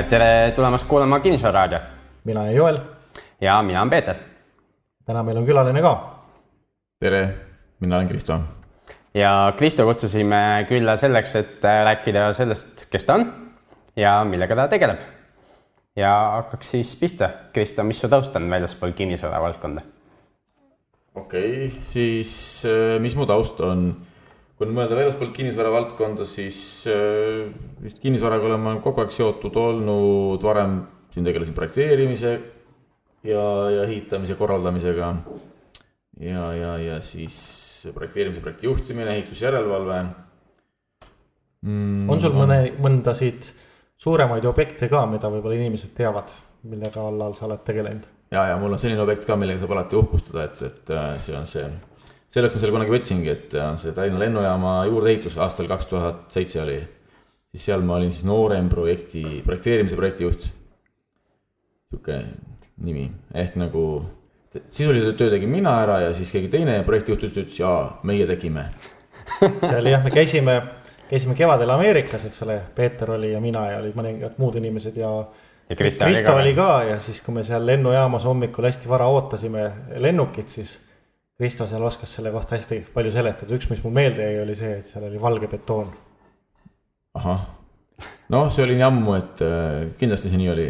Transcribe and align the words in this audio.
tere 0.00 0.52
tulemast 0.56 0.88
kuulama 0.88 1.20
Kinnisvararaadiot 1.20 1.82
mina 2.24 2.40
olen 2.40 2.54
Joel, 2.54 2.78
ja 3.40 3.62
mina 3.62 3.80
olen 3.80 3.90
Peeter. 3.90 4.16
täna 5.04 5.22
meil 5.22 5.36
on 5.36 5.46
külaline 5.46 5.82
ka. 5.82 5.92
tere, 7.00 7.34
mina 7.80 7.96
olen 7.96 8.08
Kristo. 8.08 8.38
ja 9.14 9.52
Kristo 9.56 9.84
kutsusime 9.84 10.66
külla 10.68 10.96
selleks, 10.96 11.36
et 11.36 11.64
rääkida 11.84 12.32
sellest, 12.32 12.86
kes 12.90 13.04
ta 13.04 13.14
on 13.14 13.26
ja 13.96 14.24
millega 14.24 14.56
ta 14.56 14.68
tegeleb. 14.68 14.98
ja 15.96 16.12
hakkaks 16.36 16.70
siis 16.70 16.94
pihta. 16.96 17.30
Kristo, 17.52 17.84
mis 17.84 18.00
su 18.00 18.08
taust 18.08 18.36
on 18.36 18.50
väljaspool 18.50 18.92
kinnisvara 18.92 19.42
valdkonda? 19.42 19.82
okei 21.14 21.66
okay,, 21.66 21.82
siis 21.90 22.62
äh, 22.64 23.00
mis 23.00 23.16
mu 23.16 23.26
taust 23.26 23.60
on? 23.60 23.90
Kui 24.62 24.68
nüüd 24.70 24.78
mõelda 24.78 24.94
väljaspoolt 24.94 25.32
kinnisvara 25.34 25.72
valdkonda, 25.74 26.22
siis 26.22 26.56
äh, 26.86 27.48
vist 27.82 27.98
kinnisvaraga 27.98 28.46
olen 28.46 28.60
ma 28.62 28.74
kogu 28.84 29.02
aeg 29.02 29.10
seotud 29.10 29.56
olnud, 29.58 30.38
varem 30.46 30.76
siin 31.10 31.26
tegelesin 31.26 31.56
projekteerimise 31.56 32.30
ja, 33.26 33.42
ja 33.74 33.82
ehitamise 33.88 34.36
korraldamisega. 34.38 35.08
ja, 36.22 36.46
ja, 36.54 36.76
ja 36.78 37.00
siis 37.02 37.88
projekteerimise 37.90 38.44
projekti 38.44 38.70
juhtimine, 38.70 39.16
ehitusjärelevalve 39.16 39.98
mm,. 41.66 42.06
on 42.06 42.22
sul 42.22 42.38
mõne, 42.38 42.62
mõnda 42.78 43.18
siit 43.18 43.50
suuremaid 43.98 44.46
objekte 44.46 44.86
ka, 44.86 45.02
mida 45.10 45.26
võib-olla 45.32 45.58
inimesed 45.58 45.90
teavad, 45.98 46.30
millega 46.70 47.02
allal 47.02 47.34
sa 47.34 47.48
oled 47.50 47.66
tegelenud? 47.66 48.06
ja, 48.30 48.46
ja 48.52 48.62
mul 48.62 48.78
on 48.78 48.86
selline 48.86 49.02
objekt 49.02 49.26
ka, 49.26 49.34
millega 49.34 49.64
saab 49.64 49.74
alati 49.74 49.98
uhkustada, 49.98 50.46
et, 50.46 50.62
et 50.70 50.94
äh, 50.94 51.16
see 51.18 51.34
on 51.34 51.50
see, 51.50 51.66
selleks 52.32 52.56
ma 52.56 52.62
selle 52.62 52.74
kunagi 52.74 52.94
võtsingi, 52.94 53.32
et 53.32 53.54
on 53.60 53.78
see 53.80 53.92
Tallinna 53.96 54.22
lennujaama 54.22 54.78
juurdeehitus 54.88 55.36
aastal 55.42 55.68
kaks 55.70 55.90
tuhat 55.90 56.24
seitse 56.32 56.62
oli. 56.62 56.80
siis 57.52 57.68
seal 57.68 57.84
ma 57.84 57.98
olin 57.98 58.12
siis 58.12 58.24
noorem 58.24 58.68
projekti, 58.72 59.42
projekteerimise 59.44 59.96
projektijuht. 59.96 60.48
sihuke 61.92 62.18
nimi, 62.82 63.10
ehk 63.34 63.56
nagu 63.60 63.84
sisuliselt 64.68 65.16
töö 65.16 65.30
tegin 65.32 65.50
mina 65.52 65.74
ära 65.82 66.00
ja 66.06 66.12
siis 66.16 66.32
keegi 66.32 66.48
teine 66.52 66.82
projektijuht 66.84 67.24
ütles, 67.28 67.58
jaa, 67.58 68.00
meie 68.02 68.26
tegime. 68.26 68.68
seal 69.68 69.86
jah, 69.86 70.02
me 70.04 70.12
käisime, 70.12 70.56
käisime 71.10 71.36
kevadel 71.36 71.70
Ameerikas, 71.70 72.24
eks 72.28 72.42
ole, 72.46 72.58
Peeter 72.74 73.10
oli 73.16 73.32
ja 73.32 73.40
mina 73.40 73.66
ja 73.70 73.80
olid 73.80 73.96
mõningad 73.96 74.40
muud 74.40 74.56
inimesed 74.60 74.96
ja 74.96 75.12
ja 75.68 75.76
Krista, 75.76 76.08
Krista 76.08 76.34
oli 76.36 76.54
ka 76.56 76.70
ja 76.88 76.96
siis, 77.00 77.20
kui 77.24 77.36
me 77.36 77.44
seal 77.46 77.64
lennujaamas 77.66 78.24
hommikul 78.28 78.66
hästi 78.68 78.88
vara 78.88 79.06
ootasime 79.08 79.68
lennukit, 80.00 80.48
siis 80.48 80.74
Kristo 81.42 81.66
seal 81.66 81.82
oskas 81.82 82.12
selle 82.14 82.30
kohta 82.30 82.54
hästi 82.54 82.76
palju 82.94 83.10
seletada, 83.10 83.56
üks, 83.56 83.66
mis 83.66 83.80
mul 83.82 83.96
meelde 83.96 84.22
jäi, 84.22 84.38
oli 84.44 84.54
see, 84.54 84.76
et 84.78 84.86
seal 84.92 85.08
oli 85.08 85.18
valge 85.18 85.48
betoon. 85.50 85.88
ahah, 87.18 87.40
noh, 88.30 88.46
see 88.54 88.62
oli 88.62 88.76
nii 88.78 88.84
ammu, 88.86 89.16
et 89.18 89.42
äh, 89.42 89.80
kindlasti 89.98 90.30
see 90.30 90.38
nii 90.38 90.52
oli. 90.52 90.66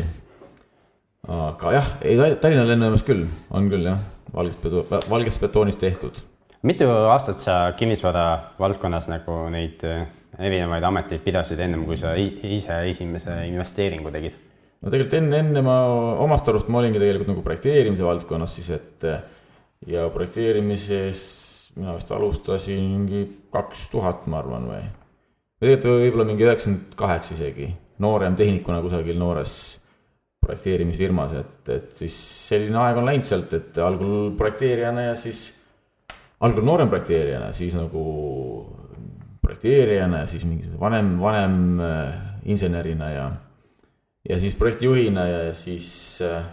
aga 1.28 1.74
jah, 1.76 1.90
ei 2.08 2.16
Tallinna 2.40 2.64
lennujaamas 2.70 3.04
küll, 3.04 3.26
on 3.52 3.68
küll 3.68 3.84
jah, 3.90 4.00
valgest 4.32 4.64
beto-, 4.64 4.86
valgest 5.12 5.44
betoonist 5.44 5.82
tehtud. 5.84 6.22
mitu 6.64 6.88
aastat 6.88 7.44
sa 7.44 7.58
kinnisvara 7.76 8.24
valdkonnas 8.62 9.10
nagu 9.12 9.42
neid 9.52 9.84
äh, 9.84 10.06
erinevaid 10.40 10.88
ameteid 10.88 11.20
pidasid 11.26 11.60
ennem, 11.60 11.84
kui 11.84 12.00
sa 12.00 12.14
ise 12.16 12.80
esimese 12.88 13.42
investeeringu 13.50 14.14
tegid? 14.16 14.40
no 14.80 14.88
tegelikult 14.88 15.20
enne, 15.20 15.44
enne 15.44 15.66
ma 15.68 15.76
omast 16.24 16.48
arust 16.48 16.72
ma 16.72 16.80
olingi 16.80 16.96
tegelikult 16.96 17.34
nagu 17.34 17.44
projekteerimise 17.44 18.08
valdkonnas 18.08 18.56
siis, 18.56 18.72
et 18.80 19.08
ja 19.86 20.08
projekteerimises 20.12 21.22
mina 21.76 21.94
vist 21.96 22.10
alustasin 22.12 22.82
mingi 22.82 23.22
kaks 23.52 23.86
tuhat, 23.92 24.26
ma 24.30 24.42
arvan, 24.42 24.66
või. 24.68 24.82
või 25.62 25.70
tegelikult 25.72 26.02
võib-olla 26.04 26.26
mingi 26.28 26.46
üheksakümmend 26.46 26.96
kaheksa 26.98 27.36
isegi, 27.36 27.70
noorem 28.02 28.36
tehnikuna 28.36 28.82
kusagil 28.84 29.18
noores 29.20 29.54
projekteerimisfirmas, 30.42 31.36
et, 31.38 31.70
et 31.70 31.92
siis 32.02 32.16
selline 32.48 32.78
aeg 32.82 32.98
on 32.98 33.06
läinud 33.06 33.26
sealt, 33.26 33.52
et 33.56 33.78
algul 33.80 34.32
projekteerijana 34.38 35.06
ja 35.10 35.14
siis, 35.18 35.44
algul 36.42 36.66
noorem 36.66 36.90
projekteerijana, 36.90 37.52
siis 37.56 37.76
nagu 37.78 38.02
projekteerijana 39.42 40.24
ja 40.24 40.28
siis 40.30 40.44
mingi 40.46 40.68
vanem, 40.80 41.14
vanem 41.22 41.80
äh, 41.80 42.20
insenerina 42.52 43.10
ja 43.12 43.30
ja 44.28 44.38
siis 44.38 44.54
projektijuhina 44.54 45.26
ja 45.26 45.54
siis, 45.54 46.18
äh, 46.22 46.44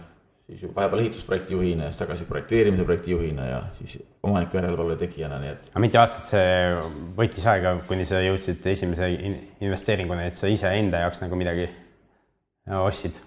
siis 0.58 0.74
vahepeal 0.74 1.02
ehitusprojekti 1.04 1.54
juhina 1.54 1.86
ja 1.86 1.92
siis 1.92 2.00
tagasi 2.02 2.26
projekteerimise 2.28 2.84
projekti 2.84 3.14
juhina 3.14 3.46
ja 3.46 3.62
siis 3.78 3.98
omaniku 4.22 4.58
järelevalve 4.58 4.96
tegijana, 5.00 5.38
nii 5.42 5.52
et. 5.54 5.70
aga 5.70 5.82
mitu 5.84 6.00
aastat 6.00 6.28
see 6.32 6.52
võttis 7.18 7.46
aega, 7.50 7.76
kuni 7.88 8.06
sa 8.08 8.22
jõudsid 8.24 8.66
esimese 8.72 9.10
investeeringuni, 9.60 10.28
et 10.30 10.38
sa 10.38 10.50
iseenda 10.50 11.04
jaoks 11.04 11.22
nagu 11.24 11.38
midagi 11.38 11.68
ostsid? 12.80 13.18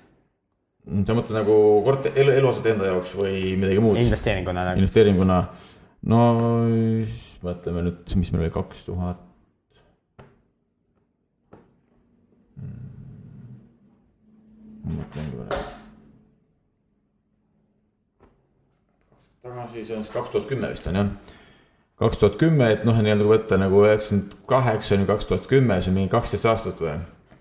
sa 0.83 1.15
mõtled 1.15 1.37
nagu 1.37 1.57
korter, 1.85 2.15
elu, 2.19 2.33
eluaset 2.41 2.73
enda 2.73 2.89
jaoks 2.91 3.13
või 3.19 3.53
midagi 3.59 3.83
muud? 3.83 3.99
investeeringuna 4.03 4.65
nagu.. 4.71 4.83
investeeringuna, 4.83 5.43
no 6.11 6.23
mõtleme 7.43 7.87
nüüd, 7.87 8.17
mis 8.19 8.33
meil 8.35 8.47
oli 8.47 8.57
kaks 8.57 8.89
tuhat 8.89 9.29
mõtlen 14.83 15.31
korra. 15.37 15.82
Tagasi, 19.43 19.81
see 19.83 19.97
on 19.97 20.05
siis 20.05 20.13
kaks 20.15 20.31
tuhat 20.31 20.45
kümme 20.47 20.69
vist 20.71 20.85
on 20.87 20.95
jah. 20.95 21.07
kaks 21.99 22.19
tuhat 22.21 22.37
kümme, 22.39 22.69
et 22.71 22.85
noh, 22.87 22.95
nii-öelda 23.03 23.25
kui 23.25 23.31
võtta 23.33 23.57
nagu 23.59 23.81
üheksakümmend 23.83 24.37
kaheksa 24.47 24.95
ju 24.95 25.07
kaks 25.09 25.27
tuhat 25.27 25.49
kümme, 25.51 25.81
see 25.83 25.91
on 25.91 25.97
mingi 25.97 26.11
kaksteist 26.13 26.47
aastat 26.47 26.79
või? 26.79 26.93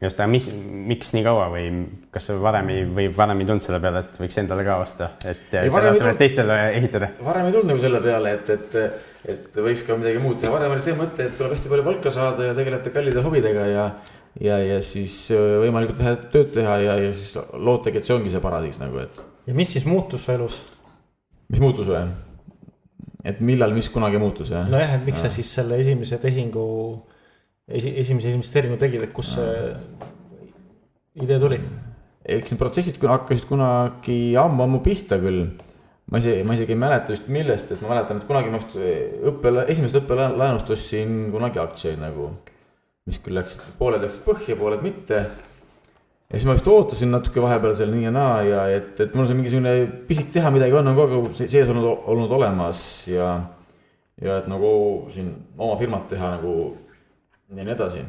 just, 0.02 0.18
aga 0.18 0.26
mis, 0.32 0.48
miks 0.90 1.12
nii 1.14 1.22
kaua 1.28 1.46
või 1.52 1.68
kas 2.14 2.26
varem 2.42 2.72
ei, 2.74 2.88
või 2.98 3.06
varem 3.14 3.44
ei 3.44 3.46
tulnud 3.46 3.62
selle 3.62 3.78
peale, 3.84 4.02
et 4.02 4.18
võiks 4.18 4.40
endale 4.42 4.66
ka 4.66 4.80
osta, 4.82 5.12
et 5.22 5.54
ei, 5.60 5.70
selle 5.70 5.94
asemel 5.94 6.18
teistele 6.18 6.58
ehitada? 6.80 7.12
varem 7.22 7.46
ei 7.46 7.54
tulnud 7.54 7.70
nagu 7.70 7.86
selle 7.86 8.02
peale, 8.08 8.34
et, 8.40 8.52
et, 8.56 9.08
et 9.36 9.62
võiks 9.68 9.86
ka 9.86 10.00
midagi 10.02 10.26
muud 10.26 10.42
teha, 10.42 10.52
varem 10.58 10.74
oli 10.74 10.82
see 10.82 10.98
mõte, 10.98 11.30
et 11.30 11.38
tuleb 11.38 11.54
hästi 11.54 11.70
palju 11.70 11.86
palka 11.92 12.16
saada 12.18 12.50
ja 12.50 12.58
tegelete 12.58 12.96
kallide 12.98 13.22
hobidega 13.22 13.70
ja 13.70 13.88
ja, 14.42 14.58
ja 14.58 14.82
siis 14.82 15.22
äh, 15.30 15.58
võimalikult 15.62 16.02
vähe 16.02 16.18
tööd 16.34 16.50
teha 16.58 16.82
ja, 16.82 16.98
ja 17.06 17.14
siis 17.14 17.36
lootagi, 17.38 18.02
et 18.02 18.10
see 18.10 18.18
ongi 18.18 18.34
see 18.34 18.42
paradiis 18.42 18.82
nagu, 18.82 19.04
et. 19.06 19.26
ja 19.46 19.54
mis 19.54 19.70
siis 19.70 19.86
muutus 19.86 20.26
su 20.26 20.34
elus? 20.34 20.64
Mis 21.52 21.62
muutus 21.62 21.88
või? 21.88 22.02
et 23.28 23.40
millal, 23.44 23.74
mis 23.76 23.88
kunagi 23.92 24.20
muutus, 24.22 24.52
jah? 24.54 24.68
nojah, 24.70 24.96
et 24.98 25.06
miks 25.06 25.22
ja. 25.22 25.28
sa 25.28 25.36
siis 25.36 25.50
selle 25.60 25.78
esimese 25.82 26.18
tehingu, 26.22 26.66
esi, 27.68 27.94
esimese 28.02 28.32
investeeringu 28.34 28.80
tegid, 28.80 29.04
et 29.06 29.12
kust 29.14 29.36
see 29.38 29.58
idee 31.22 31.40
tuli? 31.42 31.60
eks 32.22 32.54
need 32.54 32.60
protsessid 32.60 32.98
hakkasid 33.02 33.48
kunagi 33.50 34.18
ammu-ammu 34.38 34.80
pihta 34.84 35.18
küll. 35.22 35.44
ma 36.10 36.22
isegi, 36.22 36.46
ma 36.46 36.56
isegi 36.58 36.74
ei 36.74 36.80
mäleta 36.82 37.14
just 37.14 37.28
millest, 37.32 37.74
et 37.74 37.84
ma 37.84 37.94
mäletan, 37.94 38.18
et 38.18 38.28
kunagi 38.28 38.50
ma 38.54 38.62
õppe, 38.62 39.54
esimesest 39.68 40.02
õppelaenust 40.02 40.74
ostsin 40.74 41.28
kunagi 41.34 41.62
aktsiaid 41.62 42.02
nagu 42.02 42.32
mis 43.08 43.18
küll 43.22 43.36
läksid, 43.38 43.64
pooled 43.80 44.04
läksid 44.04 44.26
põhja, 44.26 44.56
pooled 44.58 44.84
mitte. 44.84 45.24
Ja 46.32 46.38
siis 46.38 46.48
ma 46.48 46.54
vist 46.56 46.68
ootasin 46.72 47.10
natuke 47.12 47.42
vahepeal 47.44 47.74
seal 47.76 47.90
nii 47.92 48.06
ja 48.06 48.12
naa 48.14 48.36
ja 48.46 48.62
et, 48.72 48.94
et 49.04 49.16
mul 49.16 49.26
see 49.28 49.36
mingisugune 49.36 49.74
pisik 50.08 50.30
teha 50.32 50.52
midagi 50.54 50.78
on, 50.78 50.88
on 50.88 50.96
kogu 50.96 51.18
aeg 51.28 51.34
sees 51.42 51.68
olnud, 51.68 52.06
olnud 52.08 52.32
olemas 52.38 52.80
ja. 53.12 53.34
ja 54.22 54.38
et 54.40 54.48
nagu 54.48 54.70
siin 55.12 55.28
oma 55.58 55.76
firmat 55.80 56.08
teha 56.08 56.38
nagu 56.38 56.54
ja 57.52 57.66
nii 57.66 57.74
edasi. 57.74 58.04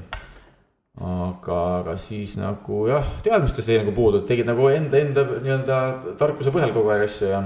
aga, 1.04 1.60
aga 1.82 1.98
siis 2.00 2.38
nagu 2.40 2.86
jah, 2.88 3.08
teadmistest 3.26 3.74
jäi 3.74 3.82
nagu 3.82 3.96
puudu, 3.96 4.22
et 4.22 4.30
tegid 4.30 4.48
nagu 4.48 4.70
enda, 4.72 5.02
enda 5.04 5.26
nii-öelda 5.34 5.80
tarkuse 6.20 6.54
põhjal 6.54 6.72
kogu 6.76 6.94
aeg 6.94 7.08
asju 7.10 7.32
ja. 7.32 7.42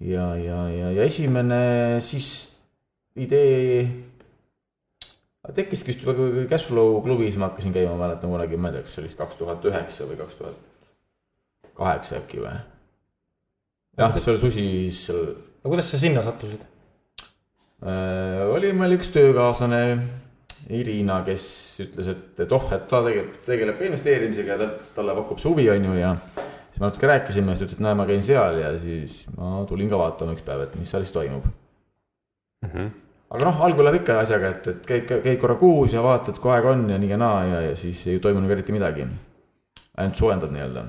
ja, 0.00 0.26
ja, 0.40 0.62
ja, 0.72 0.90
ja 0.96 1.06
esimene 1.06 2.00
siis 2.02 2.32
idee 3.14 3.84
tekkiski 5.50 5.90
vist 5.90 6.04
juba 6.04 6.14
kui 6.14 6.44
Cashflow 6.50 7.00
klubis 7.02 7.38
ma 7.40 7.48
hakkasin 7.50 7.74
käima, 7.74 7.96
mäletan 7.98 8.30
kunagi, 8.30 8.58
ma 8.58 8.70
ei 8.70 8.76
tea, 8.76 8.84
kas 8.86 8.94
see 8.94 9.02
oli 9.02 9.16
kaks 9.18 9.40
tuhat 9.40 9.64
üheksa 9.66 10.06
või 10.06 10.18
kaks 10.20 10.38
tuhat 10.38 10.60
kaheksa 11.78 12.20
äkki 12.20 12.44
või. 12.44 12.52
jah, 13.98 14.14
see 14.18 14.34
oli 14.34 14.42
susis 14.44 15.00
seal. 15.08 15.24
no 15.64 15.72
kuidas 15.72 15.90
sa 15.90 15.98
sinna 15.98 16.22
sattusid 16.22 16.62
äh,? 17.82 18.44
oli 18.54 18.70
meil 18.76 18.94
üks 18.98 19.10
töökaaslane, 19.14 19.82
Irina, 20.70 21.18
kes 21.26 21.44
ütles, 21.82 22.12
et, 22.12 22.24
et 22.44 22.54
oh, 22.54 22.70
et 22.70 22.86
ta 22.86 23.02
tegeleb, 23.02 23.34
tegeleb 23.48 23.80
ka 23.80 23.88
investeerimisega 23.88 24.60
ja 24.60 24.72
talle 24.94 25.18
pakub 25.18 25.42
see 25.42 25.50
huvi, 25.50 25.66
on 25.74 25.90
ju, 25.90 25.98
ja 25.98 26.14
siis 26.38 26.78
me 26.78 26.86
natuke 26.86 27.10
rääkisime, 27.10 27.56
siis 27.56 27.64
ta 27.64 27.66
ütles, 27.66 27.80
et 27.80 27.86
näe, 27.88 27.98
ma 27.98 28.06
käin 28.06 28.22
seal 28.26 28.62
ja 28.62 28.76
siis 28.78 29.24
ma 29.34 29.56
tulin 29.66 29.90
ka 29.90 29.98
vaatama 29.98 30.38
üks 30.38 30.46
päev, 30.46 30.68
et 30.68 30.78
mis 30.78 30.94
seal 30.94 31.02
siis 31.02 31.18
toimub 31.18 31.50
mm. 31.50 32.68
-hmm 32.70 33.01
aga 33.32 33.48
noh, 33.48 33.62
algul 33.66 33.86
läheb 33.88 34.02
ikka 34.02 34.18
asjaga, 34.20 34.50
et, 34.52 34.68
et 34.68 34.88
käid, 34.88 35.12
käid 35.24 35.40
korra 35.40 35.56
kuus 35.60 35.94
ja 35.96 36.02
vaatad, 36.04 36.36
kui 36.40 36.52
aeg 36.52 36.68
on 36.68 36.84
ja 36.92 36.98
nii 37.00 37.14
ja 37.14 37.20
naa 37.20 37.38
ja, 37.48 37.60
ja 37.70 37.78
siis 37.78 38.04
ei 38.12 38.20
toimunud 38.20 38.50
eriti 38.52 38.74
midagi. 38.76 39.06
ainult 39.96 40.20
soojendad 40.20 40.52
nii-öelda. 40.52 40.84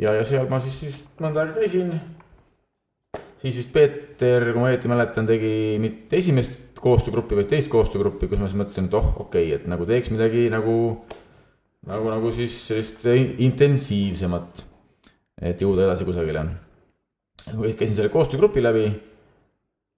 ja, 0.00 0.16
ja 0.18 0.24
seal 0.24 0.48
ma 0.48 0.60
siis, 0.64 0.80
siis 0.80 0.98
mõnda 1.20 1.44
aega 1.44 1.60
käisin. 1.60 1.92
siis 3.42 3.58
vist 3.60 3.72
Peeter, 3.72 4.52
kui 4.52 4.60
ma 4.60 4.70
õieti 4.72 4.92
mäletan, 4.92 5.28
tegi 5.28 5.78
mitte 5.82 6.16
esimest 6.16 6.80
koostöögruppi, 6.82 7.36
vaid 7.38 7.50
teist 7.52 7.70
koostöögruppi, 7.70 8.26
kus 8.26 8.40
ma 8.40 8.48
siis 8.48 8.58
mõtlesin, 8.58 8.88
et 8.88 8.96
oh, 8.98 9.12
okei 9.26 9.52
okay,, 9.52 9.58
et 9.60 9.68
nagu 9.70 9.86
teeks 9.86 10.10
midagi 10.10 10.48
nagu 10.50 10.76
nagu, 11.86 12.10
nagu 12.10 12.32
siis 12.34 12.56
sellist 12.68 13.06
intensiivsemat, 13.42 14.64
et 15.42 15.62
jõuda 15.62 15.88
edasi 15.88 16.06
kusagile. 16.06 16.44
käisin 17.78 17.96
selle 17.96 18.08
koostöögrupi 18.08 18.62
läbi. 18.62 18.86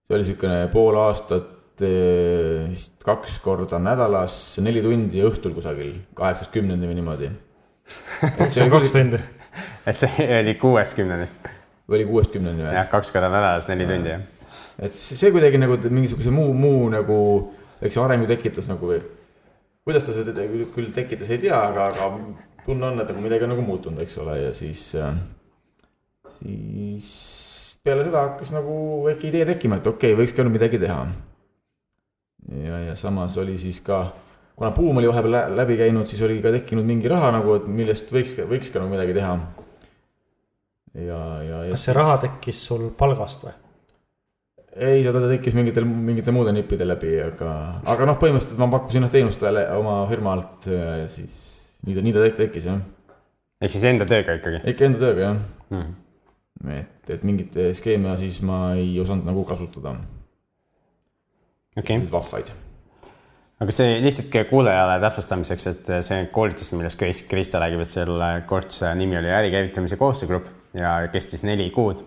See 0.04 0.16
oli 0.16 0.24
niisugune 0.24 0.68
pool 0.72 0.98
aastat, 1.00 1.50
vist 1.80 2.92
kaks 3.04 3.38
korda 3.42 3.80
nädalas, 3.82 4.36
neli 4.62 4.82
tundi 4.84 5.22
õhtul 5.24 5.54
kusagil, 5.56 5.94
kaheksast 6.18 6.52
kümneni 6.54 6.86
või 6.90 6.98
niimoodi. 6.98 7.30
see 8.52 8.62
on 8.66 8.72
kaks 8.74 8.92
tundi. 8.92 9.20
et 9.88 9.98
see 9.98 10.28
oli 10.42 10.54
kuueskümneni, 10.60 11.26
või 11.88 12.00
oli 12.00 12.06
kuuest 12.12 12.32
kümneni 12.36 12.62
või? 12.66 12.76
jah, 12.76 12.88
kaks 12.92 13.12
korda 13.14 13.32
nädalas 13.32 13.68
neli 13.72 13.88
tundi, 13.88 14.12
jah. 14.14 14.22
et 14.84 14.96
see 14.96 15.32
kuidagi 15.34 15.60
nagu 15.62 15.80
mingisuguse 15.88 16.32
muu, 16.34 16.52
muu 16.52 16.88
nagu, 16.92 17.18
eks 17.80 17.96
see 17.96 18.04
arengu 18.04 18.28
tekitas 18.28 18.68
nagu 18.70 18.92
või 18.92 19.00
kuidas 19.84 20.04
ta 20.04 20.16
seda 20.16 20.36
küll 20.74 20.92
tekitas, 20.92 21.32
ei 21.32 21.40
tea, 21.42 21.56
aga, 21.56 21.88
aga 21.92 22.10
tunne 22.66 22.90
on, 22.90 23.00
et 23.00 23.08
nagu 23.08 23.24
midagi 23.24 23.48
on 23.48 23.56
nagu 23.56 23.64
muutunud, 23.64 24.04
eks 24.04 24.20
ole, 24.20 24.36
ja 24.46 24.52
siis, 24.56 24.84
siis 26.38 27.16
peale 27.84 28.04
seda 28.06 28.22
hakkas 28.28 28.52
nagu 28.54 28.74
väike 29.04 29.28
idee 29.28 29.44
tekkima, 29.48 29.78
et 29.80 29.88
okei 29.88 30.14
okay,, 30.14 30.20
võiks 30.22 30.32
ka 30.36 30.44
midagi 30.48 30.80
teha. 30.80 31.00
ja, 32.64 32.78
ja 32.88 32.94
samas 32.96 33.36
oli 33.40 33.58
siis 33.60 33.80
ka, 33.84 34.06
kuna 34.56 34.70
buum 34.76 35.00
oli 35.00 35.10
vahepeal 35.10 35.34
lä- 35.36 35.48
läbi 35.62 35.76
käinud, 35.80 36.08
siis 36.08 36.22
oli 36.24 36.40
ka 36.44 36.52
tekkinud 36.54 36.86
mingi 36.88 37.10
raha 37.12 37.32
nagu, 37.36 37.58
et 37.60 37.66
millest 37.68 38.08
võiks, 38.12 38.38
võiks 38.48 38.72
ka 38.72 38.80
nagu 38.80 38.94
midagi 38.94 39.16
teha. 39.16 39.34
ja, 40.94 41.20
ja, 41.42 41.60
ja. 41.68 41.74
kas 41.74 41.84
see 41.88 41.96
raha 41.96 42.16
tekkis 42.24 42.62
sul 42.70 42.86
palgast 42.96 43.44
või? 43.44 43.52
ei, 44.74 45.02
seda 45.04 45.20
tekkis 45.28 45.54
mingitel, 45.54 45.84
mingite 45.84 46.32
muude 46.34 46.54
nippide 46.56 46.86
läbi, 46.88 47.18
aga, 47.22 47.50
aga 47.84 48.08
noh, 48.08 48.16
põhimõtteliselt 48.22 48.62
ma 48.62 48.70
pakkusin 48.72 49.04
noh 49.04 49.12
teenust 49.12 49.42
talle 49.42 49.66
oma 49.76 50.00
firma 50.08 50.32
alt 50.38 50.70
ja 50.70 51.04
siis 51.10 51.52
nii 51.84 51.98
ta, 51.98 52.06
nii 52.06 52.16
ta 52.16 52.24
tek- 52.24 52.40
tekkis 52.40 52.70
jah. 52.70 52.80
ehk 53.60 53.76
siis 53.76 53.84
enda 53.92 54.08
tööga 54.08 54.38
ikkagi 54.40 54.64
ikka 54.72 54.88
enda 54.88 55.04
tööga 55.04 55.28
jah, 55.28 55.44
mm.. 55.68 55.92
et, 56.70 57.10
et 57.10 57.24
mingit 57.26 57.56
skeemi 57.76 58.14
siis 58.20 58.40
ma 58.46 58.74
ei 58.78 58.92
osanud 59.00 59.26
nagu 59.28 59.44
kasutada, 59.48 59.96
okei 61.76 61.98
okay., 61.98 62.10
vahvaid. 62.12 62.52
aga 63.64 63.74
see 63.74 63.98
lihtsalt 64.04 64.38
kuulajale 64.50 64.96
täpsustamiseks, 65.02 65.68
et 65.72 65.92
see 66.06 66.24
koolitus, 66.32 66.72
millest 66.76 67.00
Kris- 67.00 67.24
Krista 67.28 67.62
räägib, 67.62 67.84
et 67.84 67.90
selle 67.90 68.32
koolituse 68.48 68.94
nimi 68.98 69.18
oli 69.18 69.32
ärikäivitamise 69.42 69.98
koostöögrupp 70.00 70.78
ja 70.78 70.96
kestis 71.12 71.44
neli 71.46 71.70
kuud 71.74 72.02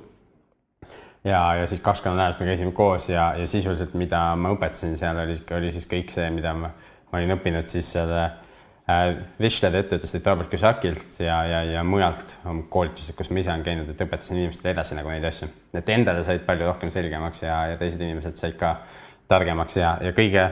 ja, 1.23 1.55
ja 1.61 1.67
siis 1.67 1.81
kaks 1.83 2.01
korda 2.01 2.17
nädalas 2.17 2.39
me 2.39 2.49
käisime 2.49 2.71
koos 2.71 3.09
ja, 3.09 3.33
ja 3.37 3.47
sisuliselt, 3.47 3.93
mida 3.99 4.29
ma 4.39 4.51
õpetasin 4.55 4.97
seal 4.99 5.23
oli, 5.23 5.39
oli 5.59 5.71
siis 5.75 5.87
kõik 5.89 6.11
see, 6.13 6.29
mida 6.33 6.53
ma, 6.55 6.71
ma 7.11 7.19
olin 7.21 7.35
õppinud 7.37 7.71
siis 7.71 7.89
selle 7.97 8.23
äh, 8.25 8.43
Richard 8.87 9.75
ettevõttest 9.75 10.27
Robert 10.29 10.47
Kusakilt 10.47 11.17
ja, 11.19 11.41
ja, 11.43 11.57
ja 11.73 11.81
mujalt 11.83 12.37
koolitused, 12.71 13.17
kus 13.17 13.27
ma 13.35 13.41
ise 13.41 13.51
olen 13.51 13.65
käinud, 13.65 13.89
et 13.91 14.03
õpetasin 14.05 14.37
inimestele 14.39 14.71
edasi 14.71 14.95
nagu 14.95 15.11
neid 15.11 15.25
asju. 15.27 15.49
et 15.75 15.89
endale 15.91 16.23
said 16.23 16.45
palju 16.47 16.69
rohkem 16.69 16.93
selgemaks 16.93 17.43
ja, 17.43 17.57
ja 17.73 17.81
teised 17.81 17.99
inimesed 17.99 18.39
said 18.39 18.55
ka 18.59 18.77
targemaks 19.27 19.75
ja, 19.81 19.97
ja 19.99 20.13
kõige, 20.15 20.45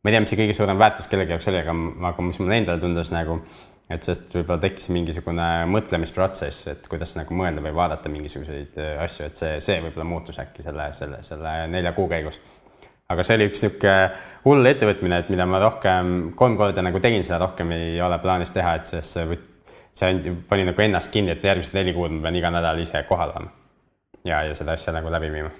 ma 0.00 0.08
ei 0.08 0.16
tea, 0.16 0.22
mis 0.24 0.32
see 0.32 0.40
kõige 0.40 0.56
suurem 0.56 0.80
väärtus 0.80 1.10
kellegi 1.12 1.36
jaoks 1.36 1.50
oli, 1.52 1.60
aga, 1.60 1.74
aga 2.14 2.24
mis 2.30 2.40
mulle 2.40 2.62
endale 2.62 2.80
tundus 2.80 3.12
nagu, 3.12 3.42
et 3.92 4.08
sest 4.08 4.32
võib-olla 4.32 4.60
tekkis 4.64 4.88
mingisugune 4.92 5.48
mõtlemisprotsess, 5.72 6.66
et 6.72 6.88
kuidas 6.88 7.12
nagu 7.16 7.36
mõelda 7.36 7.60
või 7.64 7.76
vaadata 7.76 8.08
mingisuguseid 8.12 8.80
äh, 8.80 8.94
asju, 9.04 9.28
et 9.28 9.40
see, 9.40 9.54
see 9.64 9.78
võib-olla 9.84 10.08
muutus 10.08 10.40
äkki 10.40 10.64
selle, 10.64 10.88
selle, 10.96 11.20
selle 11.28 11.54
nelja 11.72 11.92
kuu 11.96 12.08
käigus. 12.08 12.40
Aga 13.12 13.24
see 13.24 13.38
oli 13.38 13.46
üks 13.48 13.62
niisugune 13.64 13.94
hull 14.44 14.70
ettevõtmine, 14.70 15.22
et 15.22 15.30
mida 15.32 15.46
ma 15.48 15.60
rohkem, 15.62 16.32
kolm 16.38 16.56
korda 16.60 16.84
nagu 16.84 17.00
tegin 17.04 17.24
seda, 17.26 17.40
rohkem 17.42 17.72
ei 17.76 17.96
ole 18.04 18.20
plaanis 18.22 18.52
teha, 18.54 18.74
et 18.78 18.88
sest 18.88 19.16
see 19.16 19.24
võt-, 19.32 19.48
see 19.96 20.12
andi- 20.12 20.34
pani 20.48 20.68
nagu 20.68 20.84
ennast 20.84 21.12
kinni, 21.12 21.34
et 21.34 21.44
järgmised 21.44 21.76
neli 21.76 21.96
kuud 21.96 22.14
ma 22.14 22.28
pean 22.28 22.38
iga 22.40 22.52
nädal 22.54 22.80
ise 22.84 23.02
kohal 23.08 23.34
olema. 23.34 23.50
ja, 24.24 24.42
ja 24.44 24.54
seda 24.54 24.76
asja 24.76 24.94
nagu 24.96 25.10
läbi 25.10 25.32
viima. 25.32 25.50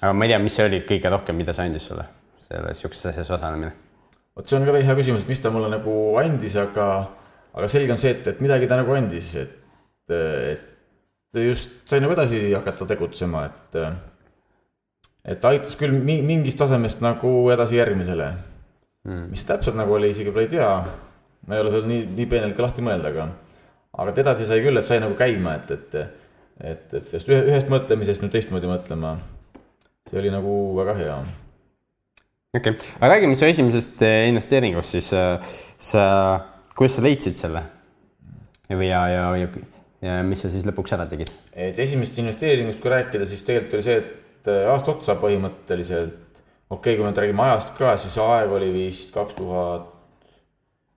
aga 0.00 0.12
ma 0.16 0.26
ei 0.26 0.34
tea, 0.34 0.42
mis 0.42 0.56
see 0.56 0.66
oli 0.70 0.82
kõige 0.88 1.12
rohkem, 1.12 1.36
mida 1.36 1.54
see 1.56 1.68
andis 1.68 1.86
sulle, 1.90 2.08
selles 2.46 2.82
sihukeses 2.82 3.12
asjas 3.12 3.38
osalemine 3.38 3.72
vot 4.36 4.48
see 4.48 4.58
on 4.58 4.66
ka 4.66 4.76
hea 4.78 4.96
küsimus, 4.98 5.24
et 5.24 5.30
mis 5.30 5.42
ta 5.42 5.52
mulle 5.52 5.70
nagu 5.72 5.94
andis, 6.20 6.56
aga, 6.60 6.86
aga 7.54 7.68
selge 7.70 7.94
on 7.94 8.00
see, 8.00 8.14
et, 8.16 8.30
et 8.32 8.42
midagi 8.44 8.68
ta 8.70 8.78
nagu 8.80 8.94
andis, 8.96 9.34
et, 9.40 9.56
et 10.14 11.42
just 11.44 11.82
sai 11.90 12.00
nagu 12.02 12.14
edasi 12.16 12.48
hakata 12.54 12.88
tegutsema, 12.94 13.44
et 13.50 13.80
et 15.24 15.44
aitas 15.44 15.76
küll 15.80 15.92
mi- 15.92 16.22
mingist 16.24 16.60
tasemest 16.60 17.02
nagu 17.04 17.32
edasi 17.52 17.78
järgmisele 17.80 18.30
mm.. 19.04 19.26
mis 19.32 19.44
täpselt 19.48 19.76
nagu 19.78 19.96
oli, 19.96 20.12
isegi 20.14 20.30
võib-olla 20.30 20.46
ei 20.46 20.54
tea. 20.54 20.70
ma 21.46 21.56
ei 21.56 21.64
ole 21.64 21.74
seal 21.74 21.88
nii, 21.88 22.06
nii 22.16 22.28
peenelt 22.30 22.56
ka 22.56 22.66
lahti 22.66 22.84
mõelda, 22.84 23.12
aga, 23.12 23.28
aga 23.96 24.14
et 24.14 24.22
edasi 24.24 24.48
sai 24.48 24.62
küll, 24.64 24.80
et 24.80 24.88
sai 24.88 25.00
nagu 25.02 25.16
käima, 25.18 25.56
et, 25.60 25.74
et, 25.76 25.98
et, 26.60 26.86
et 26.92 27.12
sellest 27.12 27.32
ühe, 27.32 27.42
ühest 27.52 27.72
mõtlemisest 27.72 28.24
nüüd 28.24 28.34
teistmoodi 28.36 28.70
mõtlema. 28.70 29.18
see 30.10 30.20
oli 30.22 30.32
nagu 30.32 30.54
väga 30.78 30.96
hea 30.98 31.18
okei 32.54 32.72
okay., 32.72 32.94
aga 32.98 33.12
räägime 33.14 33.36
su 33.36 33.46
esimesest 33.46 34.00
eh, 34.02 34.28
investeeringust 34.28 34.96
siis 34.96 35.12
äh, 35.14 35.52
sa, 35.78 36.06
kuidas 36.76 36.96
sa 36.98 37.04
leidsid 37.04 37.36
selle? 37.38 37.62
või 38.70 38.88
ja, 38.88 39.02
ja, 39.10 39.26
ja, 39.38 39.48
ja 40.06 40.16
mis 40.26 40.42
sa 40.42 40.50
siis 40.50 40.66
lõpuks 40.66 40.94
ära 40.96 41.06
tegid? 41.10 41.30
et 41.52 41.78
esimesest 41.78 42.18
investeeringust, 42.22 42.80
kui 42.82 42.92
rääkida, 42.92 43.28
siis 43.30 43.44
tegelikult 43.46 43.78
oli 43.78 43.86
see, 43.86 44.00
et 44.02 44.16
aasta 44.48 44.94
otsa 44.94 45.16
põhimõtteliselt, 45.20 46.16
okei 46.70 46.94
okay,, 46.94 46.96
kui 46.96 47.04
me 47.04 47.10
nüüd 47.10 47.20
räägime 47.22 47.44
ajast 47.46 47.72
ka, 47.78 47.94
siis 48.00 48.16
aeg 48.22 48.52
oli 48.56 48.70
vist 48.74 49.12
kaks 49.14 49.36
tuhat 49.38 49.88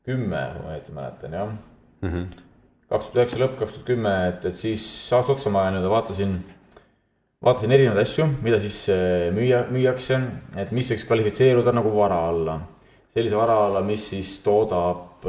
kümme, 0.08 0.42
kui 0.56 0.66
ma 0.66 0.74
õieti 0.76 0.96
mäletan, 0.96 1.38
jah 1.38 1.54
mm 1.54 2.10
-hmm.. 2.10 2.42
kaks 2.90 3.08
tuhat 3.08 3.22
üheksa 3.22 3.42
lõpp, 3.42 3.56
kaks 3.60 3.78
tuhat 3.78 3.88
kümme, 3.88 4.14
et, 4.30 4.46
et 4.46 4.56
siis 4.56 4.86
aasta 5.14 5.36
otsa 5.36 5.54
ma 5.54 5.70
nii-öelda 5.70 5.90
vaatasin, 5.90 6.36
vaatasin 7.44 7.72
erinevaid 7.72 8.02
asju, 8.02 8.28
mida 8.42 8.60
siis 8.60 8.84
äh, 8.90 9.32
müüa, 9.36 9.66
müüakse, 9.72 10.22
et 10.58 10.72
mis 10.72 10.92
võiks 10.92 11.08
kvalifitseeruda 11.08 11.72
nagu 11.72 11.96
vara 11.98 12.28
alla. 12.28 12.60
sellise 13.14 13.36
vara 13.38 13.58
alla, 13.68 13.82
mis 13.82 14.10
siis 14.10 14.40
toodab, 14.42 15.22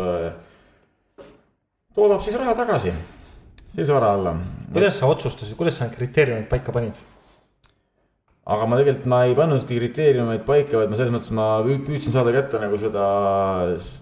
toodab 1.95 2.21
siis 2.25 2.37
raha 2.37 2.55
tagasi, 2.55 2.95
sellise 3.75 3.93
vara 3.93 4.13
alla 4.15 4.39
kuidas 4.75 4.99
sa 4.99 5.07
otsustasid, 5.07 5.56
kuidas 5.56 5.79
sa 5.79 5.87
need 5.87 5.97
kriteeriumid 5.99 6.49
paika 6.51 6.73
panid? 6.75 6.99
Aga 8.44 8.67
ma 8.69 8.77
tegelikult, 8.77 9.06
ma 9.08 9.19
ei 9.24 9.36
pannud 9.36 9.63
kriteeriumeid 9.69 10.43
paika, 10.44 10.77
vaid 10.81 10.91
ma 10.93 10.98
selles 10.98 11.15
mõttes 11.15 11.32
ma 11.36 11.46
püü- 11.65 11.81
püüdsin 11.86 12.13
saada 12.13 12.32
kätte 12.34 12.60
nagu 12.60 12.77
seda 12.81 13.05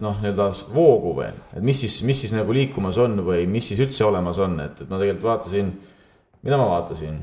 noh, 0.02 0.16
nii-öelda 0.22 0.48
voogu 0.74 1.12
või, 1.20 1.28
et 1.54 1.62
mis 1.62 1.78
siis, 1.84 2.00
mis 2.06 2.24
siis 2.24 2.34
nagu 2.34 2.54
liikumas 2.56 2.98
on 3.02 3.20
või 3.26 3.46
mis 3.50 3.70
siis 3.70 3.82
üldse 3.84 4.06
olemas 4.08 4.40
on, 4.42 4.58
et, 4.64 4.82
et 4.82 4.90
ma 4.90 4.98
tegelikult 4.98 5.28
vaatasin, 5.28 5.70
mida 6.42 6.58
ma 6.58 6.66
vaatasin. 6.72 7.22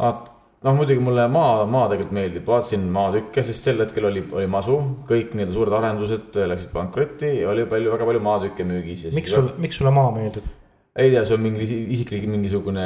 vaat-, 0.00 0.32
noh 0.64 0.78
muidugi 0.80 1.04
mulle 1.04 1.28
maa, 1.28 1.66
maa 1.68 1.90
tegelikult 1.92 2.16
meeldib, 2.16 2.48
vaatasin 2.48 2.88
maatükke, 2.96 3.44
sest 3.44 3.68
sel 3.68 3.84
hetkel 3.84 4.08
oli, 4.08 4.24
oli 4.32 4.48
masu, 4.48 4.80
kõik 5.10 5.36
nii-öelda 5.36 5.58
suured 5.58 5.76
arendused 5.76 6.40
läksid 6.54 6.72
pankrotti 6.72 7.34
ja 7.42 7.52
oli 7.52 7.68
palju, 7.68 7.92
väga 7.92 8.08
palju 8.08 8.24
maatükke 8.32 8.64
müügis. 8.72 9.10
miks 9.12 9.36
sul, 9.36 9.52
miks 9.60 9.76
sulle 9.82 9.92
maa 9.92 10.08
meeldib? 10.16 10.48
Ei 10.96 11.10
tea, 11.10 11.24
see 11.26 11.34
on 11.34 11.40
mingi 11.42 11.64
isi- 11.64 11.84
isiklik 11.96 12.26
mingisugune 12.30 12.84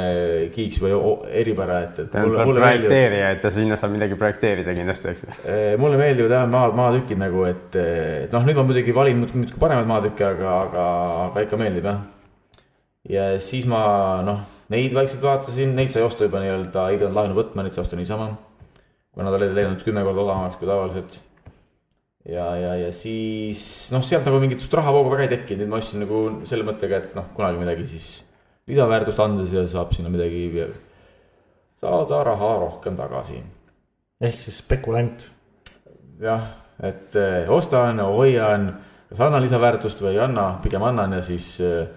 kiiks 0.53 0.79
või 0.81 0.95
eripära, 1.41 1.75
et, 1.85 1.99
et 2.07 2.15
projekteerija, 2.15 3.27
et 3.35 3.41
ta 3.43 3.51
sinna 3.53 3.77
saab 3.77 3.93
midagi 3.93 4.17
projekteerida 4.17 4.73
kindlasti, 4.73 5.11
eks 5.11 5.25
ju. 5.27 5.35
Eh, 5.45 5.73
mulle 5.81 5.99
meeldivad 6.01 6.33
jah 6.33 6.47
maa, 6.49 6.71
maatükid 6.73 7.21
nagu, 7.21 7.43
et, 7.45 7.77
et 7.77 8.33
noh, 8.33 8.47
nüüd 8.47 8.57
ma 8.57 8.65
muidugi 8.65 8.95
valin 8.97 9.21
muudkui 9.21 9.61
paremaid 9.61 9.91
maatükke, 9.91 10.25
aga, 10.25 10.55
aga, 10.63 10.85
aga 11.27 11.45
ikka 11.45 11.61
meeldib 11.61 11.85
jah. 11.91 12.01
ja 13.13 13.29
siis 13.45 13.69
ma 13.69 13.83
noh, 14.25 14.41
neid 14.73 14.93
vaikselt 14.97 15.21
vaatasin, 15.25 15.75
neid 15.77 15.93
sai 15.93 16.01
osta 16.05 16.25
juba 16.25 16.41
nii-öelda, 16.41 16.89
ei 16.89 16.97
pidanud 16.97 17.17
laenu 17.21 17.37
võtma, 17.37 17.65
neid 17.65 17.77
sai 17.77 17.85
osta 17.85 17.99
niisama. 17.99 18.31
kuna 19.13 19.29
nad 19.29 19.37
olid 19.37 19.53
läinud 19.53 19.81
kümme 19.85 20.01
korda 20.05 20.21
odavamaks 20.25 20.57
kui 20.57 20.67
tavaliselt. 20.69 21.21
ja, 22.25 22.47
ja, 22.59 22.73
ja 22.83 22.89
siis 22.95 23.61
noh, 23.93 24.03
sealt 24.05 24.27
nagu 24.27 24.41
mingit 24.41 24.65
rahavoogu 24.73 25.13
väga 25.13 25.27
ei 25.27 25.33
tekkinud, 25.37 25.63
nüüd 25.63 25.71
ma 25.71 25.79
ostsin 25.79 26.03
nagu 26.03 26.23
selle 26.49 26.67
mõttega, 26.67 27.03
et 27.03 27.15
noh, 27.17 27.29
kunagi 27.37 27.61
midagi 27.61 27.87
siis 27.93 28.09
lisaväärtust 28.69 29.21
andes 29.23 29.53
ja 29.55 29.63
saab 29.69 29.95
sinna 29.95 30.11
midagi, 30.13 30.67
saada 31.79 32.25
raha 32.27 32.51
rohkem 32.65 32.99
tagasi 32.99 33.39
ehk 34.19 34.39
siis 34.39 34.59
spekulant. 34.59 35.31
jah, 36.19 36.43
et 36.83 37.15
eh, 37.15 37.47
ostan, 37.47 38.01
hoian, 38.03 38.67
kas 39.09 39.21
annan 39.23 39.43
lisaväärtust 39.45 40.01
või 40.03 40.17
ei 40.17 40.23
anna, 40.25 40.49
pigem 40.63 40.83
annan 40.83 41.15
ja 41.15 41.21
siis 41.23 41.53
eh, 41.63 41.87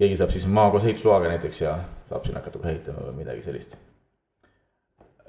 keegi 0.00 0.16
saab 0.16 0.32
siis 0.32 0.46
maa 0.48 0.70
koos 0.72 0.86
ehitusloaga 0.88 1.28
näiteks 1.34 1.60
ja 1.60 1.76
saab 2.08 2.24
sinna 2.24 2.40
hakata 2.40 2.62
ehitama 2.72 3.10
või 3.10 3.18
midagi 3.20 3.44
sellist. 3.44 3.76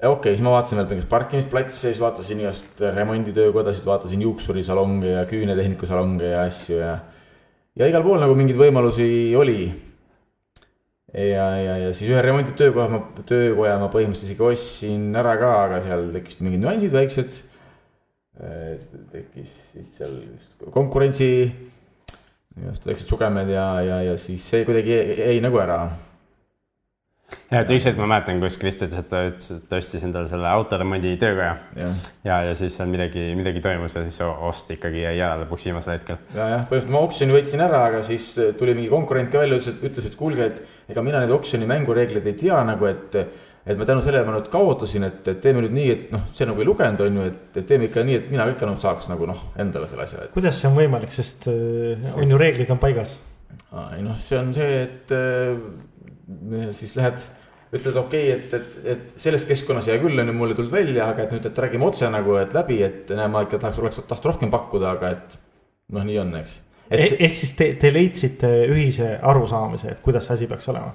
Okei 0.02 0.18
okay,, 0.18 0.34
siis 0.34 0.42
ma 0.42 0.56
vaatasin 0.56 0.80
veel 0.80 0.88
mingit 0.90 1.08
parkimisplatse, 1.10 1.78
siis 1.86 2.00
vaatasin 2.02 2.42
igast 2.42 2.80
remonditöökodasid, 2.82 3.86
vaatasin 3.86 4.22
juuksurisalonge 4.26 5.14
ja 5.14 5.24
küünetehniku 5.30 5.86
salonge 5.86 6.32
ja 6.32 6.42
asju 6.48 6.80
ja 6.80 6.98
ja 7.78 7.88
igal 7.88 8.04
pool 8.04 8.20
nagu 8.20 8.34
mingeid 8.36 8.58
võimalusi 8.60 9.06
oli 9.38 9.60
ja, 11.12 11.46
ja, 11.60 11.76
ja 11.86 11.94
siis 11.94 12.10
ühe 12.10 12.20
remonditöökoha 12.24 12.88
ma, 12.92 13.00
töökoja 13.28 13.78
ma 13.80 13.88
põhimõtteliselt 13.92 14.32
isegi 14.32 14.46
ostsin 14.48 15.08
ära 15.16 15.36
ka, 15.40 15.52
aga 15.66 15.80
seal 15.86 16.06
tekkisid 16.16 16.44
mingid 16.46 16.64
nüansid 16.64 16.94
väiksed. 16.94 17.40
tekkisid 19.12 19.90
seal 19.96 20.16
konkurentsi 20.72 21.28
just 22.66 22.86
väiksed 22.88 23.08
sugemed 23.08 23.48
ja, 23.52 23.66
ja, 23.84 24.00
ja 24.10 24.16
siis 24.20 24.44
see 24.50 24.64
kuidagi 24.68 24.98
jäi 25.20 25.36
nagu 25.44 25.60
ära 25.62 25.84
ja 27.52 27.62
et 27.62 27.72
üks 27.74 27.86
hetk 27.88 28.00
ma 28.00 28.08
mäletan, 28.14 28.40
kus 28.42 28.58
Kristo 28.60 28.88
ütles, 28.88 29.02
et 29.02 29.10
ta 29.10 29.22
ütles, 29.28 29.50
et 29.56 29.68
ta 29.70 29.80
ostis 29.82 30.06
endale 30.06 30.30
selle 30.30 30.48
autoremondi 30.50 31.14
töökoja. 31.20 31.52
ja, 31.78 31.92
ja, 32.26 32.40
ja 32.48 32.56
siis 32.58 32.76
seal 32.78 32.90
midagi, 32.92 33.28
midagi 33.38 33.62
toimus 33.64 33.96
ja 33.96 34.04
siis 34.06 34.20
ost 34.22 34.72
ikkagi 34.74 35.04
jäi 35.04 35.14
ära 35.18 35.36
lõpuks 35.44 35.68
viimasel 35.68 35.96
hetkel. 35.96 36.20
ja, 36.34 36.48
jah, 36.56 36.66
põhimõtteliselt 36.66 36.96
ma 36.96 37.06
oksjoni 37.06 37.38
võtsin 37.38 37.64
ära, 37.68 37.86
aga 37.92 38.02
siis 38.06 38.28
tuli 38.58 38.76
mingi 38.78 38.92
konkurent 38.92 39.32
ka 39.32 39.44
välja, 39.44 39.60
ütles, 39.60 39.76
et 39.76 39.88
ütles, 39.90 40.10
et 40.10 40.18
kuulge, 40.18 40.50
et 40.50 40.92
ega 40.92 41.04
mina 41.04 41.22
neid 41.22 41.32
oksjoni 41.34 41.68
mängureegleid 41.70 42.28
ei 42.28 42.38
tea 42.44 42.60
nagu, 42.66 42.90
et 42.90 43.18
et 43.62 43.78
ma 43.78 43.86
tänu 43.86 44.02
sellele 44.02 44.26
ma 44.26 44.34
nüüd 44.34 44.48
kaotasin, 44.50 45.04
et, 45.06 45.20
et 45.30 45.38
teeme 45.42 45.62
nüüd 45.62 45.74
nii, 45.76 45.90
et 45.94 46.08
noh, 46.14 46.24
see 46.34 46.46
nagu 46.48 46.62
ei 46.62 46.66
lugenud, 46.66 47.02
on 47.04 47.20
ju, 47.20 47.26
et, 47.30 47.42
et 47.60 47.68
teeme 47.68 47.86
ikka 47.86 48.02
nii, 48.06 48.16
et 48.18 48.32
mina 48.32 48.46
ka 48.48 48.56
ikka 48.56 48.66
noh, 48.66 48.80
saaks 48.82 49.06
nagu 49.12 49.28
noh, 49.30 49.44
endale 49.62 49.86
selle 49.90 50.06
asja 50.06 50.24
et.... 50.24 50.32
kuidas 50.34 50.58
see 50.58 50.70
on 50.70 50.74
võimalik, 50.80 51.14
sest 51.14 51.46
äh, 51.52 52.08
on 52.16 52.34
ju 52.34 52.40
reeglid 52.42 52.72
on 52.74 52.82
paigas? 52.82 53.20
ei 53.94 54.02
noh, 54.02 54.18
see 54.18 54.40
on 54.40 54.50
see, 54.56 54.82
et 54.82 55.14
äh, 55.14 55.54
siis 56.76 56.96
lähed 56.98 57.22
ütled 57.72 57.96
okei 57.96 58.32
okay,, 58.34 58.40
et, 58.40 58.56
et, 58.56 58.74
et 58.92 59.22
selles 59.22 59.46
keskkonnas 59.48 59.88
hea 59.88 60.00
küll, 60.02 60.18
on 60.20 60.28
ju, 60.28 60.34
mul 60.36 60.52
ei 60.52 60.58
tulnud 60.58 60.74
välja, 60.74 61.06
aga 61.08 61.24
et 61.24 61.32
nüüd, 61.32 61.46
et 61.48 61.62
räägime 61.64 61.86
otse 61.88 62.10
nagu, 62.12 62.36
et 62.40 62.52
läbi, 62.56 62.82
et 62.84 63.14
näe, 63.16 63.30
ma 63.32 63.44
ikka 63.46 63.62
tahaks, 63.62 63.80
oleks 63.80 64.02
tahtnud 64.02 64.28
rohkem 64.28 64.52
pakkuda, 64.52 64.92
aga 64.98 65.14
et 65.16 65.38
noh, 65.96 66.04
nii 66.04 66.18
on, 66.20 66.34
eks. 66.42 66.58
Eh, 66.92 67.06
ehk 67.24 67.38
siis 67.38 67.54
te, 67.56 67.70
te 67.80 67.88
leidsite 67.92 68.50
ühise 68.68 69.14
arusaamise, 69.24 69.94
et 69.94 70.04
kuidas 70.04 70.28
see 70.28 70.36
asi 70.36 70.50
peaks 70.50 70.68
olema? 70.72 70.92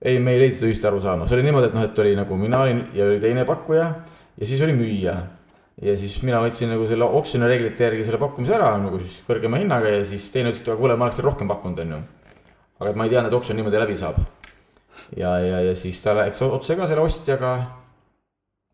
ei, 0.00 0.16
me 0.22 0.32
ei 0.32 0.38
leidnud 0.40 0.56
seda 0.56 0.70
ühist 0.70 0.86
arusaama, 0.88 1.26
see 1.28 1.36
oli 1.36 1.48
niimoodi, 1.48 1.68
et 1.68 1.74
noh, 1.76 1.82
et 1.84 1.98
oli 2.00 2.14
nagu 2.16 2.38
mina 2.40 2.62
olin 2.64 2.78
ja 2.96 3.04
oli 3.04 3.18
teine 3.20 3.42
pakkuja 3.48 3.88
ja 4.40 4.46
siis 4.48 4.62
oli 4.64 4.72
müüja. 4.72 5.16
ja 5.82 5.96
siis 5.98 6.14
mina 6.24 6.40
võtsin 6.40 6.70
nagu 6.72 6.86
selle 6.88 7.04
oksjoni 7.18 7.50
reeglite 7.50 7.84
järgi 7.84 8.06
selle 8.06 8.20
pakkumise 8.22 8.54
ära 8.56 8.70
nagu 8.80 9.02
siis 9.02 9.18
kõrgema 9.26 9.60
hinnaga 9.60 9.92
ja 9.98 10.06
siis 10.08 10.30
teine 10.32 10.54
ütles, 10.54 10.62
et 10.64 10.80
kuule, 10.80 10.96
ma 10.96 11.08
oleks 11.08 11.18
teile 11.18 11.28
rohkem 11.28 11.50
pakkunud, 11.50 11.82
on 11.84 11.96
ju. 11.96 12.00
aga 12.80 12.94
et 12.94 13.00
ma 13.02 13.08
ei 13.08 13.12
teadnud, 13.12 13.28
et 13.28 13.38
oksjon 13.42 13.60
niimoodi 13.60 13.82
läbi 13.82 13.98
saab 14.00 14.22
ja, 15.16 15.36
ja, 15.42 15.60
ja 15.66 15.76
siis 15.78 16.00
ta 16.04 16.14
läks 16.18 16.42
otse 16.46 16.76
ka 16.78 16.88
selle 16.90 17.04
ostjaga. 17.06 17.54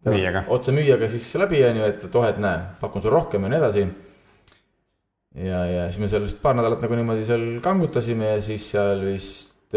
müüjaga. 0.07 0.45
otse 0.49 0.73
müüjaga 0.73 1.09
siis 1.13 1.29
läbi, 1.41 1.63
on 1.67 1.81
ju, 1.81 1.87
et, 1.87 2.05
et 2.09 2.19
oh, 2.19 2.27
et 2.27 2.41
näe, 2.43 2.61
pakun 2.81 3.03
sulle 3.03 3.17
rohkem 3.17 3.47
ja 3.47 3.53
nii 3.53 3.61
edasi. 3.63 3.87
ja, 5.47 5.65
ja 5.67 5.87
siis 5.91 6.03
me 6.03 6.11
seal 6.13 6.27
vist 6.27 6.41
paar 6.43 6.57
nädalat 6.59 6.85
nagu 6.85 6.99
niimoodi 6.99 7.27
seal 7.29 7.47
kangutasime 7.65 8.37
ja 8.37 8.43
siis 8.45 8.71
seal 8.73 9.05
vist 9.07 9.77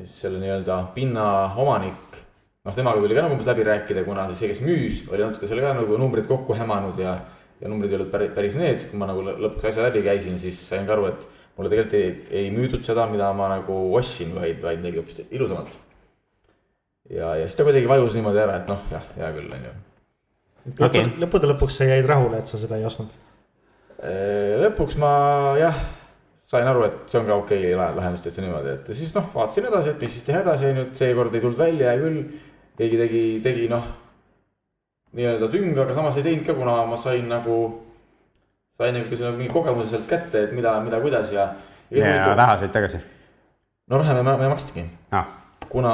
siis 0.00 0.20
selle 0.22 0.40
nii-öelda 0.40 0.78
pinna 0.94 1.26
omanik. 1.56 2.16
noh, 2.64 2.74
temaga 2.76 3.00
tuli 3.00 3.16
ka 3.16 3.24
nagu 3.24 3.34
umbes 3.34 3.48
läbi 3.48 3.64
rääkida, 3.64 4.04
kuna 4.04 4.26
see, 4.34 4.50
kes 4.50 4.60
müüs, 4.64 5.04
oli 5.08 5.24
natuke 5.24 5.48
selle 5.48 5.64
ka 5.64 5.72
nagu 5.78 5.96
numbrid 6.00 6.26
kokku 6.28 6.56
hämanud 6.56 6.98
ja, 7.00 7.14
ja 7.60 7.70
numbrid 7.72 7.92
ei 7.92 7.96
olnud 7.96 8.10
päris, 8.12 8.32
päris 8.36 8.56
need, 8.60 8.82
kui 8.90 9.00
ma 9.00 9.08
nagu 9.08 9.24
lõpuks 9.24 9.70
asja 9.70 9.86
läbi 9.86 10.02
käisin, 10.04 10.36
siis 10.42 10.58
sain 10.68 10.84
ka 10.88 10.96
aru, 10.96 11.08
et 11.08 11.39
mulle 11.56 11.70
tegelikult 11.72 11.96
ei, 11.98 12.10
ei 12.42 12.50
müüdud 12.54 12.84
seda, 12.86 13.06
mida 13.10 13.30
ma 13.36 13.50
nagu 13.54 13.78
ostsin, 13.98 14.34
vaid, 14.36 14.60
vaid 14.62 14.82
midagi 14.82 15.00
hoopis 15.00 15.22
ilusamat. 15.30 15.78
ja, 17.10 17.34
ja 17.36 17.46
siis 17.46 17.58
ta 17.58 17.66
kuidagi 17.68 17.88
vajus 17.90 18.16
niimoodi 18.18 18.42
ära, 18.42 18.60
et 18.60 18.70
noh, 18.70 18.82
jah, 18.92 19.06
hea 19.16 19.32
küll, 19.36 19.54
on 19.56 19.66
ju. 19.68 19.78
Okay. 20.76 21.06
lõppude 21.22 21.48
lõpuks 21.54 21.80
sa 21.80 21.88
jäid 21.88 22.08
rahule, 22.08 22.42
et 22.42 22.50
sa 22.50 22.60
seda 22.60 22.78
ei 22.78 22.86
ostnud? 22.88 23.16
lõpuks 24.60 24.96
ma 25.00 25.10
jah, 25.60 25.80
sain 26.50 26.68
aru, 26.68 26.86
et 26.88 27.10
see 27.10 27.20
on 27.20 27.26
ka 27.28 27.36
okei 27.42 27.74
okay, 27.74 27.90
lahendus 27.96 28.24
täitsa 28.24 28.44
niimoodi, 28.44 28.76
et 28.78 28.92
siis 28.96 29.12
noh, 29.16 29.28
vaatasin 29.34 29.68
edasi, 29.68 29.92
et 29.92 30.04
mis 30.04 30.14
siis 30.16 30.24
teha 30.26 30.40
edasi, 30.44 30.70
on 30.70 30.80
ju, 30.80 30.86
et 30.88 31.02
seekord 31.02 31.34
ei 31.34 31.44
tulnud 31.44 31.60
välja, 31.60 31.92
hea 31.92 32.00
küll. 32.00 32.22
keegi 32.80 32.96
tegi, 32.96 33.22
tegi 33.44 33.66
noh, 33.68 33.84
nii-öelda 35.18 35.50
tünga, 35.52 35.84
aga 35.84 35.94
samas 35.98 36.16
ei 36.16 36.24
teinud 36.24 36.46
ka, 36.46 36.54
kuna 36.56 36.78
ma 36.88 36.96
sain 36.96 37.26
nagu 37.28 37.56
sain 38.80 38.96
niisuguse 38.96 39.32
mingi 39.36 39.52
kogemuse 39.52 39.92
sealt 39.92 40.08
kätte, 40.08 40.46
et 40.46 40.54
mida, 40.56 40.78
mida, 40.84 41.00
kuidas 41.02 41.32
ja. 41.34 41.50
ja, 41.92 42.14
raha 42.34 42.56
said 42.62 42.72
tagasi? 42.74 43.00
no 43.90 44.00
raha 44.00 44.22
me, 44.22 44.36
me 44.40 44.48
makstigi 44.48 44.86
ah.. 45.12 45.28
kuna, 45.68 45.92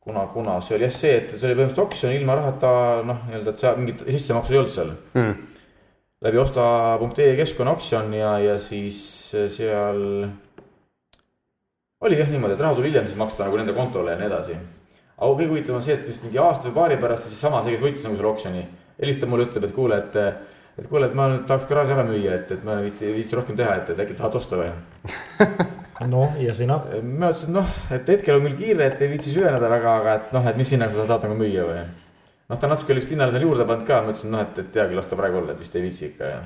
kuna, 0.00 0.26
kuna 0.32 0.58
see 0.64 0.78
oli 0.78 0.88
jah 0.88 0.96
see, 0.96 1.14
et 1.20 1.36
see 1.36 1.44
oli 1.44 1.58
põhimõtteliselt 1.58 1.84
oksjon 1.84 2.16
ilma 2.16 2.38
rahata, 2.40 2.72
noh, 3.06 3.22
nii-öelda, 3.28 3.54
et 3.54 3.64
seal 3.64 3.78
mingit 3.80 4.04
sissemaksu 4.08 4.54
ei 4.54 4.60
olnud 4.62 4.74
seal 4.74 4.92
mm.. 5.12 5.46
läbi 6.28 6.42
osta.ee 6.44 7.30
keskkonna 7.42 7.76
oksjon 7.76 8.12
ja, 8.16 8.34
ja 8.46 8.58
siis 8.62 9.00
seal 9.34 10.02
oli 12.00 12.18
jah 12.18 12.28
niimoodi, 12.30 12.54
et 12.54 12.64
raha 12.64 12.78
tuli 12.78 12.92
hiljem 12.92 13.08
siis 13.08 13.18
maksta 13.18 13.44
nagu 13.44 13.58
nende 13.60 13.74
kontole 13.76 14.14
ja 14.14 14.20
nii 14.20 14.30
edasi. 14.30 14.58
aga 15.18 15.32
kõige 15.32 15.50
huvitavam 15.50 15.82
on 15.82 15.86
see, 15.86 15.98
et 15.98 16.06
vist 16.06 16.22
mingi 16.22 16.38
aasta 16.38 16.70
või 16.70 16.78
paari 16.78 17.00
pärast 17.02 17.26
siis 17.26 17.40
sama 17.42 17.64
see, 17.64 17.74
kes 17.74 17.82
võitis 17.82 18.06
nagu 18.06 18.16
selle 18.16 18.30
oksjoni, 18.30 18.62
helistab 19.02 19.32
mulle, 19.32 19.48
ütleb, 19.50 19.66
et 19.66 19.74
kuule, 19.74 19.98
et 19.98 20.18
et 20.78 20.86
kuule, 20.86 21.08
et 21.08 21.14
ma 21.18 21.26
nüüd 21.32 21.44
tahaks 21.48 21.66
garaaži 21.68 21.94
ära 21.94 22.04
müüa, 22.06 22.36
et, 22.38 22.50
et 22.54 22.64
ma 22.66 22.76
ei 22.78 22.86
viitsi, 22.86 23.10
viitsi 23.14 23.36
rohkem 23.38 23.56
teha, 23.58 23.74
et, 23.80 23.90
et 23.92 24.02
äkki 24.04 24.16
tahad 24.18 24.36
osta 24.38 24.58
või 24.60 24.68
noh, 26.12 26.36
ja 26.42 26.54
sina? 26.54 26.78
ma 27.02 27.32
ütlesin, 27.32 27.54
noh, 27.56 27.72
et 27.94 28.12
hetkel 28.14 28.38
on 28.38 28.46
küll 28.46 28.58
kiire, 28.60 28.86
et 28.86 29.02
ei 29.02 29.10
viitsi 29.10 29.34
süveneda 29.34 29.70
väga, 29.72 29.96
aga 30.02 30.14
et 30.20 30.30
noh, 30.36 30.46
et 30.46 30.60
mis 30.60 30.70
hinnaga 30.74 30.94
sa 30.94 31.08
tahad 31.08 31.26
nagu 31.26 31.38
müüa 31.40 31.66
või. 31.66 31.82
noh, 32.52 32.60
ta 32.62 32.70
natuke 32.70 32.94
oli 32.94 33.02
vist 33.02 33.14
hinnale 33.14 33.34
seal 33.34 33.46
juurde 33.48 33.66
pannud 33.68 33.88
ka, 33.88 34.00
ma 34.04 34.14
ütlesin, 34.14 34.32
noh, 34.34 34.44
et, 34.46 34.62
et 34.62 34.80
hea 34.80 34.86
küll, 34.86 35.00
las 35.00 35.10
ta 35.10 35.18
praegu 35.18 35.42
olla, 35.42 35.56
et 35.56 35.66
vist 35.66 35.74
ei 35.74 35.84
viitsi 35.88 36.06
ikka 36.12 36.32
ja. 36.32 36.40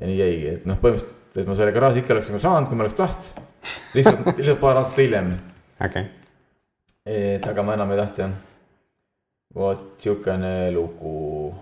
ja 0.00 0.10
nii 0.10 0.18
jäigi, 0.22 0.50
et 0.56 0.68
noh, 0.70 0.80
põhimõtteliselt, 0.80 1.40
et 1.42 1.52
ma 1.52 1.60
selle 1.60 1.76
garaaži 1.76 2.04
ikka 2.04 2.16
oleks 2.16 2.32
nagu 2.32 2.44
saanud, 2.46 2.70
kui 2.70 2.80
ma 2.80 2.86
oleks 2.88 2.98
tahtnud. 2.98 3.46
lihtsalt, 3.98 4.28
lihtsalt 4.32 4.62
paar 4.64 4.80
aastat 4.80 5.02
hiljem. 5.04 5.34
okei 5.76 5.88
okay.. 6.08 6.12
et 7.04 7.52
aga 7.52 7.66
ma 7.66 7.76
enam 7.76 7.92
ei 7.92 8.00
tahtnud 8.00 8.24
jah. 8.24 8.38
vot 9.58 9.90
sihukene 10.00 10.70
lugu 10.72 11.18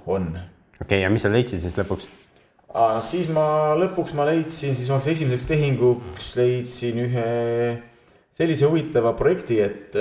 on 0.07 0.37
okei 0.81 0.85
okay,, 0.85 1.03
ja 1.05 1.11
mis 1.13 1.25
sa 1.25 1.33
leidsid 1.33 1.63
siis 1.65 1.77
lõpuks? 1.79 2.09
siis 3.09 3.31
ma 3.33 3.75
lõpuks 3.79 4.13
ma 4.17 4.27
leidsin, 4.29 4.77
siis 4.77 4.91
oleks 4.93 5.09
esimeseks 5.15 5.49
tehinguks 5.49 6.35
leidsin 6.37 6.99
ühe 7.07 7.29
sellise 8.37 8.69
huvitava 8.69 9.15
projekti, 9.17 9.61
et, 9.65 9.97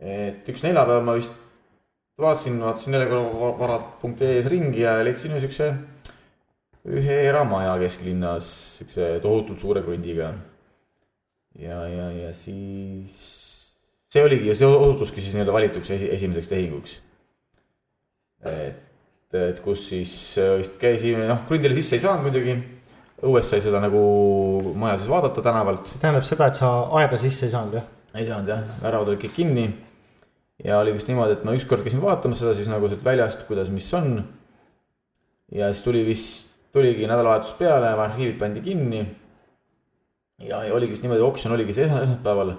et 0.00 0.48
üks 0.52 0.64
neljapäev 0.66 1.04
ma 1.06 1.14
vist 1.16 1.36
vaatasin, 2.20 2.58
vaatasin 2.60 2.96
neljapäevavarad.ee-s 2.96 4.50
ringi 4.52 4.84
ja 4.84 4.98
leidsin 5.04 5.32
ühe 5.32 5.40
siukse, 5.46 5.70
ühe 6.92 7.16
eramaja 7.30 7.78
kesklinnas, 7.80 8.50
siukse 8.80 9.16
tohutult 9.24 9.64
suure 9.64 9.82
krundiga. 9.86 10.34
ja, 11.58 11.80
ja, 11.88 12.10
ja 12.12 12.34
siis 12.36 13.32
see 14.12 14.24
oligi 14.24 14.50
ja 14.50 14.56
see 14.56 14.68
osutuski 14.68 15.24
siis 15.24 15.32
nii-öelda 15.34 15.54
valituks 15.56 15.90
esi, 15.96 16.10
esimeseks 16.12 16.52
tehinguks. 16.52 17.00
et 18.44 18.85
et 19.50 19.60
kus 19.64 19.88
siis 19.90 20.12
äh, 20.40 20.56
vist 20.60 20.78
käisime, 20.80 21.26
noh, 21.28 21.44
krundile 21.48 21.76
sisse 21.76 21.96
ei 21.96 22.02
saanud 22.02 22.26
muidugi. 22.26 22.56
õues 23.26 23.48
sai 23.48 23.62
seda 23.64 23.80
nagu 23.80 24.00
maja 24.76 24.98
siis 25.00 25.08
vaadata 25.08 25.42
tänavalt. 25.44 25.94
tähendab 26.02 26.26
seda, 26.28 26.50
et 26.50 26.58
sa 26.58 26.70
aeda 27.00 27.18
sisse 27.20 27.46
ei 27.48 27.54
saanud, 27.54 27.78
jah? 27.78 27.86
ei 28.16 28.26
saanud 28.28 28.50
jah, 28.52 28.64
väravad 28.82 29.12
olid 29.12 29.22
kõik 29.24 29.36
kinni. 29.38 29.66
ja 30.64 30.80
oli 30.80 30.94
vist 30.96 31.08
niimoodi, 31.10 31.38
et 31.38 31.46
ma 31.46 31.54
ükskord 31.56 31.84
käisin 31.86 32.02
vaatamas 32.04 32.42
seda 32.42 32.54
siis 32.58 32.68
nagu 32.72 32.88
sealt 32.90 33.04
väljast, 33.04 33.46
kuidas, 33.48 33.72
mis 33.72 33.88
on. 33.96 34.20
ja 35.52 35.72
siis 35.72 35.84
tuli 35.86 36.04
vist, 36.06 36.52
tuligi 36.76 37.08
nädalavahetus 37.08 37.56
peale, 37.60 37.94
arhiivid 37.94 38.38
pandi 38.42 38.64
kinni. 38.64 39.02
ja, 40.44 40.62
ja 40.68 40.74
oligi 40.74 40.96
vist 40.96 41.06
niimoodi, 41.06 41.24
oksjon 41.24 41.56
oligi 41.56 41.76
see 41.76 41.88
esmaspäeval. 41.88 42.54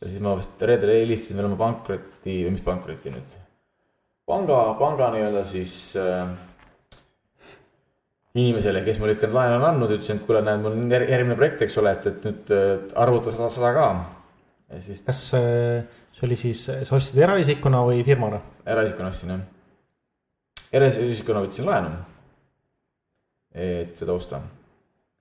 ja 0.00 0.08
siis 0.14 0.22
ma 0.22 0.38
vist 0.38 0.66
reedel 0.70 0.96
helistasin 1.00 1.40
veel 1.40 1.50
oma 1.52 1.62
pankroti, 1.66 2.40
või 2.46 2.56
mis 2.56 2.66
pankroti 2.66 3.14
nüüd 3.18 3.39
panga, 4.28 4.60
panga 4.78 5.10
nii-öelda 5.14 5.44
siis 5.48 5.74
äh, 5.98 6.28
inimesele, 8.34 8.84
kes 8.86 9.00
mulle 9.00 9.16
ikka 9.16 9.30
laenu 9.32 9.58
on 9.58 9.66
andnud, 9.72 9.94
ütlesin, 9.96 10.20
et 10.20 10.26
kuule, 10.26 10.42
näed, 10.46 10.62
mul 10.62 10.76
on 10.76 10.92
järgmine 10.94 11.38
projekt, 11.38 11.64
eks 11.66 11.78
ole, 11.82 11.94
et, 11.96 12.06
et 12.10 12.28
nüüd 12.28 12.52
arvuta 12.98 13.34
seda, 13.34 13.50
seda 13.54 13.72
ka. 13.76 13.88
ja 14.70 14.84
siis. 14.84 15.02
kas 15.06 15.24
äh, 15.38 16.04
see 16.14 16.28
oli 16.28 16.38
siis, 16.38 16.62
sa 16.68 16.96
ostsid 16.98 17.18
eraisikuna 17.24 17.82
või 17.88 18.04
firmana? 18.06 18.42
eraisikuna 18.66 19.10
ostsin 19.10 19.34
jah. 19.34 19.44
eraisikuna 20.78 21.44
võtsin 21.46 21.68
laenu. 21.68 21.92
et 23.50 23.98
seda 23.98 24.14
osta 24.14 24.38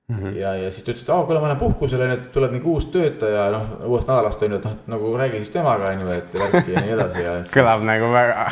mm. 0.09 0.17
-hmm. 0.17 0.35
ja, 0.37 0.53
ja 0.55 0.71
siis 0.71 0.83
ta 0.83 0.91
ütles, 0.91 1.03
et 1.03 1.09
aa, 1.09 1.23
kuule, 1.25 1.39
ma 1.39 1.49
lähen 1.49 1.59
puhkusele, 1.59 2.07
nüüd 2.11 2.29
tuleb 2.33 2.51
mingi 2.53 2.69
uus 2.69 2.85
töötaja, 2.93 3.49
noh, 3.55 3.71
uuest 3.89 4.09
nädalast 4.09 4.43
on 4.43 4.51
ju, 4.51 4.59
et 4.61 4.67
noh, 4.69 4.75
nagu 4.93 5.17
räägi 5.17 5.41
siis 5.41 5.55
temaga 5.55 5.93
on 5.93 6.01
ju, 6.05 6.11
et 6.17 6.41
värki 6.43 6.75
ja 6.75 6.83
nii 6.85 6.97
edasi 6.97 7.23
ja. 7.25 7.37
kõlab 7.57 7.85
nagu 7.89 8.11
väga 8.13 8.51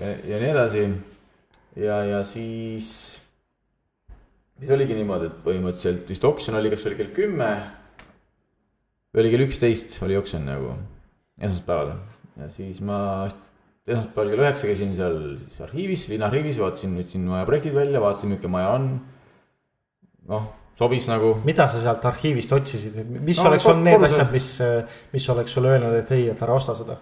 ja, 0.00 0.10
ja 0.32 0.40
nii 0.42 0.50
edasi. 0.52 0.84
ja, 1.76 2.02
ja 2.04 2.20
siis, 2.24 2.90
siis 4.58 4.74
oligi 4.76 4.98
niimoodi, 4.98 5.30
et 5.30 5.40
põhimõtteliselt 5.46 6.12
vist 6.12 6.28
oksjon 6.28 6.58
oli, 6.60 6.72
kas 6.74 6.86
oli 6.90 7.00
kell 7.00 7.14
kümme 7.16 7.50
või 9.14 9.24
oli 9.24 9.32
kell 9.32 9.46
üksteist 9.46 9.96
oli 10.04 10.18
oksjon 10.18 10.44
nagu 10.48 10.74
esmaspäeval 11.40 11.96
ja 12.36 12.50
siis 12.56 12.82
ma 12.84 13.00
esmaspäeval 13.86 14.30
kell 14.32 14.44
üheksa 14.44 14.68
käisin 14.68 14.94
seal 14.98 15.18
siis 15.46 15.64
arhiivis, 15.68 16.06
linnaarhiivis, 16.12 16.60
vaatasin, 16.60 16.94
võtsin 17.00 17.26
maja 17.28 17.48
projektid 17.48 17.76
välja, 17.76 18.02
vaatasin, 18.02 18.32
milline 18.32 18.52
maja 18.52 18.70
on. 18.76 18.88
noh, 20.26 20.48
sobis 20.78 21.06
nagu. 21.08 21.36
mida 21.46 21.68
sa 21.70 21.80
sealt 21.82 22.04
arhiivist 22.10 22.52
otsisid, 22.52 22.98
mis 23.06 23.38
no, 23.40 23.50
oleks 23.50 23.68
olnud 23.70 23.86
need 23.86 24.08
asjad, 24.08 24.32
mis, 24.34 24.48
mis 25.12 25.28
oleks 25.32 25.54
sulle 25.56 25.72
öelnud, 25.74 25.94
et 26.00 26.10
ei, 26.16 26.28
et 26.32 26.42
ära 26.42 26.56
osta 26.58 26.74
seda? 26.78 26.98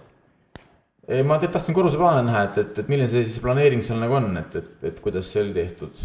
Ma 1.25 1.39
tahtsin 1.39 1.77
korruseplaane 1.77 2.25
näha, 2.25 2.45
et, 2.49 2.59
et, 2.63 2.79
et 2.81 2.91
milline 2.91 3.09
see 3.11 3.25
siis 3.27 3.41
planeering 3.45 3.85
seal 3.85 4.01
nagu 4.01 4.17
on, 4.17 4.31
et, 4.41 4.55
et, 4.61 4.71
et 4.91 5.01
kuidas 5.05 5.29
see 5.31 5.43
oli 5.45 5.55
tehtud. 5.57 6.05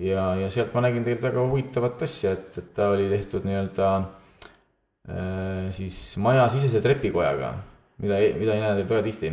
ja, 0.00 0.32
ja 0.38 0.48
sealt 0.50 0.74
ma 0.74 0.84
nägin 0.86 1.04
tegelikult 1.04 1.28
väga 1.28 1.46
huvitavat 1.50 2.02
asja, 2.06 2.34
et, 2.36 2.58
et 2.58 2.68
ta 2.76 2.92
oli 2.94 3.08
tehtud 3.10 3.46
nii-öelda 3.48 3.88
äh, 3.98 5.70
siis 5.74 5.98
majasisese 6.22 6.80
trepikojaga, 6.84 7.54
mida, 8.02 8.20
mida 8.38 8.54
ei 8.54 8.62
näe 8.62 8.76
tegelikult 8.76 8.94
väga 8.96 9.06
tihti. 9.08 9.32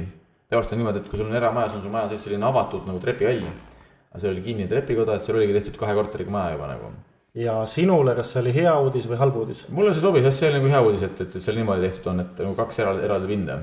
tavaliselt 0.50 0.74
on 0.74 0.81
niimoodi, 0.81 1.03
et 1.03 1.12
kui 1.12 1.22
sul 1.22 1.29
on 1.29 1.38
eramajas, 1.38 1.75
on 1.77 1.84
sul 1.86 1.93
maja 1.93 2.10
sees 2.10 2.25
selline 2.25 2.50
avatud 2.50 2.89
nagu 2.89 3.01
trepihall. 3.03 3.46
aga 4.10 4.24
see 4.24 4.31
oli 4.31 4.41
kinnine 4.41 4.72
trepikoda, 4.72 5.15
et 5.15 5.27
seal 5.27 5.38
oligi 5.38 5.53
tehtud 5.60 5.77
kahe 5.77 5.93
korteriga 5.93 6.34
maja 6.34 6.55
juba 6.55 6.72
nagu. 6.74 6.89
ja 7.38 7.60
sinule, 7.69 8.17
kas 8.17 8.34
see 8.34 8.41
oli 8.41 8.55
hea 8.58 8.74
uudis 8.79 9.05
või 9.12 9.22
halb 9.22 9.38
uudis? 9.43 9.67
mulle 9.69 9.93
see 9.93 10.01
sobis 10.01 10.25
jah, 10.25 10.34
see 10.34 10.50
oli 10.50 10.63
nagu 10.63 10.74
hea 10.74 10.81
uudis, 10.88 11.05
et, 11.05 11.22
et 11.27 11.38
seal 11.38 11.62
niimoodi 11.62 11.86
tehtud 11.86 12.10
on, 12.15 12.25
et 12.25 12.41
nagu 12.41 12.58
kaks 12.58 12.81
eraldi, 12.81 13.05
eraldi 13.05 13.31
pinda. 13.36 13.60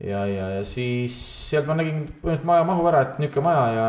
Ja, 0.00 0.26
ja, 0.26 0.50
ja 0.58 0.64
siis 0.66 1.14
sealt 1.50 1.68
ma 1.68 1.78
nägin 1.78 2.04
põhimõtteliselt 2.06 2.48
maja 2.48 2.66
mahu 2.68 2.86
ära, 2.90 3.02
et 3.06 3.20
niisugune 3.22 3.48
maja 3.48 3.66
ja 3.76 3.88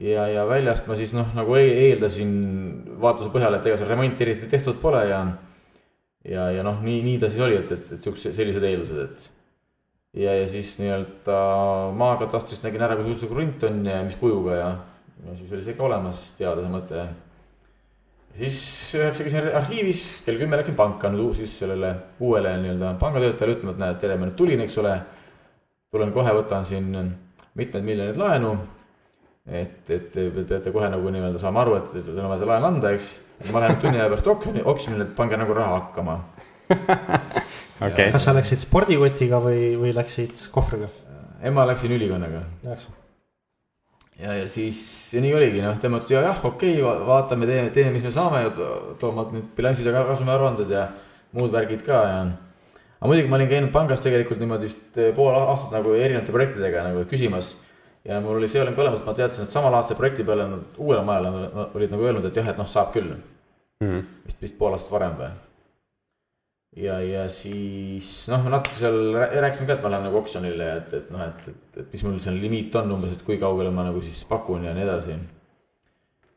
ja, 0.00 0.26
ja 0.32 0.46
väljast 0.48 0.86
ma 0.88 0.96
siis 0.96 1.12
noh, 1.16 1.28
nagu 1.36 1.56
e-, 1.58 1.76
eeldasin 1.90 2.32
vaatluse 3.02 3.32
põhjal, 3.34 3.58
et 3.58 3.68
ega 3.68 3.80
seal 3.80 3.90
remonti 3.90 4.24
eriti 4.26 4.48
tehtud 4.50 4.80
pole 4.82 5.02
ja 5.10 5.20
ja, 6.24 6.50
ja 6.54 6.64
noh, 6.66 6.80
nii, 6.84 7.02
nii 7.04 7.18
ta 7.20 7.30
siis 7.32 7.44
oli, 7.44 7.58
et, 7.60 7.72
et, 7.74 7.92
et 7.96 8.08
siuksed, 8.08 8.34
sellised 8.36 8.64
eeldused, 8.64 9.00
et 9.08 9.30
ja, 10.24 10.34
ja 10.34 10.46
siis 10.48 10.74
nii-öelda 10.80 11.40
maakatastrist 11.96 12.64
nägin 12.66 12.84
ära, 12.84 12.98
kui 12.98 13.08
suur 13.08 13.20
see 13.22 13.32
krunt 13.32 13.66
on 13.68 13.82
ja 13.88 14.00
mis 14.06 14.18
kujuga 14.20 14.56
ja, 14.58 14.70
ja 15.26 15.36
siis 15.38 15.52
oli 15.52 15.66
see 15.66 15.76
ka 15.78 15.86
olemas, 15.88 16.22
teada 16.38 16.64
see 16.64 16.72
mõte. 16.72 17.08
Siis 18.38 18.60
üheksa 18.98 19.26
käisin 19.26 19.48
arhiivis, 19.56 20.04
kell 20.26 20.38
kümme 20.40 20.60
läksin 20.60 20.76
panka 20.78 21.10
nüüd 21.12 21.38
siis 21.38 21.58
sellele 21.62 21.94
uuele 22.20 22.56
nii-öelda 22.62 22.94
pangatöötajale 23.00 23.56
ütlema, 23.56 23.74
et 23.74 23.82
näed, 23.84 24.02
tere, 24.02 24.18
ma 24.20 24.28
nüüd 24.28 24.38
tulin, 24.38 24.66
eks 24.66 24.78
ole. 24.82 24.98
tulen 25.90 26.12
kohe, 26.14 26.30
võtan 26.36 26.62
siin 26.64 26.92
mitmed 27.58 27.82
miljonid 27.82 28.18
laenu 28.20 28.54
et, 29.50 29.90
et 29.90 30.12
te 30.12 30.28
peate 30.36 30.72
kohe 30.74 30.90
nagu 30.92 31.10
nii-öelda 31.12 31.40
saama 31.42 31.64
aru, 31.64 31.78
et 31.80 31.90
teil 31.94 32.18
on 32.18 32.30
vaja 32.30 32.42
see 32.42 32.50
laen 32.50 32.68
anda, 32.68 32.92
eks. 32.96 33.10
ma 33.50 33.64
lähen 33.64 33.80
tunni 33.82 34.00
aja 34.00 34.08
pärast 34.12 34.30
oksjoni, 34.34 34.64
oksjonile, 34.74 35.08
et 35.08 35.16
pange 35.16 35.38
nagu 35.40 35.56
raha 35.56 35.78
hakkama 35.78 36.16
okay.. 37.86 38.10
kas 38.12 38.28
sa 38.28 38.36
läksid 38.36 38.62
spordikotiga 38.62 39.42
või, 39.42 39.74
või 39.80 39.94
läksid 39.96 40.48
kohvriga? 40.54 40.90
ema 41.50 41.66
läksin 41.72 41.96
ülikonnaga. 41.96 42.44
Ja, 44.22 44.36
ja 44.42 44.48
siis 44.48 44.82
ja 45.14 45.22
nii 45.24 45.32
oligi, 45.36 45.62
noh, 45.64 45.78
tema 45.82 46.00
ütles 46.00 46.14
ja 46.14 46.22
jah, 46.26 46.44
okei 46.44 46.76
okay,, 46.82 47.06
vaatame, 47.08 47.48
teeme, 47.50 47.72
teeme, 47.74 47.94
mis 47.96 48.06
me 48.06 48.12
saame 48.14 48.44
ja 48.44 48.52
toomad 49.00 49.32
need 49.36 49.48
bilansid 49.56 49.88
ja 49.88 50.04
kasumiaruanded 50.08 50.70
ja 50.76 50.86
muud 51.36 51.52
värgid 51.54 51.82
ka 51.86 52.04
ja. 52.10 52.20
aga 53.00 53.10
muidugi 53.10 53.32
ma 53.32 53.40
olin 53.40 53.50
käinud 53.50 53.74
pangas 53.74 54.04
tegelikult 54.04 54.42
niimoodi 54.42 54.70
vist 54.70 55.02
pool 55.16 55.34
aastat 55.34 55.74
nagu 55.78 55.96
erinevate 55.96 56.34
projektidega 56.34 56.86
nagu 56.90 57.04
küsimas 57.10 57.54
ja 58.04 58.20
mul 58.20 58.38
oli 58.40 58.48
see 58.48 58.62
oleng 58.62 58.78
olemas, 58.78 59.02
et 59.02 59.06
ma 59.08 59.14
teadsin, 59.16 59.44
et 59.44 59.54
samalaadse 59.54 59.96
projekti 59.98 60.24
peale 60.24 60.46
uuele 60.78 61.04
majale 61.04 61.68
olid 61.74 61.92
nagu 61.92 62.06
öelnud, 62.08 62.26
et 62.26 62.36
jah, 62.40 62.48
et 62.52 62.60
noh, 62.60 62.68
saab 62.68 62.92
küll 62.94 63.12
mm. 63.12 63.86
-hmm. 63.86 64.04
vist, 64.26 64.42
vist 64.42 64.58
pool 64.58 64.76
aastat 64.76 64.92
varem 64.92 65.16
või. 65.18 65.30
Ja, 66.76 67.00
ja 67.02 67.24
siis 67.32 68.08
noh, 68.30 68.46
natuke 68.52 68.78
seal 68.78 68.98
rääkisime 69.14 69.66
ka, 69.66 69.76
et 69.76 69.84
ma 69.84 69.92
lähen 69.92 70.06
nagu 70.06 70.20
oksjonile 70.20 70.68
ja 70.68 70.78
et, 70.78 70.92
et 71.00 71.10
noh, 71.10 71.22
et, 71.24 71.48
et, 71.50 71.78
et 71.82 71.94
mis 71.94 72.04
mul 72.06 72.18
seal 72.22 72.38
limiit 72.42 72.76
on 72.78 72.94
umbes, 72.94 73.14
et 73.16 73.24
kui 73.26 73.38
kaugele 73.42 73.72
ma 73.74 73.86
nagu 73.88 74.02
siis 74.04 74.22
pakun 74.28 74.66
ja 74.68 74.74
nii 74.76 74.86
edasi. 74.86 75.16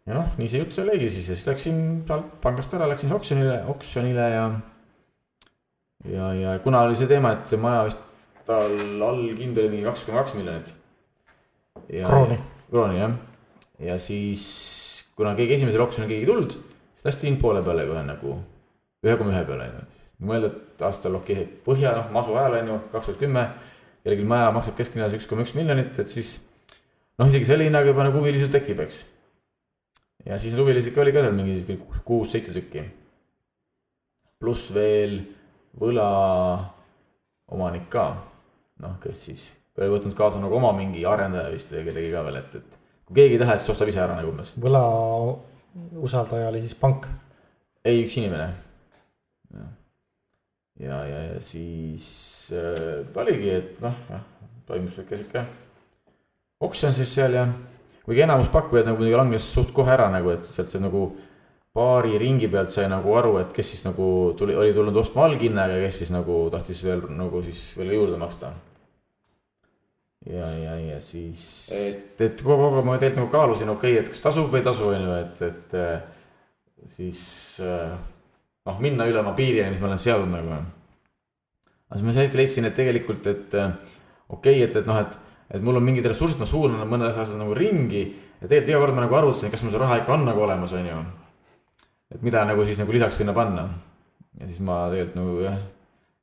ja 0.08 0.18
noh, 0.18 0.32
nii 0.40 0.50
see 0.50 0.64
jutt 0.64 0.78
seal 0.78 0.90
oligi 0.90 1.12
siis 1.14 1.30
ja 1.30 1.38
siis 1.38 1.50
läksin 1.52 1.84
sealt 2.10 2.34
pangast 2.44 2.74
ära, 2.74 2.90
läksin 2.90 3.14
oksjonile, 3.14 3.60
oksjonile 3.76 4.30
ja. 4.34 4.48
ja, 6.10 6.34
ja 6.40 6.58
kuna 6.66 6.82
oli 6.88 6.98
see 6.98 7.12
teema, 7.12 7.36
et 7.38 7.46
see 7.50 7.62
maja 7.62 7.86
vist 7.90 8.02
tal 8.48 8.74
allhind 9.12 9.58
oli 9.58 9.70
mingi 9.70 9.86
kaks 9.86 10.08
koma 10.08 10.24
kaks 10.24 10.34
miljonit 10.36 10.74
krooni. 11.94 12.42
krooni 12.72 13.00
jah, 13.00 13.18
ja 13.80 14.02
siis 14.02 14.44
kuna 15.16 15.38
keegi 15.38 15.62
esimesel 15.62 15.86
oksjonil 15.86 16.10
keegi 16.10 16.26
ei 16.26 16.32
tulnud, 16.34 16.58
lasti 17.06 17.30
hind 17.30 17.40
poole 17.40 17.62
peale 17.64 17.86
kohe 17.88 18.04
nagu 18.10 18.40
ühe 19.04 19.20
koma 19.20 19.32
ühe 19.36 19.46
peale 19.48 19.70
on 19.70 19.93
et 20.48 20.84
aastal 20.88 21.14
okei 21.20 21.42
okay,, 21.42 21.48
põhja 21.66 21.90
noh, 21.98 22.08
masu 22.16 22.32
ajal 22.38 22.54
on 22.62 22.68
ju, 22.72 22.78
kaks 22.94 23.06
tuhat 23.10 23.22
kümme, 23.22 23.44
kellelgi 24.04 24.26
maja 24.28 24.48
maksab 24.56 24.76
kesklinnas 24.80 25.16
üks 25.18 25.28
koma 25.30 25.42
üks 25.46 25.56
miljonit, 25.58 25.94
et 26.00 26.10
siis 26.12 26.30
noh, 27.20 27.28
isegi 27.28 27.50
selle 27.50 27.68
hinnaga 27.68 27.88
juba 27.92 28.02
nagu 28.08 28.18
huvilisi 28.22 28.48
tekib, 28.54 28.78
eks. 28.86 28.98
ja 30.28 30.34
siis 30.42 30.54
huvilisi 30.58 30.88
ikka 30.92 31.04
oli 31.04 31.16
ka 31.16 31.20
seal 31.26 31.36
mingi 31.38 31.56
kuus-seitse 32.08 32.52
tükki. 32.56 32.82
pluss 34.40 34.64
veel 34.76 35.14
võlaomanik 35.80 37.88
ka, 37.92 38.06
noh, 38.84 38.94
kes 39.04 39.18
siis 39.30 39.44
või 39.78 39.90
võtnud 39.96 40.14
kaasa 40.18 40.42
nagu 40.42 40.54
oma 40.60 40.72
mingi 40.78 41.02
arendaja 41.08 41.50
vist 41.54 41.72
või 41.74 41.86
kellegi 41.88 42.12
ka 42.14 42.22
veel, 42.28 42.38
et, 42.44 42.52
et 42.60 42.70
kui 43.08 43.14
keegi 43.18 43.34
ei 43.38 43.42
taha, 43.42 43.54
siis 43.58 43.74
ostab 43.74 43.90
ise 43.90 44.00
ära 44.04 44.18
nagu 44.18 44.30
umbes. 44.30 44.50
võla 44.62 44.84
usaldaja 46.04 46.52
oli 46.52 46.62
siis 46.62 46.76
pank? 46.78 47.08
ei, 47.84 48.04
üks 48.06 48.16
inimene. 48.22 48.52
Ja, 50.84 51.02
ja, 51.08 51.20
ja 51.32 51.42
siis 51.48 52.08
äh, 52.54 53.04
oligi, 53.16 53.52
et 53.58 53.84
noh, 53.84 54.00
jah, 54.12 54.24
toimus 54.68 54.98
sihuke, 54.98 55.22
sihuke 55.24 55.46
oksjon 56.64 56.96
siis 56.96 57.12
seal 57.16 57.36
ja 57.36 57.46
kuigi 58.06 58.24
enamus 58.26 58.52
pakkujaid 58.54 58.88
nagu 58.88 59.00
muidugi 59.00 59.20
langes 59.20 59.48
suht 59.56 59.72
kohe 59.76 59.94
ära 59.94 60.10
nagu, 60.12 60.34
et 60.34 60.48
sealt 60.48 60.72
see 60.72 60.82
nagu 60.84 61.08
paari 61.74 62.20
ringi 62.22 62.50
pealt 62.52 62.74
sai 62.74 62.86
nagu 62.92 63.16
aru, 63.18 63.38
et 63.42 63.56
kes 63.56 63.74
siis 63.74 63.82
nagu 63.88 64.08
tuli, 64.38 64.56
oli 64.56 64.76
tulnud 64.76 64.98
ostma 65.02 65.26
alghinnaga 65.28 65.80
ja 65.80 65.88
kes 65.88 66.04
siis 66.04 66.14
nagu 66.14 66.46
tahtis 66.54 66.84
veel 66.86 67.08
nagu 67.18 67.42
siis 67.46 67.66
veel 67.80 67.96
juurde 67.98 68.20
maksta. 68.22 68.54
Ja, 70.24 70.48
ja, 70.56 70.78
ja 70.80 71.02
siis, 71.04 71.44
et, 71.76 72.14
et 72.24 72.42
kogu 72.46 72.70
aeg 72.70 72.86
ma 72.88 72.96
tegelikult 72.96 73.26
nagu 73.26 73.32
kaalusin, 73.34 73.72
okei 73.74 73.98
okay,, 73.98 74.04
et 74.06 74.12
kas 74.14 74.22
tasub 74.24 74.54
või 74.54 74.62
ei 74.62 74.68
tasu, 74.70 74.86
on 74.88 75.02
ju, 75.04 75.16
et, 75.20 75.42
et 75.50 75.74
äh, 75.76 76.06
siis 76.96 77.24
äh, 77.60 77.98
noh, 78.70 78.80
minna 78.84 79.08
üle 79.10 79.22
oma 79.22 79.34
piirini, 79.38 79.72
mis 79.74 79.82
ma 79.82 79.92
olen 79.92 80.02
seadnud 80.02 80.34
nagu. 80.34 80.58
aga 81.90 82.00
siis 82.00 82.08
ma 82.08 82.16
sealt 82.16 82.38
leidsin, 82.40 82.68
et 82.70 82.76
tegelikult, 82.78 83.28
et 83.28 83.56
äh, 83.60 83.72
okei 84.30 84.60
okay,, 84.62 84.68
et, 84.70 84.76
et 84.82 84.90
noh, 84.90 85.00
et, 85.02 85.18
et 85.58 85.64
mul 85.64 85.80
on 85.80 85.86
mingid 85.86 86.08
ressursid, 86.10 86.40
ma 86.42 86.50
suunan 86.50 86.88
mõned 86.90 87.12
asjad 87.12 87.40
nagu 87.40 87.56
ringi 87.58 88.04
ja 88.08 88.48
tegelikult 88.48 88.74
iga 88.74 88.82
kord 88.86 88.98
ma 88.98 89.06
nagu 89.06 89.20
arvutasin, 89.20 89.54
kas 89.54 89.64
mul 89.64 89.76
see 89.76 89.84
raha 89.84 90.02
ikka 90.02 90.18
on 90.18 90.28
nagu 90.28 90.46
olemas, 90.46 90.76
on 90.76 90.90
ju. 90.90 91.00
et 92.16 92.22
mida 92.26 92.44
nagu 92.48 92.66
siis 92.68 92.82
nagu 92.82 92.96
lisaks 92.96 93.20
sinna 93.22 93.36
panna. 93.36 93.70
ja 94.40 94.50
siis 94.50 94.60
ma 94.60 94.86
tegelikult 94.92 95.20
nagu 95.22 95.40
jah, 95.48 95.60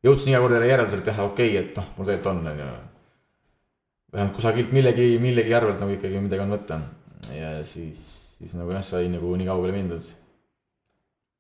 jõudsin 0.07 0.35
iga 0.35 0.45
kord 0.45 0.57
järeldusele, 0.61 1.05
et 1.05 1.13
jah, 1.13 1.27
okei 1.27 1.53
okay,, 1.55 1.67
et 1.67 1.77
noh, 1.81 1.93
mul 1.97 2.09
tegelikult 2.09 2.33
on, 2.35 2.47
on 2.53 2.65
ju 2.65 2.71
vähemalt 4.13 4.37
kusagilt 4.37 4.73
millegi, 4.73 5.19
millegi 5.23 5.55
arvelt 5.55 5.81
nagu 5.83 5.95
ikkagi 5.95 6.23
midagi 6.23 6.43
on 6.43 6.55
võtta. 6.55 6.81
ja 7.37 7.53
siis, 7.65 8.17
siis 8.39 8.55
nagu 8.59 8.73
jah, 8.75 8.83
sai 8.85 9.11
nagu 9.13 9.31
nii 9.37 9.47
kaugele 9.49 9.77
mindud. 9.77 10.09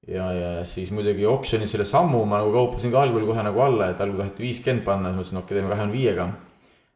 Ja, 0.08 0.32
ja 0.32 0.50
siis 0.64 0.90
muidugi 0.94 1.26
oksjonis 1.28 1.72
selle 1.74 1.84
sammu 1.88 2.22
ma 2.28 2.40
nagu 2.40 2.52
kauplasin 2.54 2.92
ka 2.92 3.02
algul 3.04 3.26
kohe 3.28 3.44
nagu 3.46 3.64
alla, 3.64 3.90
et 3.90 4.00
algul 4.00 4.22
taheti 4.22 4.46
viiskümmend 4.46 4.84
panna, 4.86 5.10
siis 5.10 5.16
ma 5.16 5.22
ütlesin, 5.22 5.42
okei 5.42 5.44
okay,, 5.44 5.58
teeme 5.58 5.74
kahekümne 5.74 5.96
viiega. 5.96 6.28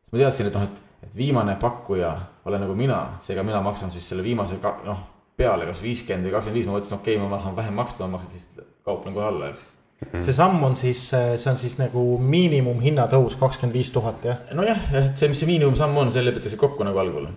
siis 0.05 0.13
ma 0.15 0.23
teadsin, 0.23 0.51
et 0.51 0.59
noh, 0.59 0.69
et, 0.69 0.81
et 1.09 1.19
viimane 1.19 1.57
pakkuja 1.61 2.15
olen 2.45 2.65
nagu 2.67 2.79
mina, 2.79 3.03
seega 3.27 3.45
mina 3.47 3.61
maksan 3.65 3.93
siis 3.95 4.09
selle 4.09 4.25
viimase 4.25 4.59
ka 4.63 4.79
noh, 4.87 5.05
peale 5.37 5.67
kas 5.67 5.83
viiskümmend 5.83 6.29
või 6.29 6.37
kakskümmend 6.37 6.61
viis, 6.61 6.71
ma 6.71 6.79
mõtlesin, 6.79 6.99
okei 6.99 7.17
okay,, 7.19 7.29
ma 7.29 7.39
tahan 7.39 7.57
vähem 7.57 7.81
maksta, 7.83 8.07
ma 8.07 8.19
maksan 8.19 8.37
siis 8.39 8.67
kauplen 8.85 9.17
kohe 9.17 9.29
alla, 9.29 9.53
eks 9.53 9.71
see 10.25 10.35
samm 10.35 10.63
on 10.67 10.77
siis, 10.77 11.01
see 11.11 11.51
on 11.51 11.59
siis 11.59 11.77
nagu 11.81 12.03
miinimumhinna 12.21 13.07
tõus 13.13 13.39
kakskümmend 13.41 13.77
viis 13.77 13.91
tuhat, 13.95 14.25
jah? 14.27 14.43
nojah, 14.57 14.81
et 15.01 15.19
see, 15.19 15.31
mis 15.31 15.41
see 15.41 15.49
miinimumsamm 15.49 15.97
on, 16.01 16.13
see 16.13 16.25
lepitakse 16.25 16.59
kokku 16.61 16.87
nagu 16.87 17.01
algul. 17.01 17.29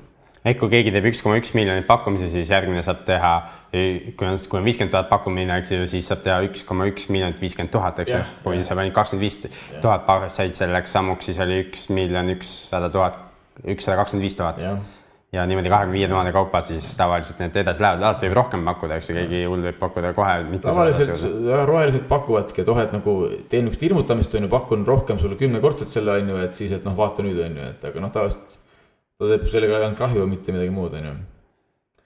Ehk 0.48 0.60
kui 0.62 0.72
keegi 0.72 0.94
teeb 0.96 1.08
üks 1.10 1.22
koma 1.24 1.38
üks 1.40 1.54
miljonit 1.58 1.88
pakkumise, 1.88 2.30
siis 2.32 2.52
järgmine 2.52 2.84
saab 2.86 3.04
teha, 3.08 3.34
kui 3.72 4.28
on, 4.28 4.38
kui 4.50 4.60
on 4.60 4.68
viiskümmend 4.68 4.94
tuhat 4.94 5.10
pakkumine, 5.12 5.60
eks 5.62 5.74
ju, 5.76 5.88
siis 5.92 6.08
saab 6.10 6.24
teha 6.26 6.40
üks 6.48 6.66
koma 6.68 6.88
üks 6.90 7.10
miljonit 7.14 7.42
viiskümmend 7.42 7.74
tuhat, 7.74 8.04
eks 8.04 8.16
ju. 8.16 8.22
kui 8.46 8.62
saab 8.68 8.84
ainult 8.84 8.96
kakskümmend 8.98 9.26
viis 9.26 9.42
tuhat 9.84 10.30
said 10.36 10.56
selleks 10.58 10.94
sammuks, 10.96 11.30
siis 11.30 11.42
oli 11.44 11.64
üks 11.66 11.88
miljon 11.94 12.36
ükssada 12.38 12.92
tuhat, 12.94 13.20
ükssada 13.66 14.00
kakskümmend 14.02 14.30
viis 14.30 14.40
tuhat. 14.40 14.62
Ja 15.36 15.44
niimoodi 15.44 15.68
kahekümne 15.68 15.98
viie 15.98 16.08
tuhande 16.08 16.32
kaupa 16.32 16.62
siis 16.64 16.86
tavaliselt 16.96 17.42
need 17.42 17.58
edasi 17.60 17.84
lähevad, 17.84 18.00
alati 18.00 18.30
võib 18.30 18.38
rohkem 18.38 18.62
pakkuda, 18.70 18.96
eks 19.02 19.10
ju, 19.10 19.16
keegi 19.18 19.42
hull 19.44 19.66
võib 19.66 19.76
pakkuda 19.82 20.14
kohe. 20.16 20.38
tavaliselt 20.64 21.26
rohelised 21.68 22.06
pakuvadki, 22.08 22.64
et 22.64 22.72
oh, 22.72 22.80
et 22.80 22.94
nagu 22.96 23.16
teen 23.52 23.68
niisugust 23.68 23.84
hirmutamist, 23.84 24.38
on 24.40 24.48
ju, 24.48 24.52
pakun 24.54 24.88
rohkem 24.88 25.20
sulle 25.20 25.36
kümnekordselt 25.36 25.92
selle, 25.92 26.16
on 26.22 26.32
ju, 26.32 26.40
et 26.46 26.56
siis, 26.56 26.72
et 26.80 26.88
noh, 26.88 26.96
vaata 26.96 27.28
nüüd, 27.28 27.44
on 27.44 27.60
ju, 27.60 27.68
et 27.76 27.84
aga 27.92 28.06
noh, 28.06 28.14
tavaliselt 28.16 28.56
ta 29.18 29.32
teeb 29.32 29.50
sellega 29.50 29.82
ainult 29.82 29.98
kahju, 30.00 30.28
mitte 30.30 30.54
midagi 30.54 30.74
muud, 30.74 30.94
on 30.98 31.10
ju 31.10 31.16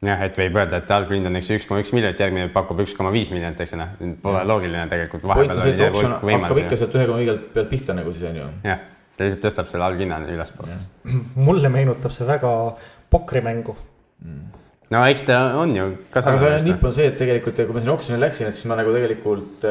jah, 0.06 0.24
et 0.26 0.38
võib 0.39 0.58
öelda, 0.58 0.80
et 0.82 0.93
alghind 0.95 1.30
on 1.30 1.38
eks 1.38 1.52
üks 1.58 1.67
koma 1.69 1.82
üks 1.84 1.91
miljonit, 1.93 2.21
järgmine 2.21 2.47
pakub 2.54 2.80
üks 2.82 2.95
koma 2.97 3.12
viis 3.13 3.30
miljonit, 3.34 3.60
eks 3.62 3.76
ju, 3.76 3.82
noh, 3.82 3.91
pole 4.24 4.41
loogiline 4.50 4.88
tegelikult. 4.91 5.28
hakkab 5.30 6.63
ikka 6.63 6.80
sealt 6.80 6.97
ühe 6.97 7.06
koma 7.10 7.21
viielt 7.21 7.52
pealt 7.54 7.69
pihta 7.69 7.95
nagu 7.97 8.13
siis 8.15 8.26
on 8.32 8.41
ju. 8.41 8.47
jah, 8.65 8.82
ta 9.17 9.28
lihtsalt 9.28 9.45
tõstab 9.45 9.69
selle 9.74 9.88
alghinna 9.89 10.17
ülespoole. 10.26 10.80
mulle 11.47 11.74
meenutab 11.74 12.15
see 12.15 12.28
väga 12.30 12.52
pokrimängu 13.13 13.76
mm. 14.26 14.43
no 14.95 15.06
eks 15.12 15.28
ta 15.30 15.41
on 15.62 15.76
ju. 15.78 15.89
aga 16.15 16.38
see 16.41 16.62
nipp 16.71 16.89
on 16.89 16.97
see, 16.97 17.10
et 17.12 17.19
tegelikult, 17.21 17.62
kui 17.62 17.78
ma 17.78 17.84
sinna 17.84 17.97
oksjonile 17.97 18.26
läksin, 18.26 18.50
et 18.50 18.58
siis 18.58 18.69
ma 18.71 18.80
nagu 18.80 18.95
tegelikult 18.95 19.67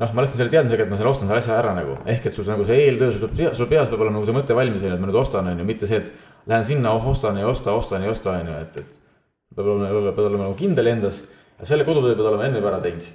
noh, 0.00 0.12
ma 0.12 0.24
läksin 0.24 0.40
selle 0.40 0.52
teadmisega, 0.52 0.84
et 0.84 0.92
ma 0.92 0.98
selle 1.00 1.12
ostan 1.12 1.28
selle 1.28 1.44
asja 1.44 1.56
ära 1.60 1.76
nagu, 1.76 1.96
ehk 2.08 2.28
et 2.28 2.34
sul 2.34 2.48
nagu 2.48 2.64
see 2.68 2.82
eeltöö, 2.84 3.12
sul, 3.16 3.30
sul 3.56 3.68
peas 3.68 3.92
peab 3.92 4.02
olema 4.04 4.18
nagu 4.18 4.28
see 4.28 4.36
mõte 4.36 4.56
valmis, 4.56 4.82
on 4.82 4.90
ju, 4.90 4.96
et 4.96 5.04
ma 5.04 5.08
nüüd 5.08 5.20
ostan, 5.20 5.48
on 5.52 5.62
ju, 5.62 5.68
mitte 5.68 5.88
see, 5.88 6.02
et 6.04 6.25
lähen 6.46 6.64
sinna 6.64 6.92
oh,, 6.92 7.08
ostan 7.08 7.38
ja 7.38 7.46
osta, 7.46 7.72
ostan 7.72 8.04
ja 8.04 8.10
osta, 8.10 8.36
on 8.38 8.50
ju, 8.50 8.58
et, 8.62 8.76
et 8.76 9.56
peab 9.56 9.72
olema, 9.72 10.12
peab 10.12 10.26
olema 10.26 10.48
nagu 10.48 10.56
kindel 10.58 10.92
endas 10.92 11.22
ja 11.58 11.66
selle 11.66 11.84
kodutöö 11.84 12.14
pead 12.14 12.30
olema 12.30 12.48
enne 12.48 12.60
juba 12.60 12.72
ära 12.74 12.80
teinud. 12.84 13.06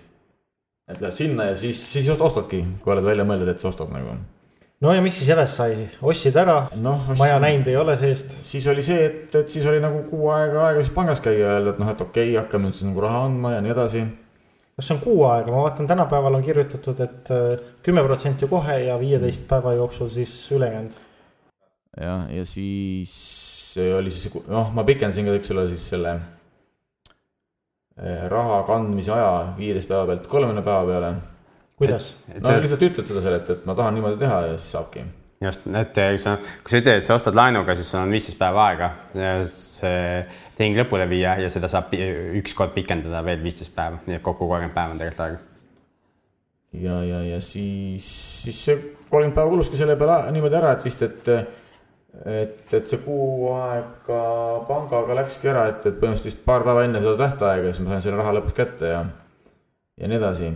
et 0.91 1.01
lähed 1.01 1.15
sinna 1.15 1.49
ja 1.51 1.55
siis, 1.55 1.81
siis 1.93 2.09
ostadki, 2.09 2.63
kui 2.83 2.93
oled 2.93 3.05
välja 3.05 3.25
mõeldud, 3.27 3.51
et 3.51 3.59
sa 3.59 3.69
ostad 3.69 3.91
nagu. 3.93 4.15
no 4.81 4.93
ja 4.93 5.01
mis 5.01 5.19
siis 5.19 5.29
järjest 5.29 5.59
sai, 5.59 5.85
ostsid 6.01 6.39
ära 6.41 6.57
no,, 6.75 6.97
maja 7.19 7.39
näinud 7.39 7.67
ei 7.67 7.77
ole 7.77 7.95
seest. 7.97 8.39
siis 8.47 8.67
oli 8.67 8.83
see, 8.85 9.05
et, 9.05 9.35
et 9.35 9.49
siis 9.49 9.65
oli 9.65 9.83
nagu 9.83 10.03
kuu 10.09 10.31
aega 10.35 10.67
aega 10.67 10.83
siis 10.83 10.95
pangas 10.95 11.23
käia 11.23 11.45
ja 11.45 11.53
öelda, 11.59 11.75
et 11.75 11.79
noh, 11.83 11.93
et 11.93 12.01
okei 12.01 12.33
okay,, 12.33 12.41
hakkame 12.43 12.69
nüüd 12.69 12.79
siis 12.79 12.89
nagu 12.89 13.07
raha 13.07 13.23
andma 13.29 13.55
ja 13.55 13.63
nii 13.63 13.75
edasi 13.75 14.05
kas 14.81 14.87
see 14.87 14.95
on 14.97 15.03
kuu 15.03 15.23
aega, 15.29 15.51
ma 15.53 15.63
vaatan 15.67 15.87
tänapäeval 15.87 16.39
on 16.39 16.43
kirjutatud 16.43 16.99
et, 17.05 17.31
et 17.53 17.83
kümme 17.85 18.03
protsenti 18.07 18.47
kohe 18.49 18.79
ja 18.87 18.97
viieteist 18.99 19.47
päeva 19.49 19.75
jooksul 19.77 20.09
siis 20.09 20.33
ülejäänud. 20.51 20.97
Jah, 21.99 22.27
ja 22.31 22.45
siis 22.45 23.13
oli 23.97 24.11
siis, 24.11 24.31
noh, 24.47 24.71
ma 24.75 24.83
pikendasin 24.87 25.27
ka, 25.27 25.35
eks 25.39 25.51
ole, 25.55 25.67
siis 25.73 25.87
selle 25.93 26.13
eh, 27.99 28.27
raha 28.31 28.61
kandmise 28.67 29.13
aja 29.15 29.31
viieteist 29.57 29.91
päeva 29.91 30.07
pealt 30.09 30.27
kolmekümne 30.31 30.63
päeva 30.65 30.85
peale. 30.87 31.13
kuidas? 31.81 32.13
no 32.27 32.39
sellest... 32.39 32.67
lihtsalt 32.67 32.87
ütled 32.89 33.11
seda 33.11 33.25
seal, 33.25 33.39
et, 33.39 33.51
et 33.55 33.65
ma 33.67 33.75
tahan 33.77 33.97
niimoodi 33.97 34.21
teha 34.21 34.39
ja 34.47 34.55
siis 34.57 34.71
saabki. 34.77 35.05
just, 35.47 35.67
et 35.67 35.99
kui 35.99 36.23
sa, 36.23 36.37
kui 36.63 36.75
sa 36.75 36.81
ütled, 36.83 37.03
et 37.03 37.07
sa 37.07 37.19
ostad 37.19 37.37
laenuga, 37.37 37.75
siis 37.75 37.91
sul 37.91 38.03
on 38.03 38.15
viisteist 38.15 38.39
päeva 38.39 38.65
aega 38.71 38.91
ja 39.17 39.37
see 39.47 40.25
tehing 40.59 40.79
lõpule 40.79 41.07
viia 41.11 41.37
ja 41.43 41.51
seda 41.53 41.71
saab 41.71 41.91
üks 41.91 42.55
kord 42.57 42.75
pikendada 42.75 43.23
veel 43.27 43.43
viisteist 43.43 43.75
päeva, 43.75 43.99
nii 44.07 44.19
et 44.19 44.25
kokku 44.25 44.47
kolmkümmend 44.47 44.77
päeva 44.77 44.95
on 44.95 45.01
tegelikult 45.03 45.25
aega. 45.27 45.47
ja, 46.87 46.99
ja, 47.03 47.23
ja 47.35 47.39
siis, 47.43 48.11
siis 48.43 48.67
see 48.67 48.77
kolmkümmend 49.09 49.35
päeva 49.39 49.55
kuluski 49.55 49.79
selle 49.79 49.99
peale 49.99 50.23
niimoodi 50.31 50.59
ära, 50.59 50.75
et 50.77 50.87
vist, 50.87 51.03
et 51.03 51.35
et, 52.25 52.65
et 52.73 52.89
see 52.89 52.99
kuu 53.05 53.51
aega 53.55 54.21
pangaga 54.67 55.17
läkski 55.21 55.51
ära, 55.51 55.67
et, 55.71 55.85
et 55.85 55.97
põhimõtteliselt 55.99 56.31
vist 56.31 56.43
paar 56.47 56.65
päeva 56.67 56.85
enne 56.87 57.03
seda 57.03 57.15
tähtaega, 57.25 57.71
siis 57.71 57.85
ma 57.85 57.95
sain 57.95 58.05
selle 58.07 58.19
raha 58.19 58.35
lõpuks 58.39 58.57
kätte 58.57 58.91
ja, 58.91 59.05
ja 60.01 60.11
nii 60.11 60.19
edasi. 60.19 60.51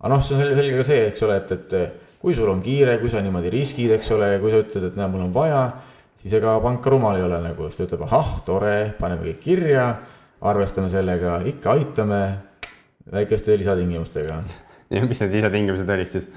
aga 0.00 0.12
noh, 0.14 0.24
see 0.24 0.36
on 0.36 0.58
selge 0.58 0.80
ka 0.80 0.88
see, 0.90 1.06
eks 1.12 1.26
ole, 1.26 1.38
et, 1.42 1.54
et 1.54 2.18
kui 2.18 2.34
sul 2.34 2.50
on 2.50 2.64
kiire, 2.64 2.98
kui 3.02 3.12
sa 3.12 3.22
niimoodi 3.22 3.52
riskid, 3.54 3.94
eks 3.94 4.10
ole, 4.16 4.34
kui 4.42 4.50
sa 4.54 4.64
ütled, 4.64 4.90
et 4.90 4.98
näe, 4.98 5.10
mul 5.12 5.28
on 5.28 5.34
vaja 5.36 5.62
siis 6.22 6.34
ega 6.38 6.58
pank 6.62 6.86
rumal 6.90 7.18
ei 7.18 7.24
ole 7.24 7.40
nagu, 7.42 7.68
siis 7.68 7.80
ta 7.80 7.86
ütleb, 7.88 8.04
ahah, 8.08 8.34
tore, 8.46 8.76
paneme 8.98 9.30
kõik 9.30 9.40
kirja, 9.42 9.86
arvestame 10.48 10.90
sellega, 10.92 11.38
ikka 11.50 11.74
aitame 11.74 12.22
väikeste 13.12 13.56
lisatingimustega. 13.58 14.42
ja 14.94 15.04
mis 15.06 15.22
need 15.24 15.38
lisatingimused 15.38 15.94
olid 15.94 16.12
siis? 16.12 16.28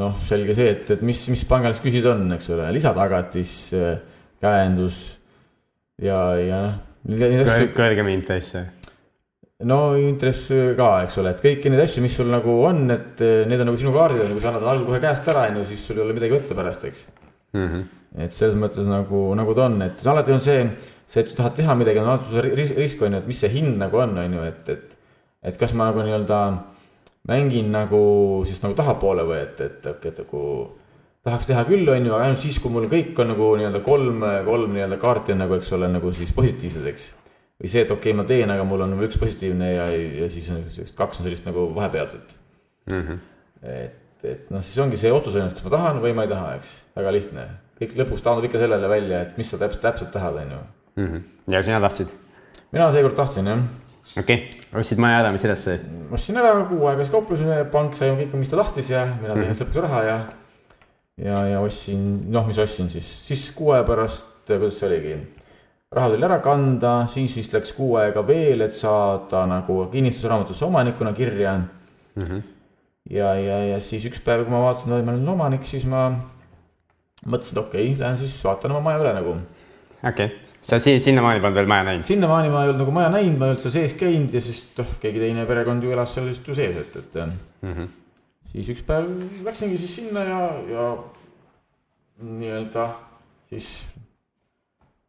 Noh, 0.00 0.14
selge 0.24 0.54
see, 0.56 0.70
et, 0.72 0.92
et 0.94 1.02
mis, 1.04 1.18
mis 1.32 1.42
pangal 1.48 1.74
siis 1.74 1.84
küsida 1.84 2.14
on, 2.14 2.24
eks 2.36 2.48
ole, 2.54 2.68
lisatagatis, 2.76 3.56
käendus 4.42 5.00
ja, 6.02 6.20
ja 6.40 6.60
noh. 6.72 7.66
kõrgem 7.76 8.08
intress. 8.12 8.56
no 9.68 9.80
intress 10.00 10.52
ka, 10.78 10.90
eks 11.06 11.18
ole, 11.22 11.34
et 11.34 11.42
kõiki 11.44 11.72
neid 11.72 11.84
asju, 11.84 12.04
mis 12.04 12.16
sul 12.18 12.30
nagu 12.32 12.56
on, 12.68 12.86
et 12.94 13.20
need 13.50 13.60
on 13.60 13.72
nagu 13.72 13.80
sinu 13.80 13.92
kaardid, 13.94 14.24
kui 14.30 14.44
sa 14.44 14.52
annad 14.52 14.70
algul 14.72 14.88
kohe 14.90 15.02
käest 15.02 15.28
ära, 15.32 15.48
on 15.50 15.60
ju, 15.60 15.66
siis 15.72 15.84
sul 15.86 16.00
ei 16.00 16.06
ole 16.06 16.16
midagi 16.16 16.36
võtta 16.38 16.56
pärast, 16.58 16.88
eks 16.88 17.04
mm. 17.52 17.66
-hmm. 17.66 17.84
et 18.26 18.36
selles 18.36 18.56
mõttes 18.58 18.88
nagu, 18.88 19.28
nagu 19.38 19.56
ta 19.58 19.68
on, 19.68 19.78
et 19.88 20.06
alati 20.14 20.34
on 20.34 20.44
see, 20.44 20.64
see, 21.08 21.22
et 21.22 21.30
sa 21.30 21.42
tahad 21.42 21.60
teha 21.60 21.76
midagi, 21.78 22.00
on 22.02 22.14
alati 22.14 22.48
risk, 22.48 22.80
risk 22.80 23.04
on 23.04 23.18
ju, 23.18 23.22
et 23.22 23.30
mis 23.30 23.44
see 23.44 23.52
hind 23.52 23.76
nagu 23.82 24.00
on, 24.00 24.16
on 24.24 24.38
ju, 24.40 24.48
et, 24.48 24.68
et. 24.68 24.88
et 25.42 25.56
kas 25.58 25.72
ma 25.74 25.90
nagu 25.90 26.02
nii-öelda 26.06 26.40
mängin 27.28 27.70
nagu 27.72 28.02
siis 28.48 28.62
nagu 28.64 28.74
tahapoole 28.78 29.24
või 29.28 29.40
et, 29.44 29.60
et, 29.62 29.86
et, 29.86 30.06
et 30.10 30.20
nagu 30.24 30.42
tahaks 31.22 31.46
teha 31.46 31.64
küll, 31.68 31.86
on 31.86 32.06
ju, 32.06 32.12
aga 32.12 32.28
ainult 32.28 32.42
siis, 32.42 32.58
kui 32.58 32.72
mul 32.74 32.88
kõik 32.90 33.18
on 33.22 33.30
nagu 33.30 33.48
nii-öelda 33.60 33.82
kolm, 33.86 34.24
kolm 34.46 34.74
nii-öelda 34.74 34.98
kaarti 35.02 35.36
on 35.36 35.44
nagu, 35.44 35.54
eks 35.58 35.70
ole, 35.76 35.90
nagu 35.92 36.12
siis 36.16 36.34
positiivsed, 36.34 36.86
eks. 36.90 37.08
või 37.62 37.70
see, 37.70 37.84
et 37.86 37.90
okei 37.94 38.10
okay,, 38.10 38.18
ma 38.18 38.26
teen, 38.26 38.50
aga 38.50 38.66
mul 38.66 38.82
on 38.88 38.96
üks 39.06 39.20
positiivne 39.22 39.70
ja, 39.70 39.88
ja 40.22 40.30
siis 40.32 40.50
on 40.50 40.64
kaks 40.98 41.22
on 41.22 41.28
sellist 41.28 41.46
nagu 41.46 41.68
vahepealset 41.76 42.34
mm. 42.90 43.02
-hmm. 43.02 43.20
et 43.62 44.00
et 44.22 44.50
noh, 44.54 44.62
siis 44.62 44.78
ongi 44.82 44.98
see 45.00 45.12
otsus 45.12 45.36
ainult, 45.36 45.56
kas 45.56 45.66
ma 45.66 45.74
tahan 45.74 46.00
või 46.02 46.14
ma 46.16 46.26
ei 46.26 46.30
taha, 46.30 46.54
eks, 46.58 46.72
väga 46.98 47.14
lihtne. 47.16 47.46
kõik 47.82 47.96
lõpuks 47.98 48.22
taandub 48.22 48.46
ikka 48.46 48.60
sellele 48.62 48.90
välja, 48.90 49.22
et 49.24 49.38
mis 49.38 49.48
sa 49.50 49.58
täpselt, 49.58 49.82
täpselt 49.82 50.12
tahad, 50.14 50.38
on 50.42 50.52
ju. 50.54 50.60
Mhm. 51.02 51.24
ja 51.54 51.62
sina 51.62 51.80
tahtsid? 51.82 52.12
mina 52.72 52.90
seekord 52.92 53.16
tahtsin, 53.18 53.50
jah. 53.50 53.64
Okei 54.18 54.36
okay., 54.36 54.80
ostsid 54.80 55.02
maja 55.02 55.20
edasi 55.22 55.50
sai? 55.56 55.78
ostsin 56.12 56.40
ära, 56.40 56.54
kuu 56.70 56.86
aega 56.86 57.04
siis 57.04 57.12
kauplesime, 57.14 57.58
pank 57.72 57.96
sai 57.98 58.12
kõik, 58.18 58.36
mis 58.40 58.52
ta 58.52 58.60
tahtis 58.60 58.90
ja 58.90 59.04
mina 59.06 59.34
sain 59.34 59.44
mm 59.44 59.50
-hmm. 59.50 59.62
lõpuks 59.62 59.82
raha 59.86 60.02
ja. 60.08 60.18
ja, 61.16 61.44
ja 61.54 61.60
ostsin, 61.60 62.30
noh, 62.32 62.46
mis 62.46 62.58
ostsin 62.58 62.90
siis, 62.90 63.08
siis 63.26 63.50
kuu 63.50 63.70
aja 63.76 63.84
pärast, 63.88 64.26
kuidas 64.46 64.78
see 64.78 64.88
oligi 64.88 65.16
raha 65.92 66.08
tuli 66.08 66.24
ära 66.24 66.38
kanda, 66.38 67.06
siis 67.06 67.36
vist 67.36 67.52
läks 67.52 67.72
kuu 67.72 67.96
aega 67.96 68.26
veel, 68.26 68.60
et 68.60 68.72
saada 68.72 69.46
nagu 69.46 69.86
kinnistusraamatusse 69.92 70.64
omanikuna 70.64 71.12
kirja 71.12 71.58
mm. 71.58 72.22
-hmm 72.22 72.42
ja, 73.10 73.34
ja, 73.34 73.58
ja 73.66 73.80
siis 73.80 74.04
üks 74.08 74.22
päev, 74.24 74.44
kui 74.46 74.54
ma 74.54 74.62
vaatasin, 74.62 74.94
et 74.94 75.06
ma 75.06 75.14
olen 75.14 75.34
omanik, 75.34 75.66
siis 75.66 75.84
ma 75.88 76.04
mõtlesin, 77.26 77.56
et 77.56 77.62
okei 77.64 77.90
okay,, 77.90 77.98
lähen 78.00 78.18
siis 78.20 78.36
vaatan 78.44 78.76
oma 78.76 78.86
maja 78.90 79.02
üle 79.02 79.14
nagu. 79.18 79.36
okei 80.02 80.26
okay., 80.26 80.30
sa 80.62 80.78
siin 80.78 81.00
sinnamaani 81.02 81.40
polnud 81.42 81.58
veel 81.58 81.70
maja 81.70 81.86
näinud? 81.88 82.06
sinnamaani 82.06 82.52
ma 82.52 82.62
ei 82.62 82.70
olnud 82.70 82.84
nagu 82.84 82.94
maja 82.94 83.10
näinud, 83.12 83.38
ma 83.38 83.48
ei 83.48 83.54
olnud 83.54 83.64
seal 83.64 83.74
sees 83.74 83.96
käinud 83.98 84.34
ja 84.34 84.42
siis 84.44 84.62
noh, 84.78 84.94
keegi 85.02 85.22
teine 85.22 85.46
perekond 85.48 85.84
ju 85.84 85.94
elas 85.94 86.14
seal 86.14 86.28
lihtsalt 86.30 86.52
ju 86.52 86.58
sees, 86.58 86.76
et, 86.84 86.96
et 86.96 87.18
mm. 87.24 87.72
-hmm. 87.72 87.88
siis 88.52 88.72
üks 88.76 88.86
päev 88.86 89.10
läksingi 89.48 89.78
siis 89.78 89.96
sinna 90.00 90.24
ja, 90.28 90.40
ja 90.70 90.88
nii-öelda 92.22 92.88
siis 93.50 93.70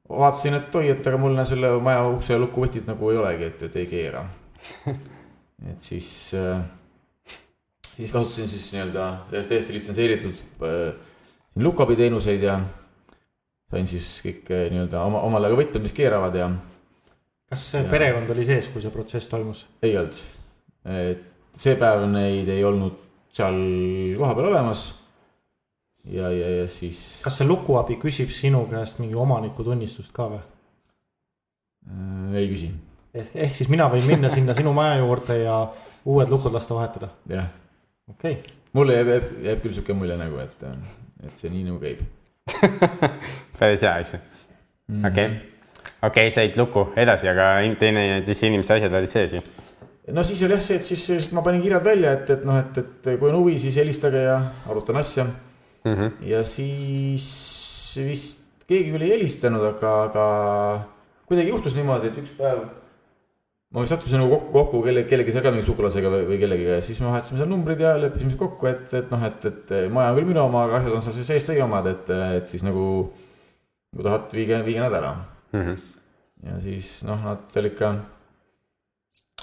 vaatasin, 0.10 0.60
et 0.60 0.76
oi, 0.76 0.90
et 0.90 1.08
aga 1.08 1.18
mul 1.18 1.38
selle 1.46 1.74
maja 1.82 2.06
ukse 2.10 2.38
lukuvõtit 2.38 2.88
nagu 2.90 3.12
ei 3.12 3.18
olegi, 3.18 3.52
et, 3.52 3.68
et 3.70 3.76
ei 3.76 3.90
keera 3.92 4.26
et 5.72 5.82
siis 5.82 6.10
äh, 6.38 6.62
siis 7.96 8.12
kasutasin 8.12 8.50
siis 8.50 8.72
nii-öelda 8.74 9.10
täiesti 9.32 9.74
litsenseeritud 9.74 10.42
äh, 10.66 10.94
lukabi 11.56 11.96
teenuseid 11.96 12.44
ja 12.44 12.60
sain 13.74 13.90
siis 13.90 14.08
kõik 14.26 14.50
äh, 14.54 14.68
nii-öelda 14.74 15.02
oma, 15.08 15.24
omal 15.28 15.48
ajal 15.48 15.60
võtmed, 15.64 15.86
mis 15.88 15.96
keeravad 15.96 16.36
ja. 16.38 16.50
kas 17.50 17.66
ja, 17.78 17.84
perekond 17.90 18.30
oli 18.34 18.46
sees, 18.48 18.70
kui 18.74 18.84
see 18.84 18.94
protsess 18.94 19.30
toimus? 19.32 19.66
ei 19.86 19.96
olnud, 20.00 20.20
et 20.94 21.24
see 21.60 21.78
päev 21.80 22.06
neid 22.12 22.52
ei 22.54 22.64
olnud 22.68 23.00
seal 23.34 23.58
kohapeal 24.20 24.52
olemas. 24.52 24.88
ja, 26.06 26.30
ja, 26.30 26.56
ja 26.60 26.70
siis. 26.72 27.02
kas 27.26 27.42
see 27.42 27.50
lukuabi 27.50 27.98
küsib 28.02 28.34
sinu 28.34 28.66
käest 28.72 29.02
mingi 29.02 29.18
omanikutunnistust 29.18 30.14
ka 30.16 30.30
või? 30.36 30.44
Äh, 31.90 32.40
ei 32.44 32.50
küsi. 32.54 32.72
ehk, 33.14 33.36
ehk 33.48 33.58
siis 33.58 33.72
mina 33.74 33.90
võin 33.92 34.06
minna 34.08 34.32
sinna 34.34 34.56
sinu 34.58 34.76
maja 34.76 35.02
juurde 35.02 35.42
ja 35.42 35.60
uued 36.06 36.30
lukud 36.30 36.54
lasta 36.54 36.78
vahetada? 36.78 37.14
jah 37.32 37.50
okei 38.10 38.38
okay.. 38.38 38.60
mulle 38.78 39.00
jääb, 39.00 39.16
jääb, 39.16 39.32
jääb 39.50 39.64
küll 39.66 39.80
sihuke 39.80 39.98
mulje 39.98 40.20
nagu, 40.20 40.44
et, 40.44 40.68
et 41.24 41.40
see 41.42 41.50
nii 41.50 41.72
nagu 41.72 41.82
käib 41.82 42.04
päris 43.60 43.82
hea, 43.82 43.98
eks 44.04 44.14
ju. 44.14 44.20
Mhm. 44.92 45.06
okei, 45.08 45.28
okei, 46.10 46.32
said 46.32 46.58
luku 46.60 46.90
edasi, 47.00 47.30
aga 47.32 47.56
teine, 47.80 48.24
teise 48.28 48.50
inimese 48.50 48.78
asjad 48.78 48.94
olid 49.00 49.12
sees 49.12 49.38
ju? 49.38 49.42
no 50.12 50.24
siis 50.28 50.42
oli 50.44 50.58
jah 50.58 50.64
see, 50.64 50.78
et 50.82 50.88
siis, 50.88 51.06
siis 51.08 51.30
ma 51.32 51.44
panin 51.46 51.64
kirjad 51.64 51.86
välja, 51.86 52.18
et, 52.18 52.30
et 52.36 52.46
noh, 52.48 52.60
et, 52.60 52.80
et 52.82 53.10
kui 53.20 53.30
on 53.30 53.40
huvi, 53.40 53.56
siis 53.64 53.80
helistage 53.80 54.26
ja 54.26 54.40
arutan 54.70 55.00
asja 55.00 55.24
mm. 55.24 55.94
-hmm. 55.94 56.12
ja 56.28 56.44
siis 56.44 57.28
vist 58.04 58.44
keegi 58.68 58.92
küll 58.92 59.06
ei 59.06 59.16
helistanud, 59.16 59.64
aga, 59.74 59.94
aga 60.04 60.26
kuidagi 61.28 61.50
juhtus 61.50 61.76
niimoodi, 61.76 62.12
et 62.12 62.18
üks 62.24 62.36
päev 62.38 62.66
ma 63.74 63.84
sattusin 63.90 64.22
nagu 64.22 64.36
kokku, 64.36 64.52
kokku 64.54 64.82
kelle, 64.86 65.04
kellegi 65.10 65.34
seal 65.34 65.44
ka 65.46 65.52
mingi 65.54 65.66
sugulasega 65.66 66.12
või, 66.14 66.26
või 66.30 66.40
kellegiga 66.44 66.78
ja 66.78 66.86
siis 66.86 67.00
me 67.02 67.10
vahetasime 67.10 67.40
seal 67.42 67.50
numbrid 67.50 67.82
ja 67.82 67.96
leppisime 67.98 68.36
kokku, 68.38 68.70
et, 68.70 68.86
et 69.00 69.14
noh, 69.14 69.24
et, 69.26 69.48
et 69.50 69.74
maja 69.94 70.12
on 70.14 70.20
küll 70.20 70.30
minu 70.30 70.44
oma, 70.44 70.68
aga 70.68 70.78
asjad 70.80 70.94
on 70.94 71.06
seal 71.06 71.26
sees 71.26 71.48
teie 71.50 71.64
omad, 71.66 71.90
et, 71.90 72.12
et 72.38 72.54
siis 72.54 72.66
nagu. 72.66 72.86
kui 73.94 74.06
tahad, 74.06 74.30
viige, 74.34 74.58
viige 74.66 74.82
nad 74.82 74.94
ära 74.98 75.12
mm. 75.54 75.62
-hmm. 75.62 75.78
ja 76.50 76.60
siis 76.62 77.04
noh, 77.06 77.20
nad 77.26 77.50
seal 77.54 77.70
ikka. 77.70 77.94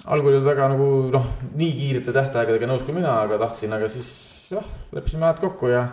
algul 0.04 0.32
ei 0.32 0.38
olnud 0.38 0.50
väga 0.50 0.68
nagu 0.74 0.88
noh, 1.12 1.26
nii 1.54 1.72
kiirete 1.80 2.12
tähtaegadega 2.12 2.70
nõus 2.70 2.86
kui 2.86 2.94
mina, 2.94 3.20
aga 3.26 3.38
tahtsin, 3.38 3.72
aga 3.72 3.88
siis 3.88 4.10
jah, 4.50 4.66
leppisime 4.92 5.26
ajad 5.26 5.40
kokku 5.40 5.74
ja. 5.74 5.86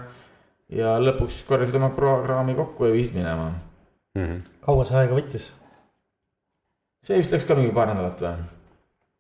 ja 0.70 0.98
lõpuks 1.02 1.42
korjasid 1.50 1.76
oma 1.76 1.90
kraami 1.96 2.54
kokku 2.56 2.86
ja 2.86 2.94
viisid 2.94 3.18
minema 3.18 3.50
mm. 3.50 4.26
-hmm. 4.26 4.42
kaua 4.62 4.86
see 4.86 4.98
aega 5.02 5.18
võttis? 5.18 5.54
See 7.08 7.22
vist 7.22 7.32
läks 7.32 7.48
ka 7.48 7.56
mingi 7.56 7.72
paar 7.76 7.92
nädalat 7.94 8.24
või? 8.24 8.36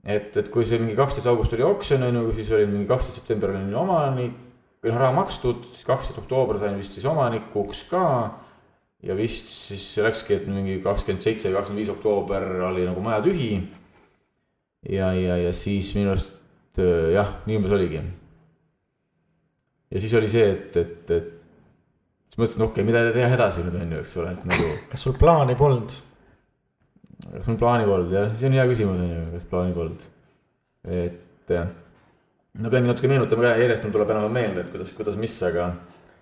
et, 0.07 0.35
et 0.39 0.49
kui 0.51 0.65
see 0.67 0.79
mingi 0.81 0.97
kaksteist 0.97 1.29
august 1.31 1.55
oli 1.55 1.65
oksjon 1.67 2.03
on 2.07 2.19
ju, 2.19 2.25
siis 2.35 2.51
oli 2.55 2.67
mingi 2.67 2.89
kaksteist 2.89 3.21
september 3.21 3.55
oli 3.55 3.77
omanik 3.77 4.43
või 4.83 4.93
noh, 4.93 4.99
raha 5.01 5.15
makstud, 5.15 5.63
siis 5.71 5.87
kaksteist 5.87 6.19
oktoober 6.21 6.59
sain 6.61 6.77
vist 6.79 6.95
siis 6.95 7.07
omanikuks 7.09 7.85
ka. 7.91 8.03
ja 9.03 9.15
vist 9.17 9.49
siis 9.51 9.85
läkski, 10.01 10.39
et 10.39 10.47
mingi 10.49 10.79
kakskümmend 10.83 11.23
seitse, 11.23 11.51
kakskümmend 11.53 11.83
viis 11.83 11.93
oktoober 11.93 12.45
oli 12.69 12.85
nagu 12.87 13.01
maja 13.01 13.21
tühi. 13.25 13.61
ja, 14.89 15.13
ja, 15.13 15.37
ja 15.37 15.53
siis 15.53 15.93
minu 15.95 16.13
arust 16.13 16.33
äh, 16.79 17.13
jah, 17.15 17.39
nii 17.45 17.59
umbes 17.59 17.75
oligi. 17.77 18.03
ja 19.91 20.03
siis 20.03 20.13
oli 20.13 20.29
see, 20.29 20.51
et, 20.51 20.77
et, 20.77 21.11
et 21.11 21.33
siis 22.27 22.39
mõtlesin, 22.43 22.67
okei 22.67 22.83
okay,, 22.83 22.91
mida 22.91 23.07
teha 23.15 23.33
edasi 23.39 23.65
nüüd 23.65 23.79
on 23.81 23.95
ju, 23.97 24.03
eks 24.03 24.19
ole, 24.21 24.35
et 24.37 24.51
nagu. 24.53 24.75
kas 24.91 25.07
sul 25.07 25.17
plaani 25.17 25.57
polnud? 25.57 26.03
Kas 27.25 27.47
mul 27.49 27.59
plaani 27.59 27.87
polnud 27.87 28.13
jah, 28.13 28.31
see 28.37 28.49
on 28.49 28.57
hea 28.57 28.65
küsimus 28.69 29.01
on 29.01 29.11
ju, 29.11 29.25
kas 29.33 29.45
plaani 29.51 29.75
polnud. 29.75 30.07
et 30.87 31.51
no 31.51 32.71
peangi 32.73 32.91
natuke 32.91 33.11
meenutama 33.11 33.47
ka 33.47 33.55
järjest, 33.61 33.85
mul 33.85 33.95
tuleb 33.95 34.13
enam-vähem 34.13 34.37
meelde, 34.37 34.65
et 34.65 34.73
kuidas, 34.73 34.93
kuidas, 34.97 35.17
mis, 35.19 35.35
aga 35.47 35.71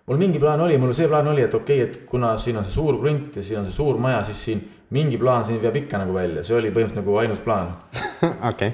mul 0.08 0.22
mingi 0.22 0.42
plaan 0.42 0.64
oli, 0.66 0.78
mul 0.82 0.96
see 0.98 1.10
plaan 1.12 1.28
oli, 1.32 1.44
et 1.46 1.54
okei 1.54 1.84
okay,, 1.84 1.92
et 1.92 2.10
kuna 2.10 2.36
siin 2.42 2.60
on 2.62 2.68
see 2.68 2.78
suur 2.78 3.00
krunt 3.02 3.40
ja 3.40 3.44
siin 3.44 3.62
on 3.62 3.70
see 3.70 3.78
suur 3.78 4.00
maja, 4.02 4.24
siis 4.28 4.44
siin 4.50 4.64
mingi 4.96 5.20
plaan 5.22 5.46
siin 5.48 5.62
veab 5.62 5.80
ikka 5.84 6.00
nagu 6.02 6.16
välja, 6.16 6.44
see 6.46 6.58
oli 6.58 6.72
põhimõtteliselt 6.72 7.02
nagu 7.04 7.20
ainus 7.22 7.44
plaan. 7.44 7.74
okei. 8.52 8.74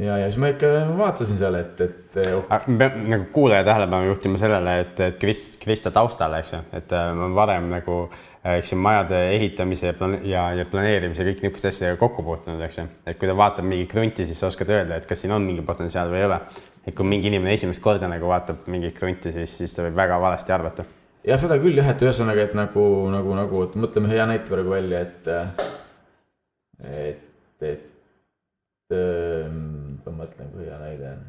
ja, 0.00 0.18
ja 0.18 0.28
siis 0.28 0.40
ma 0.42 0.50
ikka 0.54 0.70
vaatasin 0.98 1.40
seal, 1.40 1.58
et, 1.60 1.80
et 1.86 2.20
oh.. 2.34 2.46
me 2.66 2.78
peame 2.82 3.08
nagu 3.16 3.30
kuulaja 3.34 3.66
tähelepanu 3.70 4.10
juhtima 4.10 4.40
sellele, 4.40 4.78
et, 4.86 5.02
et 5.08 5.18
Krist, 5.22 5.58
Krista 5.62 5.94
taustal, 5.94 6.38
eks 6.40 6.56
ju, 6.56 6.62
et 6.80 6.94
äh, 6.94 7.10
ma 7.18 7.30
varem 7.36 7.70
nagu 7.74 8.04
äh, 8.06 8.33
eks 8.44 8.74
ju 8.74 8.76
majade 8.76 9.22
ehitamise 9.32 9.88
ja, 9.88 9.94
plane 9.96 10.20
ja, 10.28 10.44
ja 10.58 10.66
planeerimise 10.68 11.24
kõik 11.24 11.40
niisuguste 11.44 11.70
asjadega 11.72 12.00
kokku 12.02 12.26
puutunud, 12.26 12.60
eks 12.66 12.82
ju. 12.82 12.86
et 13.06 13.18
kui 13.18 13.30
ta 13.30 13.36
vaatab 13.38 13.64
mingi 13.68 13.88
krunti, 13.88 14.28
siis 14.28 14.40
sa 14.40 14.50
oskad 14.52 14.72
öelda, 14.74 15.00
et 15.00 15.08
kas 15.08 15.24
siin 15.24 15.32
on 15.32 15.46
mingi 15.46 15.64
potentsiaal 15.64 16.12
või 16.12 16.20
ei 16.20 16.28
ole 16.28 16.40
et 16.84 16.92
kui 16.96 17.06
mingi 17.08 17.30
inimene 17.30 17.54
esimest 17.56 17.82
korda 17.84 18.08
nagu 18.10 18.28
vaatab 18.28 18.68
mingit 18.72 18.94
krunti, 18.96 19.32
siis, 19.34 19.56
siis 19.60 19.74
ta 19.74 19.86
võib 19.86 19.96
väga 19.98 20.18
valesti 20.20 20.54
arvata. 20.54 20.86
jah, 21.24 21.40
seda 21.40 21.58
küll 21.62 21.80
jah, 21.80 21.88
et 21.94 22.04
ühesõnaga, 22.04 22.44
et 22.44 22.56
nagu, 22.58 22.84
nagu, 23.12 23.36
nagu, 23.38 23.62
et 23.68 23.76
mõtleme 23.80 24.12
hea 24.12 24.26
näite 24.28 24.52
praegu 24.52 24.74
välja, 24.74 25.00
et, 25.06 25.30
et, 26.84 27.68
et, 27.70 28.96
ma 30.04 30.16
mõtlen, 30.20 30.52
kui 30.52 30.68
hea 30.68 30.80
näide 30.82 31.12
on. 31.14 31.26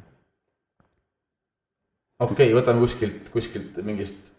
okei 2.28 2.50
okay,, 2.50 2.56
võtame 2.58 2.84
kuskilt, 2.84 3.32
kuskilt 3.32 3.80
mingist, 3.88 4.35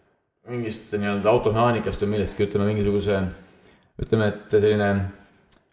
mingist 0.47 0.93
nii-öelda 0.95 1.29
automehaanikast 1.31 2.03
või 2.03 2.15
millestki, 2.15 2.47
ütleme 2.47 2.69
mingisuguse, 2.69 3.19
ütleme, 3.99 4.29
et 4.31 4.53
selline 4.53 4.89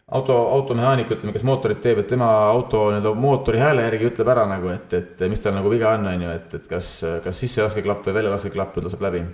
auto, 0.07 0.35
automehaanik, 0.57 1.09
ütleme, 1.15 1.33
kes 1.35 1.45
mootorit 1.47 1.81
teeb, 1.83 2.01
et 2.01 2.09
tema 2.11 2.27
auto 2.49 2.89
nii-öelda 2.89 3.15
mootori 3.19 3.61
hääle 3.61 3.85
järgi 3.87 4.09
ütleb 4.11 4.31
ära 4.35 4.45
nagu, 4.49 4.69
et, 4.73 4.93
et 4.93 5.25
mis 5.31 5.41
tal 5.41 5.55
nagu 5.57 5.71
viga 5.71 5.95
on, 5.95 6.07
on 6.11 6.27
ju, 6.27 6.35
et, 6.35 6.47
et 6.59 6.69
kas, 6.69 6.91
kas 7.23 7.41
sisselaskeklapp 7.41 8.05
või 8.09 8.17
väljalaskeklapp 8.19 8.79
laseb 8.83 9.05
läbi. 9.05 9.25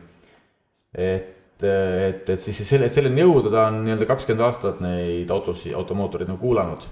et, 0.93 1.63
et, 1.65 2.29
et 2.29 2.41
siis 2.41 2.61
selle, 2.67 2.89
selleni 2.93 3.25
jõuda, 3.25 3.51
ta 3.51 3.67
on 3.69 3.81
nii-öelda 3.85 4.07
kakskümmend 4.09 4.45
aastat 4.47 4.81
neid 4.83 5.31
autosid, 5.33 5.73
automootoreid 5.77 6.29
nagu 6.29 6.41
kuulanud. 6.41 6.85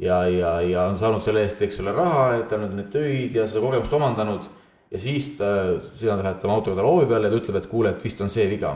ja, 0.00 0.22
ja, 0.28 0.60
ja 0.64 0.86
on 0.88 0.96
saanud 0.96 1.22
selle 1.22 1.44
eest, 1.44 1.60
eks 1.62 1.82
ole, 1.84 1.92
raha, 1.92 2.30
et 2.38 2.48
ta 2.48 2.56
on 2.56 2.70
neid 2.72 2.88
töid 2.94 3.36
ja 3.36 3.44
seda 3.48 3.60
kogemust 3.60 3.92
omandanud. 3.92 4.48
Ja 4.90 5.00
siis 5.02 5.32
ta, 5.38 5.52
sina 5.94 6.16
lähed 6.20 6.40
tema 6.42 6.56
autoga 6.56 6.78
talle 6.78 6.90
hoovi 6.90 7.10
peale 7.10 7.28
ja 7.28 7.34
ta 7.34 7.40
ütleb, 7.42 7.60
et 7.60 7.70
kuule, 7.70 7.92
et 7.92 8.04
vist 8.04 8.20
on 8.24 8.32
see 8.32 8.48
viga. 8.50 8.74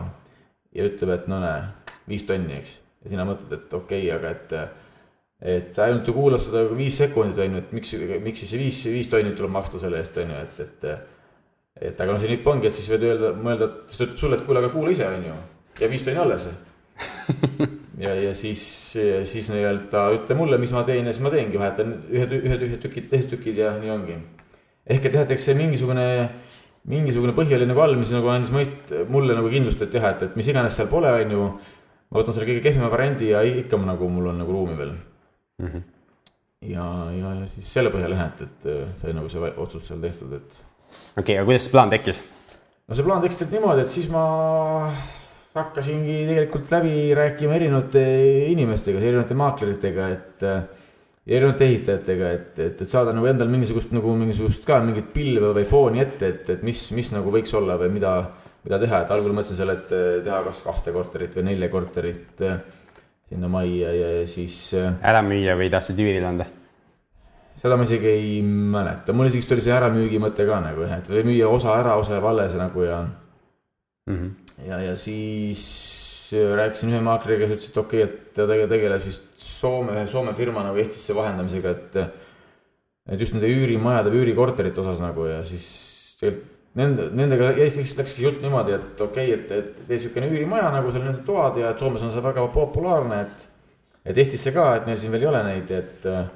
ja 0.73 0.87
ütleb, 0.89 1.11
et 1.17 1.29
no 1.29 1.41
näe, 1.41 1.67
viis 2.09 2.25
tonni, 2.29 2.57
eks 2.61 2.79
ja 3.03 3.13
sina 3.13 3.27
mõtled, 3.29 3.53
et 3.57 3.75
okei 3.77 4.07
okay,, 4.07 4.17
aga 4.17 4.33
et 4.37 4.81
et 5.43 5.79
ainult 5.83 6.07
ju 6.07 6.15
kuulas 6.15 6.45
seda 6.47 6.63
viis 6.71 6.97
sekundit, 7.01 7.41
on 7.43 7.57
ju, 7.57 7.63
et 7.65 7.73
miks, 7.75 7.95
miks 8.23 8.45
siis 8.45 8.53
see 8.53 8.61
viis, 8.61 8.83
viis 8.95 9.09
tonni 9.11 9.33
tuleb 9.35 9.51
maksta 9.57 9.81
selle 9.83 9.99
eest, 9.99 10.19
on 10.23 10.31
ju, 10.31 10.43
et, 10.47 10.61
et 10.67 11.89
et 11.89 12.03
aga 12.05 12.13
no 12.13 12.21
see 12.21 12.31
nipp 12.31 12.47
ongi, 12.47 12.69
et 12.69 12.77
siis 12.77 12.91
võid 12.93 13.07
öelda, 13.09 13.33
mõelda, 13.35 13.67
et 13.67 13.91
siis 13.91 13.99
ta 13.99 14.07
ütleb 14.07 14.21
sulle, 14.21 14.39
et 14.39 14.45
kuule, 14.47 14.61
aga 14.63 14.71
kuula 14.71 14.93
ise, 14.93 15.09
on 15.09 15.25
ju, 15.27 15.39
ja 15.81 15.89
viis 15.91 16.05
tonni 16.07 16.23
alles. 16.23 16.47
ja, 18.05 18.13
ja 18.15 18.35
siis, 18.37 18.63
siis 19.33 19.49
nii-öelda 19.51 20.05
ütle 20.19 20.37
mulle, 20.39 20.61
mis 20.63 20.75
ma 20.77 20.85
teen 20.87 21.09
ja 21.09 21.15
siis 21.15 21.25
ma 21.25 21.33
teengi, 21.35 21.59
vahetan 21.59 21.97
ühed, 22.13 22.37
ühed, 22.39 22.67
ühed 22.69 22.83
tükid, 22.85 23.09
teised 23.11 23.33
tükid 23.33 23.59
ja 23.65 23.73
nii 23.81 23.91
ongi. 23.97 24.19
Ehk 24.87 25.07
et 25.07 25.15
jah, 25.15 25.27
et 25.27 25.35
eks 25.37 25.47
see 25.49 25.59
mingisugune, 25.59 26.07
mingisugune 26.91 27.35
põhi 27.37 27.55
oli 27.57 27.69
nagu 27.69 27.83
all, 27.85 27.95
mis 28.01 28.11
nagu 28.15 28.31
andis 28.33 28.51
mõist-, 28.55 28.93
mulle 29.13 29.37
nagu 29.39 29.51
kindlust, 29.53 29.85
et 29.87 29.95
jah, 29.99 30.11
et, 30.11 30.27
et 30.27 30.37
mis 30.39 30.51
iganes 30.51 30.75
seal 30.77 30.91
pole, 30.91 31.13
on 31.23 31.37
ju 31.37 31.47
ma 32.13 32.21
võtan 32.21 32.37
selle 32.37 32.49
kõige 32.51 32.65
kehvema 32.67 32.91
variandi 32.93 33.33
ja 33.33 33.41
ikka 33.47 33.81
nagu 33.81 34.11
mul 34.13 34.31
on 34.33 34.43
nagu 34.43 34.53
ruumi 34.53 34.77
veel 34.77 34.93
mm. 34.93 35.69
-hmm. 35.69 35.83
ja, 36.75 36.87
ja, 37.17 37.33
ja 37.41 37.49
siis 37.55 37.73
selle 37.79 37.93
põhjal 37.95 38.17
jah, 38.17 38.29
et, 38.29 38.45
et 38.47 39.01
sai 39.01 39.17
nagu 39.17 39.33
see 39.33 39.55
otsus 39.57 39.89
seal 39.89 40.03
tehtud, 40.03 40.37
et. 40.37 40.61
okei 41.17 41.23
okay,, 41.23 41.39
aga 41.39 41.49
kuidas 41.49 41.67
see 41.67 41.75
plaan 41.75 41.95
tekkis? 41.95 42.23
no 42.89 42.99
see 42.99 43.07
plaan 43.07 43.25
tekkis 43.25 43.41
tegelikult 43.41 43.59
niimoodi, 43.61 43.87
et 43.87 43.95
siis 43.95 44.11
ma 44.13 44.27
hakkasingi 45.57 46.23
tegelikult 46.29 46.71
läbi 46.73 46.95
rääkima 47.17 47.57
erinevate 47.57 48.05
inimestega, 48.53 49.01
erinevate 49.01 49.37
maakleritega, 49.37 50.09
et 50.17 50.47
ja 50.49 50.61
erinevate 51.27 51.67
ehitajatega, 51.69 52.31
et, 52.37 52.53
et, 52.59 52.81
et 52.83 52.89
saada 52.89 53.13
nagu 53.15 53.27
endal 53.31 53.51
mingisugust 53.51 53.93
nagu 53.95 54.15
mingisugust 54.19 54.65
ka 54.67 54.81
mingit 54.83 55.13
pilve 55.15 55.53
või 55.55 55.67
fooni 55.69 56.03
ette, 56.03 56.29
et, 56.29 56.49
et 56.57 56.65
mis, 56.67 56.81
mis 56.97 57.13
nagu 57.15 57.31
võiks 57.31 57.53
olla 57.55 57.77
või 57.79 57.93
mida 57.95 58.17
mida 58.63 58.79
teha, 58.79 59.03
et 59.03 59.13
algul 59.13 59.35
mõtlesin 59.35 59.59
selle, 59.59 59.77
et 59.79 59.93
eh, 59.97 60.09
teha 60.25 60.41
kas 60.47 60.63
kahte 60.67 60.95
korterit 60.95 61.35
või 61.39 61.47
nelja 61.51 61.69
korterit 61.73 62.43
eh, 62.47 62.59
sinna 63.33 63.51
majja 63.51 63.95
ja 63.97 64.11
siis. 64.31 64.57
Eh, 64.79 64.91
ära 65.03 65.23
müüa 65.27 65.57
või 65.59 65.71
tahtsid 65.73 66.03
üürile 66.03 66.29
anda? 66.31 66.49
seda 67.63 67.77
ma 67.79 67.85
isegi 67.87 68.09
ei 68.11 68.31
mäleta, 68.43 69.15
mul 69.15 69.29
isegi 69.29 69.47
tuli 69.47 69.63
see 69.63 69.71
äramüügi 69.71 70.19
mõte 70.19 70.43
ka 70.49 70.57
nagu 70.65 70.83
jah, 70.83 70.97
et 70.99 71.07
või 71.07 71.21
müüa 71.29 71.47
osa 71.47 71.77
ära, 71.79 71.93
osa 72.01 72.17
jääb 72.17 72.25
alles 72.27 72.57
nagu 72.59 72.83
ja 72.83 72.97
mm. 73.07 74.17
-hmm. 74.17 74.33
ja, 74.67 74.81
ja 74.89 74.97
siis 74.99 75.63
rääkisin 76.33 76.91
ühe 76.91 77.03
maakleriga, 77.07 77.47
kes 77.47 77.61
ütles, 77.61 77.71
et 77.71 77.79
okei 77.79 78.03
okay,, 78.03 78.11
et 78.11 78.22
ta 78.37 78.47
tegeleb 78.49 79.05
vist 79.05 79.29
Soome, 79.43 79.95
ühe 79.97 80.07
Soome 80.11 80.35
firma 80.39 80.65
nagu 80.67 80.79
Eestisse 80.81 81.15
vahendamisega, 81.17 81.71
et. 81.71 81.97
et 83.13 83.21
just 83.21 83.35
nende 83.35 83.51
üürimajade 83.51 84.13
või 84.13 84.23
üürikorterite 84.23 84.83
osas 84.83 85.01
nagu 85.03 85.27
ja 85.27 85.43
siis 85.47 85.69
tegelikult 86.21 86.51
Nende, 86.73 87.11
nendega 87.13 87.51
läkski 87.53 88.23
jutt 88.25 88.39
niimoodi, 88.41 88.73
et 88.73 89.01
okei 89.05 89.35
okay,, 89.35 89.35
et, 89.37 89.51
et 89.53 89.89
tee 89.91 89.99
siukene 90.01 90.31
üürimaja 90.33 90.71
nagu 90.73 90.89
seal 90.89 91.03
need 91.05 91.19
toad 91.27 91.59
ja 91.61 91.75
et 91.75 91.83
Soomes 91.83 92.01
on 92.07 92.15
see 92.15 92.23
väga 92.25 92.47
populaarne, 92.55 93.19
et. 93.27 93.43
et 94.09 94.21
Eestisse 94.23 94.55
ka, 94.57 94.71
et 94.79 94.87
meil 94.89 94.97
siin 94.97 95.13
veel 95.13 95.27
ei 95.27 95.29
ole 95.29 95.43
neid, 95.45 95.73
et 95.77 96.07
äh, 96.09 96.31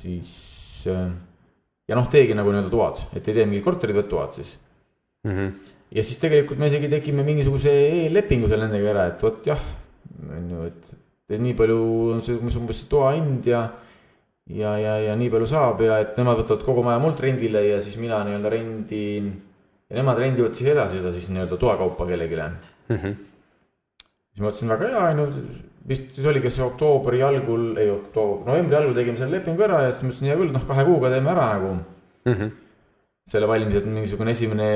siis 0.00 0.32
äh, 0.88 1.10
ja 1.90 1.98
noh, 1.98 2.08
teegi 2.08 2.36
nagu 2.38 2.54
nii-öelda 2.54 2.72
toad, 2.72 3.04
et 3.18 3.28
ei 3.28 3.36
tee 3.36 3.46
mingid 3.50 3.66
korterid, 3.66 3.98
vaid 3.98 4.08
toad 4.10 4.40
siis 4.40 4.54
mm. 5.26 5.36
-hmm. 5.36 5.52
ja 5.98 6.04
siis 6.06 6.22
tegelikult 6.22 6.58
me 6.58 6.72
isegi 6.72 6.88
tegime 6.88 7.26
mingisuguse 7.26 7.76
e-lepingu 8.06 8.48
seal 8.48 8.64
nendega 8.64 8.94
ära, 8.94 9.06
et 9.10 9.22
vot 9.22 9.46
jah, 9.46 9.60
on 10.30 10.50
ju, 10.50 10.64
et, 10.70 11.38
nii 11.40 11.54
palju 11.58 11.78
on 12.14 12.24
see 12.26 12.36
umbes 12.36 12.82
see 12.82 12.90
toa 12.90 13.14
hind 13.14 13.46
ja 13.46 13.68
ja, 14.50 14.74
ja, 14.78 14.96
ja 15.06 15.16
nii 15.18 15.30
palju 15.30 15.48
saab 15.50 15.82
ja 15.84 16.00
et 16.02 16.18
nemad 16.18 16.40
võtavad 16.42 16.64
kogu 16.66 16.84
maja 16.86 17.00
mult 17.02 17.20
rendile 17.22 17.62
ja 17.68 17.80
siis 17.84 17.96
mina 18.00 18.22
nii-öelda 18.26 18.52
rendin. 18.52 19.32
ja 19.90 19.98
nemad 20.00 20.18
rendivad 20.18 20.56
siis 20.58 20.70
edasi 20.72 20.98
seda 20.98 21.12
siis 21.14 21.28
nii-öelda 21.30 21.58
toakaupa 21.60 22.06
kellelegi 22.06 22.36
mm. 22.36 22.96
-hmm. 22.96 23.14
siis 24.32 24.40
ma 24.40 24.48
mõtlesin 24.48 24.72
väga 24.74 24.88
hea, 24.88 25.04
on 25.10 25.18
ju, 25.18 25.44
vist 25.88 26.10
siis 26.14 26.26
oligi 26.26 26.50
see 26.50 26.64
oktoobri 26.64 27.22
algul, 27.22 27.76
ei 27.78 27.90
oktoober, 27.90 28.46
novembri 28.46 28.76
algul 28.76 28.94
tegime 28.94 29.18
selle 29.18 29.38
lepingu 29.38 29.62
ära 29.66 29.82
ja 29.86 29.92
siis 29.92 30.02
ma 30.02 30.10
ütlesin, 30.10 30.32
hea 30.32 30.40
küll, 30.42 30.52
noh, 30.56 30.66
kahe 30.66 30.84
kuuga 30.88 31.12
teeme 31.14 31.30
ära 31.30 31.46
nagu 31.54 31.72
mm. 31.76 32.32
-hmm. 32.32 32.50
Selle 33.30 33.46
valmis, 33.46 33.76
et 33.78 33.86
mingisugune 33.86 34.32
esimene, 34.34 34.70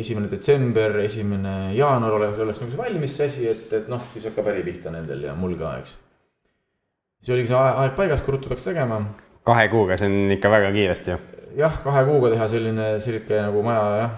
esimene 0.00 0.30
detsember, 0.30 0.96
esimene 1.04 1.74
jaanuar 1.76 2.18
oleks, 2.18 2.40
oleks 2.42 2.62
nagu 2.62 2.72
see 2.72 2.80
valmis 2.80 3.18
see 3.18 3.28
asi, 3.30 3.44
et, 3.52 3.68
et 3.78 3.92
noh, 3.92 4.02
siis 4.12 4.26
hakkab 4.30 4.50
äri 4.50 4.64
pihta 4.66 4.90
nendel 4.94 5.28
ja 5.28 5.36
mul 5.38 5.54
ka, 5.60 5.76
eks 5.82 5.94
siis 7.24 7.32
oligi 7.34 7.50
see 7.50 7.60
aeg 7.60 7.94
paigas, 7.96 8.20
kui 8.24 8.34
ruttu 8.34 8.50
peaks 8.50 8.66
tegema. 8.66 9.00
kahe 9.48 9.68
kuuga, 9.72 9.96
see 10.00 10.10
on 10.10 10.34
ikka 10.36 10.50
väga 10.52 10.72
kiiresti 10.74 11.12
ju. 11.12 11.18
jah, 11.60 11.78
kahe 11.84 12.04
kuuga 12.08 12.32
teha 12.34 12.48
selline 12.52 12.88
sihuke 13.04 13.40
nagu 13.40 13.62
maja 13.64 13.84
jah. 14.02 14.16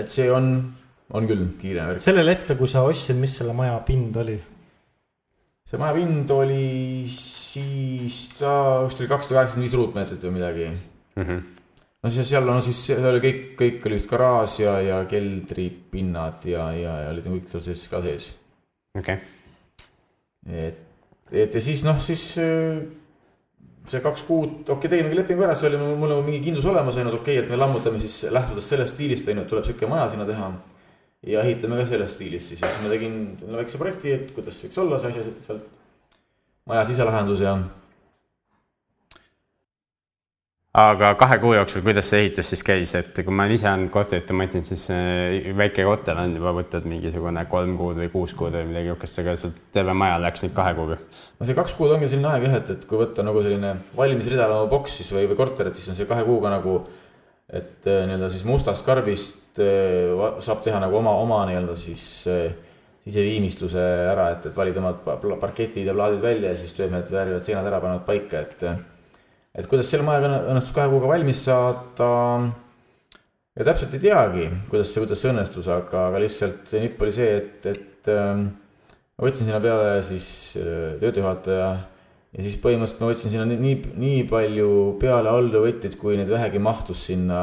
et 0.00 0.10
see 0.10 0.26
on, 0.34 0.50
on 1.14 1.28
küll 1.30 1.44
kiire 1.60 1.86
värk. 1.92 2.02
sellel 2.04 2.32
hetkel, 2.34 2.58
kui 2.58 2.70
sa 2.70 2.82
ostsid, 2.88 3.20
mis 3.22 3.36
selle 3.38 3.54
maja 3.56 3.78
pind 3.86 4.18
oli? 4.24 4.38
see 5.68 5.80
maja 5.80 5.94
pind 6.00 6.34
oli 6.34 6.64
siis, 7.12 8.24
ta 8.40 8.56
vist 8.88 9.04
oli 9.04 9.12
kakssada 9.12 9.38
kaheksakümmend 9.38 9.68
viis 9.68 9.78
ruutmeetrit 9.78 10.26
või 10.26 10.36
midagi 10.40 10.66
mm. 10.72 11.22
-hmm. 11.22 11.46
No 12.02 12.12
siis 12.14 12.28
seal, 12.30 12.46
no 12.46 12.60
siis 12.64 12.82
seal 12.90 13.08
oli 13.10 13.22
kõik, 13.24 13.40
kõik 13.58 13.88
oli 13.88 13.98
vist 13.98 14.10
garaaž 14.10 14.58
ja, 14.62 14.76
ja 14.84 15.00
keldripinnad 15.10 16.46
ja, 16.48 16.68
ja, 16.76 16.94
ja 17.04 17.14
olid 17.14 17.26
nagu 17.26 17.40
kõik 17.40 17.50
seal 17.54 17.64
sees 17.70 17.88
ka 17.90 18.02
sees. 18.04 18.30
okei 18.98 19.18
okay.. 19.18 20.60
et 20.66 20.84
et 21.32 21.54
ja 21.54 21.60
siis 21.60 21.82
noh, 21.84 21.98
siis 22.00 22.22
äh, 22.40 22.78
see 23.88 24.00
kaks 24.04 24.24
kuud, 24.28 24.52
okei 24.64 24.74
okay,, 24.76 24.90
tegimegi 24.94 25.18
lepingu 25.18 25.44
ära, 25.44 25.56
siis 25.56 25.70
oli 25.70 25.80
mul, 25.80 26.08
nagu 26.10 26.24
mingi 26.24 26.40
kindlus 26.44 26.68
olemas, 26.68 26.96
on 26.96 27.10
et 27.10 27.18
okei 27.18 27.38
okay,, 27.38 27.44
et 27.44 27.52
me 27.52 27.60
lammutame 27.60 28.00
siis 28.02 28.20
lähtudes 28.32 28.68
sellest 28.68 28.96
stiilist, 28.96 29.28
on 29.28 29.40
ju, 29.40 29.44
et 29.44 29.50
tuleb 29.52 29.66
sihuke 29.68 29.90
maja 29.90 30.08
sinna 30.12 30.28
teha. 30.28 30.52
ja 31.26 31.42
ehitame 31.42 31.80
ka 31.80 31.88
selles 31.90 32.12
stiilis 32.14 32.44
siis, 32.48 32.60
siis 32.62 32.82
ma 32.84 32.92
tegin 32.92 33.18
väikse 33.50 33.80
projekti, 33.80 34.12
et 34.14 34.30
kuidas 34.36 34.60
võiks 34.62 34.78
olla 34.78 35.00
see 35.02 35.10
asi 35.10 35.32
sealt 35.48 35.64
maja 36.68 36.84
siselahendus 36.86 37.42
ja 37.42 37.56
aga 40.78 41.10
kahe 41.18 41.38
kuu 41.42 41.54
jooksul, 41.56 41.82
kuidas 41.82 42.06
see 42.10 42.20
ehitus 42.22 42.52
siis 42.52 42.62
käis, 42.66 42.92
et 42.98 43.16
kui 43.24 43.34
ma 43.34 43.46
ise 43.50 43.66
olen 43.66 43.88
korterit 43.92 44.28
remontinud, 44.30 44.66
siis 44.68 44.84
väike 45.58 45.84
korter 45.86 46.18
on 46.22 46.34
juba 46.36 46.52
võtnud 46.54 46.86
mingisugune 46.88 47.44
kolm 47.50 47.74
kuud 47.80 47.98
või 47.98 48.10
kuus 48.12 48.34
kuud 48.38 48.54
või 48.54 48.68
midagi 48.68 48.92
niisugust, 48.92 49.18
aga 49.22 49.34
sul 49.40 49.54
terve 49.74 49.96
maja 49.98 50.20
läks 50.22 50.44
nüüd 50.44 50.54
kahe 50.56 50.74
kuuga. 50.78 50.98
no 51.40 51.48
see 51.48 51.56
kaks 51.58 51.74
kuud 51.78 51.94
ongi 51.96 52.10
selline 52.10 52.30
aeg 52.30 52.46
jah, 52.46 52.58
et, 52.60 52.70
et 52.76 52.84
kui 52.90 53.00
võtta 53.00 53.24
nagu 53.26 53.42
selline 53.42 53.72
valmis 53.98 54.28
ridalama 54.30 54.68
boks 54.70 55.00
siis 55.00 55.10
või, 55.14 55.24
või 55.30 55.38
korter, 55.40 55.70
et 55.70 55.78
siis 55.78 55.88
on 55.90 55.98
see 55.98 56.10
kahe 56.10 56.26
kuuga 56.28 56.52
nagu. 56.54 56.78
et 57.48 57.88
äh, 57.88 58.04
nii-öelda 58.04 58.28
siis 58.30 58.44
mustast 58.46 58.84
karbist 58.86 59.58
äh, 59.58 60.12
saab 60.44 60.62
teha 60.62 60.78
nagu 60.84 61.00
oma, 61.00 61.16
oma 61.24 61.40
nii-öelda 61.48 61.74
siis, 61.80 62.04
siseviimistluse 63.08 63.82
ära, 64.12 64.28
et, 64.36 64.46
et 64.46 64.56
valid 64.56 64.78
omad 64.78 65.02
parketid 65.40 65.88
ja 65.88 65.96
plaadid 65.96 66.22
välja 66.22 66.52
ja 66.52 66.60
siis 66.60 66.76
töömehed 66.76 67.10
väärivad 67.10 67.42
seinad 67.42 67.66
ära, 67.66 67.82
panevad 67.82 68.06
paika, 68.06 68.44
et. 68.44 68.64
Et 69.54 69.68
kuidas 69.70 69.90
selle 69.90 70.06
majaga 70.06 70.44
õnnestus 70.52 70.74
kahe 70.76 70.90
kuuga 70.92 71.10
valmis 71.10 71.42
saada. 71.44 72.08
ja 73.58 73.66
täpselt 73.66 73.94
ei 73.96 74.02
teagi, 74.06 74.48
kuidas 74.70 74.92
see, 74.92 75.02
kuidas 75.04 75.22
see 75.22 75.32
õnnestus, 75.32 75.68
aga, 75.72 76.08
aga 76.08 76.22
lihtsalt 76.22 76.66
see 76.70 76.82
nipp 76.84 77.00
oli 77.02 77.14
see, 77.14 77.30
et, 77.40 77.70
et 77.72 78.10
ähm, 78.14 78.50
ma 79.16 79.26
võtsin 79.26 79.48
sinna 79.48 79.62
peale 79.62 80.02
siis 80.06 80.28
äh, 80.60 80.98
töödejuhataja 81.00 81.70
ja 82.36 82.44
siis 82.44 82.60
põhimõtteliselt 82.62 83.02
ma 83.02 83.10
võtsin 83.10 83.32
sinna 83.32 83.48
nii, 83.48 83.58
nii, 83.64 83.96
nii 84.04 84.22
palju 84.30 84.70
peale 85.00 85.32
alltöövõtteid, 85.32 85.96
kui 86.00 86.18
neid 86.20 86.30
vähegi 86.30 86.62
mahtus 86.62 87.08
sinna 87.08 87.42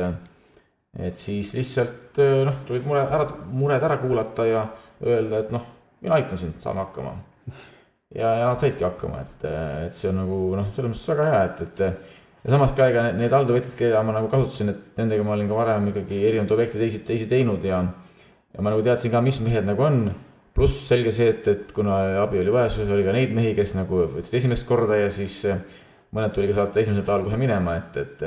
et 0.98 1.16
siis 1.20 1.52
lihtsalt 1.54 2.18
eh, 2.22 2.44
noh, 2.48 2.56
tulid 2.66 2.86
mure 2.88 3.04
ära, 3.04 3.26
mured 3.52 3.82
ära 3.84 3.98
kuulata 4.00 4.46
ja 4.48 4.62
öelda, 5.04 5.44
et 5.44 5.50
noh, 5.54 5.64
mina 6.02 6.18
aitan 6.18 6.40
sind, 6.40 6.56
saame 6.62 6.82
hakkama. 6.82 7.12
Ja, 8.14 8.34
ja 8.40 8.46
nad 8.46 8.60
saidki 8.62 8.86
hakkama, 8.86 9.24
et, 9.24 9.48
et 9.88 9.98
see 9.98 10.10
on 10.12 10.22
nagu 10.22 10.38
noh, 10.58 10.70
selles 10.76 10.92
mõttes 10.92 11.10
väga 11.12 11.28
hea, 11.28 11.42
et, 11.48 11.64
et 11.66 12.44
ja 12.44 12.54
samas 12.54 12.72
ka 12.76 12.88
ega 12.92 13.08
need 13.16 13.34
alltöövõtjad, 13.34 13.74
keda 13.78 14.02
ma 14.06 14.14
nagu 14.16 14.30
kasutasin, 14.32 14.72
et 14.72 15.00
nendega 15.00 15.26
ma 15.26 15.34
olin 15.36 15.50
ka 15.50 15.58
varem 15.58 15.90
ikkagi 15.92 16.22
erinevaid 16.30 16.54
objekte 16.56 16.80
teisi, 16.80 17.02
teisi 17.06 17.28
teinud 17.30 17.64
ja 17.66 17.82
ja 18.54 18.64
ma 18.64 18.72
nagu 18.72 18.82
teadsin 18.84 19.12
ka, 19.12 19.20
mis 19.24 19.40
mehed 19.44 19.66
nagu 19.68 19.84
on. 19.84 20.08
pluss 20.58 20.88
selge 20.88 21.12
see, 21.14 21.28
et, 21.30 21.44
et 21.46 21.68
kuna 21.70 22.00
abi 22.24 22.40
oli 22.40 22.50
vaja, 22.50 22.70
siis 22.74 22.88
oli 22.90 23.04
ka 23.06 23.12
neid 23.14 23.30
mehi, 23.30 23.52
kes 23.54 23.76
nagu 23.78 24.00
võtsid 24.16 24.34
esimest 24.40 24.64
korda 24.66 24.96
ja 24.98 25.10
siis 25.14 25.44
mõned 26.16 26.32
tuli 26.34 26.48
ka 26.50 26.56
saata 26.56 26.80
esimesel 26.80 27.04
päeval 27.06 27.28
kohe 27.28 27.38
minema, 27.38 27.76
et, 27.78 28.00
et 28.02 28.24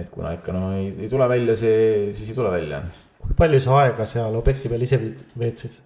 et 0.00 0.10
kuna 0.10 0.34
ikka 0.36 0.52
no 0.54 0.74
ei, 0.76 0.90
ei 1.00 1.08
tule 1.10 1.26
välja 1.30 1.56
see, 1.58 2.10
siis 2.14 2.28
ei 2.30 2.36
tule 2.36 2.50
välja. 2.52 2.82
kui 3.22 3.34
palju 3.38 3.60
sa 3.62 3.78
aega 3.84 4.06
seal 4.06 4.36
objekti 4.38 4.68
peal 4.68 4.84
ise 4.84 5.00
veetsid? 5.38 5.80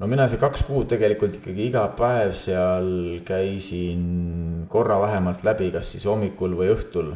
No 0.00 0.08
mina 0.10 0.26
see 0.30 0.40
kaks 0.42 0.64
kuud 0.68 0.88
tegelikult 0.90 1.38
ikkagi 1.38 1.68
iga 1.68 1.84
päev 1.98 2.34
seal 2.38 2.88
käisin 3.26 4.66
korra 4.70 4.98
vähemalt 5.02 5.44
läbi, 5.46 5.70
kas 5.74 5.92
siis 5.94 6.06
hommikul 6.10 6.56
või 6.58 6.72
õhtul. 6.74 7.12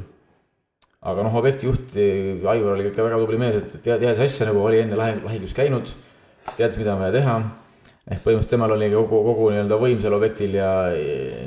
aga 1.03 1.23
noh, 1.23 1.38
objektijuht 1.38 1.95
Aivar 1.99 2.75
oli 2.75 2.88
ikka 2.91 3.07
väga 3.07 3.23
tubli 3.23 3.38
mees, 3.38 3.62
et 3.62 3.79
teadis 3.83 4.21
asja 4.27 4.51
nagu 4.51 4.62
oli 4.64 4.83
enne 4.83 4.99
lahingus 4.99 5.55
käinud, 5.55 5.91
teadis, 6.57 6.79
mida 6.79 6.95
on 6.95 7.03
vaja 7.03 7.19
teha 7.19 7.38
ehk 8.09 8.23
põhimõtteliselt 8.25 8.55
temal 8.55 8.73
oli 8.73 8.88
kogu, 8.93 9.21
kogu 9.27 9.51
nii-öelda 9.53 9.79
võim 9.81 9.99
seal 10.01 10.17
objektil 10.17 10.55
ja 10.57 10.71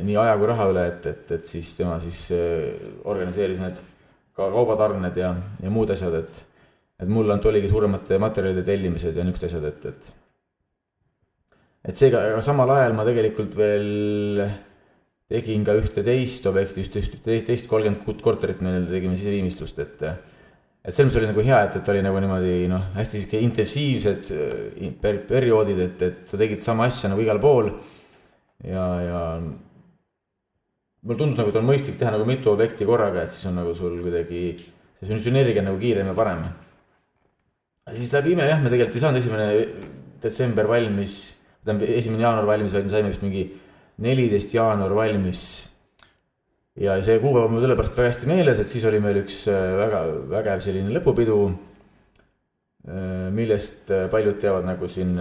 nii 0.05 0.17
aja 0.21 0.35
kui 0.37 0.49
raha 0.51 0.67
üle, 0.69 0.85
et, 0.91 1.07
et, 1.09 1.31
et 1.39 1.47
siis 1.49 1.71
tema 1.77 1.97
siis 2.03 2.27
organiseeris 3.09 3.61
need 3.63 3.79
ka 4.37 4.49
kaubatarned 4.53 5.17
ja, 5.17 5.33
ja 5.63 5.73
muud 5.73 5.91
asjad, 5.93 6.19
et, 6.21 6.43
et 7.01 7.09
mul 7.09 7.29
ainult 7.29 7.47
oligi 7.49 7.71
suuremate 7.71 8.19
materjalide 8.21 8.63
tellimised 8.67 9.17
ja 9.17 9.25
niisugused 9.25 9.49
asjad, 9.49 9.69
et, 9.71 9.87
et. 9.93 10.20
Et 11.87 11.97
seega, 11.97 12.23
samal 12.45 12.69
ajal 12.75 12.93
ma 12.97 13.05
tegelikult 13.07 13.55
veel 13.57 14.43
tegin 15.31 15.63
ka 15.65 15.77
ühte 15.79 16.03
teist 16.05 16.45
objekti, 16.49 16.83
just 16.83 16.97
ühte 16.99 17.39
teist 17.47 17.69
kolmkümmend 17.71 18.03
kuut 18.05 18.21
korterit 18.23 18.61
meil 18.65 18.85
tegime 18.89 19.17
siseviimistlust, 19.17 19.79
et 19.85 20.05
et 20.81 20.95
selles 20.95 21.11
mõttes 21.11 21.19
oli 21.19 21.29
nagu 21.29 21.43
hea, 21.45 21.57
et, 21.67 21.75
et 21.77 21.89
oli 21.93 22.01
nagu 22.01 22.21
niimoodi 22.23 22.53
noh, 22.69 22.87
hästi 22.95 23.19
sihuke 23.19 23.41
intensiivsed 23.45 24.31
per, 25.01 25.19
perioodid, 25.29 25.81
et, 25.83 26.05
et 26.07 26.23
sa 26.29 26.39
tegid 26.41 26.63
sama 26.65 26.87
asja 26.89 27.11
nagu 27.11 27.21
igal 27.21 27.41
pool. 27.41 27.69
ja, 28.65 28.85
ja 29.05 29.19
mulle 31.01 31.17
tundus 31.19 31.37
nagu, 31.37 31.53
et 31.53 31.59
on 31.61 31.67
mõistlik 31.69 31.99
teha 31.99 32.13
nagu 32.15 32.25
mitu 32.25 32.49
objekti 32.53 32.87
korraga, 32.89 33.25
et 33.25 33.33
siis 33.33 33.45
on 33.49 33.59
nagu 33.61 33.75
sul 33.77 33.99
kuidagi, 34.01 34.41
see 35.01 35.21
sünergia 35.21 35.61
nagu 35.65 35.77
kiirem 35.81 36.09
ja 36.09 36.17
parem. 36.17 36.43
siis 37.93 38.13
läbi 38.13 38.33
ime 38.33 38.49
jah, 38.49 38.61
me 38.61 38.73
tegelikult 38.73 38.97
ei 38.97 39.05
saanud 39.05 39.21
esimene 39.21 39.47
detsember 40.21 40.69
valmis, 40.69 41.21
tähendab 41.65 41.89
esimene 41.89 42.25
jaanuar 42.25 42.47
valmis, 42.49 42.73
vaid 42.73 42.87
me 42.87 42.93
saime 42.93 43.11
vist 43.11 43.25
mingi 43.25 43.43
neliteist 44.01 44.55
jaanuar 44.55 44.95
valmis. 44.97 45.43
ja 46.81 46.95
see 47.03 47.19
kuupäev 47.19 47.45
on 47.45 47.53
mul 47.55 47.65
sellepärast 47.65 47.97
väga 47.99 48.13
hästi 48.13 48.29
meeles, 48.31 48.59
et 48.61 48.69
siis 48.69 48.85
oli 48.87 49.01
meil 49.03 49.21
üks 49.21 49.43
äh, 49.51 49.75
väga 49.77 50.05
vägev 50.31 50.63
selline 50.63 50.93
lõpupidu. 50.95 51.37
Äh, 52.87 53.27
millest 53.35 53.91
äh, 53.93 54.07
paljud 54.09 54.39
teavad 54.41 54.65
nagu 54.65 54.87
siin 54.89 55.13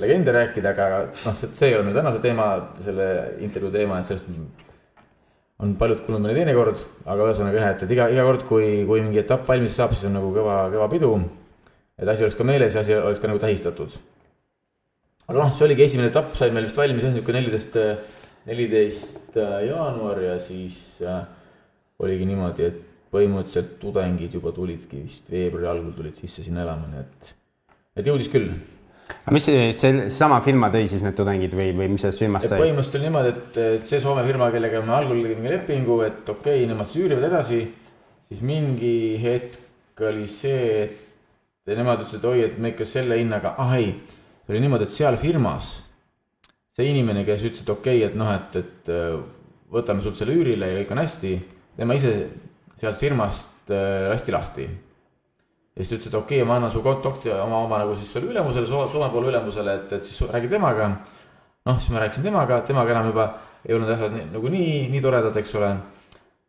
legende 0.00 0.32
rääkida, 0.32 0.72
aga 0.72 1.02
noh, 1.10 1.34
see 1.42 1.68
ei 1.68 1.76
ole 1.76 1.84
meil 1.88 1.98
tänase 1.98 2.22
teema, 2.24 2.46
selle 2.80 3.08
intervjuu 3.44 3.72
teema, 3.74 3.98
et 3.98 4.08
sellest 4.08 4.30
on 5.62 5.74
paljud 5.78 6.00
kuulnud 6.02 6.24
mõni 6.24 6.38
teine 6.38 6.54
kord, 6.56 6.80
aga 7.04 7.28
ühesõnaga 7.28 7.60
jah, 7.60 7.74
et, 7.74 7.84
et 7.84 7.92
iga, 7.94 8.08
iga 8.14 8.24
kord, 8.26 8.46
kui, 8.48 8.70
kui 8.88 9.02
mingi 9.04 9.20
etapp 9.22 9.44
valmis 9.46 9.76
saab, 9.78 9.92
siis 9.94 10.08
on 10.08 10.16
nagu 10.18 10.32
kõva, 10.34 10.56
kõva 10.72 10.88
pidu. 10.90 11.12
et 11.98 12.08
asi 12.08 12.24
oleks 12.24 12.38
ka 12.38 12.46
meeles 12.46 12.74
ja 12.74 12.82
asi 12.82 12.96
oleks 12.96 13.20
ka 13.22 13.30
nagu 13.30 13.42
tähistatud. 13.42 13.94
Aga 15.28 15.38
noh, 15.38 15.52
see 15.56 15.66
oligi 15.68 15.86
esimene 15.86 16.10
etapp, 16.12 16.34
sai 16.38 16.50
meil 16.54 16.68
vist 16.68 16.80
valmis 16.80 17.04
jah, 17.04 17.14
niisugune 17.14 17.40
neliteist, 17.40 17.78
neliteist 18.48 19.38
äh, 19.38 19.58
jaanuar 19.68 20.22
ja 20.24 20.36
siis 20.42 20.80
äh, 21.06 21.22
oligi 22.02 22.26
niimoodi, 22.28 22.68
et 22.68 22.82
põhimõtteliselt 23.12 23.76
tudengid 23.80 24.34
juba 24.38 24.54
tulidki 24.56 25.02
vist 25.04 25.26
veebruari 25.30 25.68
algul 25.74 25.92
tulid 25.96 26.20
sisse 26.20 26.44
sinna 26.46 26.64
elama, 26.64 26.88
nii 26.92 27.02
et, 27.02 27.34
et 28.00 28.08
jõudis 28.08 28.30
küll 28.32 28.52
aga 29.12 29.34
mis 29.36 29.44
see, 29.46 29.66
seesama 29.76 30.40
firma 30.44 30.70
tõi 30.72 30.88
siis 30.90 31.04
need 31.04 31.16
tudengid 31.18 31.52
või, 31.56 31.70
või 31.76 31.90
mis 31.92 32.02
sellest 32.04 32.22
firmast 32.22 32.48
sai? 32.48 32.60
põhimõtteliselt 32.62 32.98
oli 32.98 33.08
niimoodi, 33.08 33.32
et, 33.34 33.58
et 33.76 33.90
see 33.90 34.00
Soome 34.02 34.24
firma, 34.26 34.48
kellega 34.54 34.80
me 34.84 34.96
algul 34.96 35.20
tegime 35.26 35.52
lepingu, 35.52 35.98
et 36.06 36.32
okei 36.32 36.62
okay,, 36.62 36.70
nemad 36.70 36.88
siis 36.90 37.04
üürivad 37.04 37.28
edasi. 37.28 37.60
siis 38.32 38.42
mingi 38.48 38.96
hetk 39.22 40.02
oli 40.08 40.26
see, 40.30 40.88
et 41.66 41.76
nemad 41.78 42.02
ütlesid, 42.02 42.24
oi, 42.26 42.42
et 42.48 42.58
me 42.58 42.72
ikka 42.72 42.88
selle 42.88 43.18
hinnaga, 43.20 43.54
ah 43.60 43.76
ei. 43.76 43.92
Oli 44.52 44.62
niimoodi, 44.62 44.86
et 44.88 44.94
seal 44.94 45.18
firmas 45.20 45.74
see 46.76 46.88
inimene, 46.88 47.24
kes 47.28 47.42
ütles, 47.48 47.64
et 47.64 47.72
okei 47.72 47.98
okay,, 48.00 48.08
et 48.10 48.16
noh, 48.16 48.30
et, 48.32 48.56
et 48.62 49.72
võtame 49.72 50.04
sult 50.04 50.20
selle 50.20 50.36
üürile 50.36 50.70
ja 50.70 50.78
kõik 50.80 50.94
on 50.94 51.02
hästi. 51.02 51.34
tema 51.76 51.96
ise 51.98 52.14
sealt 52.80 52.98
firmast 53.00 53.70
lasti 53.72 54.32
lahti 54.34 54.64
ja 55.72 55.80
siis 55.80 55.88
ta 55.88 55.96
ütles, 55.96 56.10
et 56.10 56.18
okei 56.18 56.40
okay,, 56.40 56.48
ma 56.48 56.58
annan 56.58 56.72
su 56.72 56.82
kontakti 56.84 57.32
oma, 57.32 57.62
oma 57.64 57.80
nagu 57.80 57.96
siis 57.96 58.12
selle 58.12 58.28
ülemusele, 58.32 58.68
Soome 58.68 59.08
poole 59.12 59.30
ülemusele, 59.32 59.78
et, 59.80 59.92
et 59.96 60.04
siis 60.04 60.20
räägi 60.28 60.50
temaga. 60.52 60.90
noh, 61.64 61.78
siis 61.78 61.92
ma 61.94 62.02
rääkisin 62.02 62.26
temaga, 62.26 62.60
temaga 62.66 62.92
enam 62.92 63.08
juba 63.12 63.28
ei 63.64 63.76
olnud 63.76 63.92
asjad 63.94 64.16
nagu 64.34 64.52
nii, 64.52 64.88
nii 64.92 65.02
toredad, 65.04 65.36
eks 65.38 65.54
ole. 65.60 65.74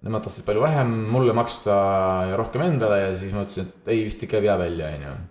Nemad 0.03 0.25
tahtsid 0.25 0.43
palju 0.43 0.59
vähem 0.59 0.89
mulle 1.13 1.31
maksta 1.31 1.75
ja 2.27 2.35
rohkem 2.35 2.65
endale 2.65 2.97
ja 2.99 3.13
siis 3.15 3.31
ma 3.31 3.45
ütlesin, 3.45 3.69
et 3.69 3.93
ei, 3.93 4.01
vist 4.03 4.25
ikka 4.25 4.41
ei 4.41 4.49
vea 4.49 4.57
välja, 4.59 4.89
on 5.13 5.21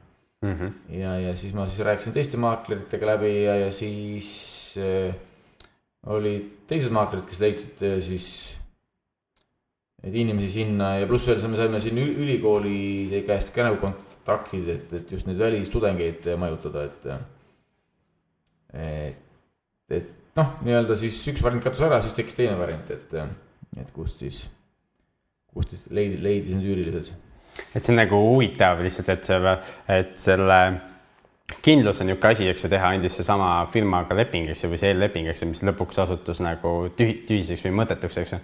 ju. 0.42 0.48
Mhm. 0.48 0.72
ja, 1.00 1.16
ja 1.20 1.35
siis 1.38 1.55
ma 1.55 1.66
siis 1.66 1.85
rääkisin 1.87 2.12
teiste 2.12 2.40
maakleritega 2.42 3.07
läbi 3.14 3.31
ja, 3.44 3.57
ja 3.57 3.70
siis 3.72 4.74
äh, 4.78 5.14
olid 6.07 6.66
teised 6.66 6.90
maaklerid, 6.90 7.28
kes 7.28 7.40
leidsid 7.40 7.84
äh, 7.86 8.01
siis 8.03 8.26
neid 10.03 10.16
inimesi 10.18 10.51
sinna 10.51 10.97
ja 10.99 11.07
pluss 11.07 11.28
veel 11.30 11.43
me 11.49 11.59
saime 11.59 11.80
siin 11.80 11.99
ülikooli 12.03 13.22
käest 13.26 13.53
ka 13.55 13.68
nagu 13.68 13.78
kontaktid, 13.82 14.66
et, 14.68 14.97
et 14.99 15.12
just 15.14 15.28
neid 15.28 15.38
välistudengeid 15.38 16.26
majutada, 16.38 16.88
et. 16.88 17.07
et, 18.72 19.22
et 19.93 20.11
noh, 20.38 20.57
nii-öelda 20.66 20.97
siis 20.99 21.20
üks 21.30 21.43
variant 21.45 21.64
kadus 21.64 21.84
ära, 21.86 22.01
siis 22.03 22.16
tekkis 22.16 22.38
teine 22.38 22.57
variant, 22.59 22.90
et, 22.90 23.14
et 23.78 23.93
kust 23.95 24.22
siis, 24.24 24.47
kust 25.53 25.74
siis 25.74 25.86
leidis, 25.93 26.22
leidis 26.24 26.57
need 26.57 26.70
üürilised. 26.72 27.12
Et 27.72 27.82
see 27.82 27.92
on 27.92 28.00
nagu 28.00 28.22
huvitav 28.30 28.80
lihtsalt, 28.84 29.12
et 29.12 29.28
see, 29.28 29.57
et 29.98 30.16
selle 30.20 30.62
kindlus 31.62 32.00
on 32.00 32.09
niisugune 32.09 32.32
asi, 32.32 32.48
eks 32.48 32.64
ju, 32.64 32.72
teha 32.72 32.94
andis 32.94 33.18
seesama 33.18 33.50
firmaga 33.72 34.16
leping, 34.16 34.48
eks 34.53 34.64
ju, 34.64 34.72
või 34.72 34.80
see 34.80 34.92
eelleping, 34.94 35.28
eks 35.32 35.44
ju, 35.44 35.50
mis 35.50 35.62
lõpuks 35.68 36.00
osutus 36.07 36.40
nagu 36.44 36.78
tühi, 36.96 37.20
tühiseks 37.28 37.64
või 37.66 37.76
mõttetuks, 37.82 38.22
eks 38.22 38.36
ju 38.36 38.40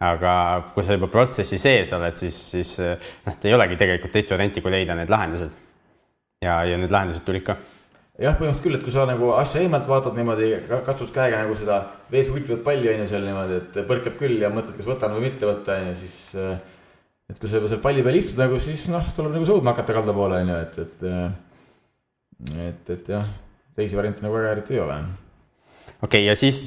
aga 0.00 0.32
kui 0.74 0.84
sa 0.84 0.96
juba 0.96 1.08
protsessi 1.12 1.58
sees 1.60 1.92
oled, 1.96 2.18
siis, 2.20 2.36
siis 2.52 2.74
noh, 2.80 3.38
ei 3.48 3.54
olegi 3.56 3.78
tegelikult 3.80 4.12
teist 4.12 4.32
varianti, 4.32 4.60
kui 4.60 4.74
leida 4.74 4.96
need 4.98 5.12
lahendused. 5.12 5.54
ja, 6.44 6.60
ja 6.68 6.76
need 6.76 6.92
lahendused 6.92 7.24
tulid 7.24 7.46
ka. 7.46 7.56
jah, 8.20 8.36
põhimõtteliselt 8.36 8.64
küll, 8.66 8.76
et 8.76 8.84
kui 8.84 8.92
sa 8.92 9.06
nagu 9.08 9.32
asja 9.38 9.62
eemalt 9.64 9.88
vaatad 9.88 10.16
niimoodi, 10.18 10.52
katsud 10.84 11.12
käega 11.14 11.40
nagu 11.44 11.56
seda 11.56 11.80
vees 12.12 12.28
vupivat 12.32 12.64
palli 12.64 12.92
on 12.92 13.04
ju 13.04 13.10
seal 13.12 13.24
niimoodi, 13.24 13.60
et 13.62 13.82
põrkab 13.88 14.18
küll 14.20 14.36
ja 14.42 14.52
mõtled, 14.52 14.76
kas 14.76 14.88
võtan 14.88 15.16
või 15.16 15.30
mitte 15.30 15.48
võtta 15.48 15.80
on 15.80 15.92
ju, 15.92 16.00
siis. 16.04 16.18
Et 17.30 17.40
kui 17.40 17.48
sa 17.48 17.58
juba 17.58 17.72
seal 17.72 17.82
palli 17.82 18.04
peal 18.06 18.20
istud 18.20 18.38
nagu, 18.38 18.60
siis 18.62 18.86
noh, 18.92 19.08
tuleb 19.16 19.34
nagu 19.34 19.48
sõudma 19.48 19.74
hakata 19.74 19.96
kalda 19.96 20.14
poole 20.16 20.44
on 20.44 20.54
ju, 20.54 20.60
et, 20.66 20.78
et. 20.84 21.10
et, 22.68 22.94
et 22.98 23.12
jah 23.16 23.26
teisi 23.76 23.96
variante 23.96 24.24
nagu 24.24 24.34
väga 24.34 24.54
eriti 24.56 24.74
ei 24.74 24.80
ole. 24.80 24.96
okei 26.02 26.02
okay,, 26.02 26.24
ja 26.24 26.36
siis 26.36 26.62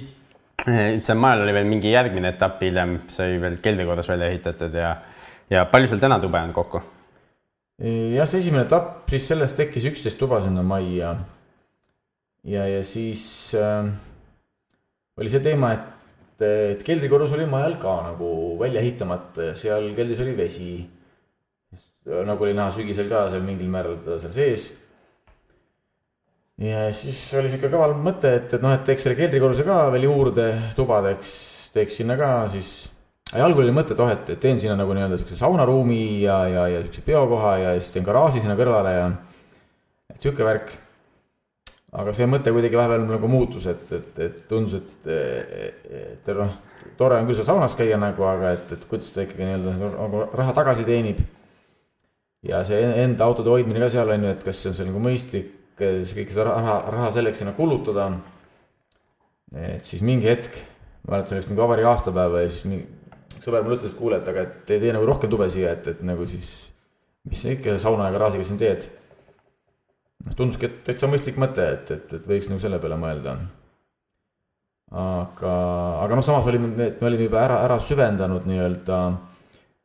seal 1.05 1.17
majal 1.17 1.45
oli 1.45 1.55
veel 1.55 1.69
mingi 1.69 1.93
järgmine 1.93 2.33
etapp 2.35 2.61
hiljem, 2.61 2.99
sai 3.09 3.39
veel 3.41 3.57
keldrikorras 3.63 4.09
välja 4.11 4.29
ehitatud 4.29 4.75
ja, 4.77 4.93
ja 5.49 5.65
palju 5.71 5.89
sul 5.89 6.01
täna 6.01 6.19
tube 6.21 6.41
on 6.41 6.53
kokku? 6.53 6.81
jah, 7.79 8.27
see 8.29 8.43
esimene 8.43 8.67
etapp, 8.67 9.07
siis 9.09 9.27
sellest 9.31 9.57
tekkis 9.57 9.87
üksteist 9.89 10.19
tuba 10.19 10.41
sinna 10.43 10.63
majja. 10.63 11.15
ja, 12.43 12.67
ja 12.67 12.83
siis 12.85 13.23
äh, 13.57 13.89
oli 15.17 15.33
see 15.33 15.41
teema, 15.43 15.73
et, 15.73 15.87
et 16.45 16.83
keldrikorrus 16.87 17.33
oli 17.35 17.47
majal 17.49 17.77
ka 17.81 17.95
nagu 18.11 18.31
välja 18.59 18.83
ehitamata 18.83 19.51
ja 19.51 19.55
seal 19.55 19.91
keldris 19.97 20.21
oli 20.25 20.37
vesi. 20.37 20.73
nagu 22.09 22.43
oli 22.43 22.53
näha 22.57 22.71
sügisel 22.73 23.09
ka 23.09 23.27
seal 23.29 23.43
mingil 23.45 23.69
määral 23.69 23.99
seal 24.19 24.33
sees 24.33 24.69
ja 26.59 26.89
siis 26.95 27.19
oli 27.39 27.51
sihuke 27.51 27.71
kaval 27.71 27.95
mõte, 28.03 28.31
et, 28.41 28.53
et 28.55 28.63
noh, 28.63 28.73
et 28.75 28.83
teeks 28.87 29.05
selle 29.05 29.17
keldrikorruse 29.19 29.63
ka 29.67 29.85
veel 29.93 30.09
juurde 30.09 30.47
tubadeks, 30.75 31.31
teeks 31.75 31.99
sinna 32.01 32.17
ka 32.19 32.31
siis. 32.51 32.89
algul 33.37 33.63
oli 33.63 33.75
mõte, 33.75 33.95
et 33.95 34.03
oh, 34.03 34.11
et 34.11 34.33
teen 34.41 34.59
sinna 34.59 34.75
nagu 34.79 34.95
nii-öelda 34.95 35.19
siukse 35.21 35.39
saunaruumi 35.39 36.21
ja, 36.25 36.41
ja, 36.51 36.67
ja 36.73 36.83
siukse 36.83 37.05
peokoha 37.05 37.55
ja 37.63 37.73
siis 37.79 37.93
teen 37.95 38.07
garaaži 38.07 38.43
sinna 38.43 38.57
kõrvale 38.59 38.95
ja. 38.97 39.09
et 40.11 40.19
sihuke 40.19 40.47
värk. 40.47 40.75
Aga 41.91 42.13
see 42.13 42.27
mõte 42.29 42.53
kuidagi 42.53 42.77
vahepeal 42.77 43.05
nagu 43.09 43.29
muutus, 43.31 43.65
et, 43.71 43.85
et, 43.95 44.09
et 44.25 44.39
tundus, 44.49 44.77
et, 44.77 45.09
et, 45.09 45.85
et 46.21 46.31
noh, 46.37 46.55
tore 46.99 47.17
on 47.17 47.27
küll 47.27 47.39
seal 47.39 47.47
saunas 47.47 47.75
käia 47.77 47.97
nagu, 48.01 48.25
aga 48.29 48.53
et, 48.57 48.73
et 48.75 48.87
kuidas 48.89 49.09
ta 49.15 49.25
ikkagi 49.25 49.47
nii-öelda 49.47 49.75
nagu 49.95 50.25
raha 50.37 50.55
tagasi 50.57 50.85
teenib. 50.87 51.21
ja 52.45 52.61
see 52.63 52.79
enda 53.03 53.25
autode 53.25 53.51
hoidmine 53.51 53.81
ka 53.83 53.89
seal 53.91 54.13
on 54.13 54.27
ju, 54.27 54.35
et 54.35 54.43
kas 54.45 54.61
see 54.61 54.71
on 54.71 54.77
seal 54.77 54.91
nagu 54.91 55.01
mõistlik 55.03 55.55
kõik 55.79 56.31
seda 56.31 56.49
raha, 56.49 56.75
raha 56.91 57.11
selleks 57.15 57.39
sinna 57.41 57.53
kulutada. 57.55 58.11
et 59.55 59.85
siis 59.85 60.01
mingi 60.05 60.27
hetk, 60.27 60.55
ma 61.07 61.17
mäletan 61.17 61.39
vist 61.39 61.49
mingi 61.49 61.61
vabariigi 61.61 61.89
aastapäeva 61.89 62.43
ja 62.43 62.49
siis 62.51 62.65
mingi 62.67 62.87
sõber 63.39 63.63
mulle 63.63 63.79
ütles, 63.79 63.93
et 63.93 63.97
kuule, 63.97 64.19
et 64.19 64.27
aga 64.27 64.45
et 64.45 64.73
ei 64.75 64.81
tee 64.83 64.93
nagu 64.93 65.07
rohkem 65.07 65.31
tube 65.31 65.47
siia, 65.49 65.73
et, 65.73 65.87
et 65.87 66.01
nagu 66.05 66.25
siis, 66.29 66.69
mis 67.29 67.41
sa 67.41 67.53
ikka 67.53 67.77
sauna 67.81 68.09
ja 68.09 68.15
garaažiga 68.15 68.45
siin 68.47 68.59
teed. 68.61 68.87
Noh, 70.29 70.35
tunduski, 70.37 70.69
et 70.69 70.83
täitsa 70.87 71.09
mõistlik 71.11 71.39
mõte, 71.41 71.65
et, 71.77 71.89
et, 71.95 72.13
et 72.19 72.29
võiks 72.29 72.51
nagu 72.51 72.61
selle 72.63 72.79
peale 72.79 72.99
mõelda. 73.01 73.37
aga, 74.89 75.55
aga 76.05 76.15
noh, 76.15 76.25
samas 76.25 76.47
olime, 76.49 76.71
me 76.77 77.09
olime 77.09 77.27
juba 77.27 77.43
ära, 77.43 77.63
ära 77.65 77.79
süvendanud 77.81 78.47
nii-öelda, 78.49 79.01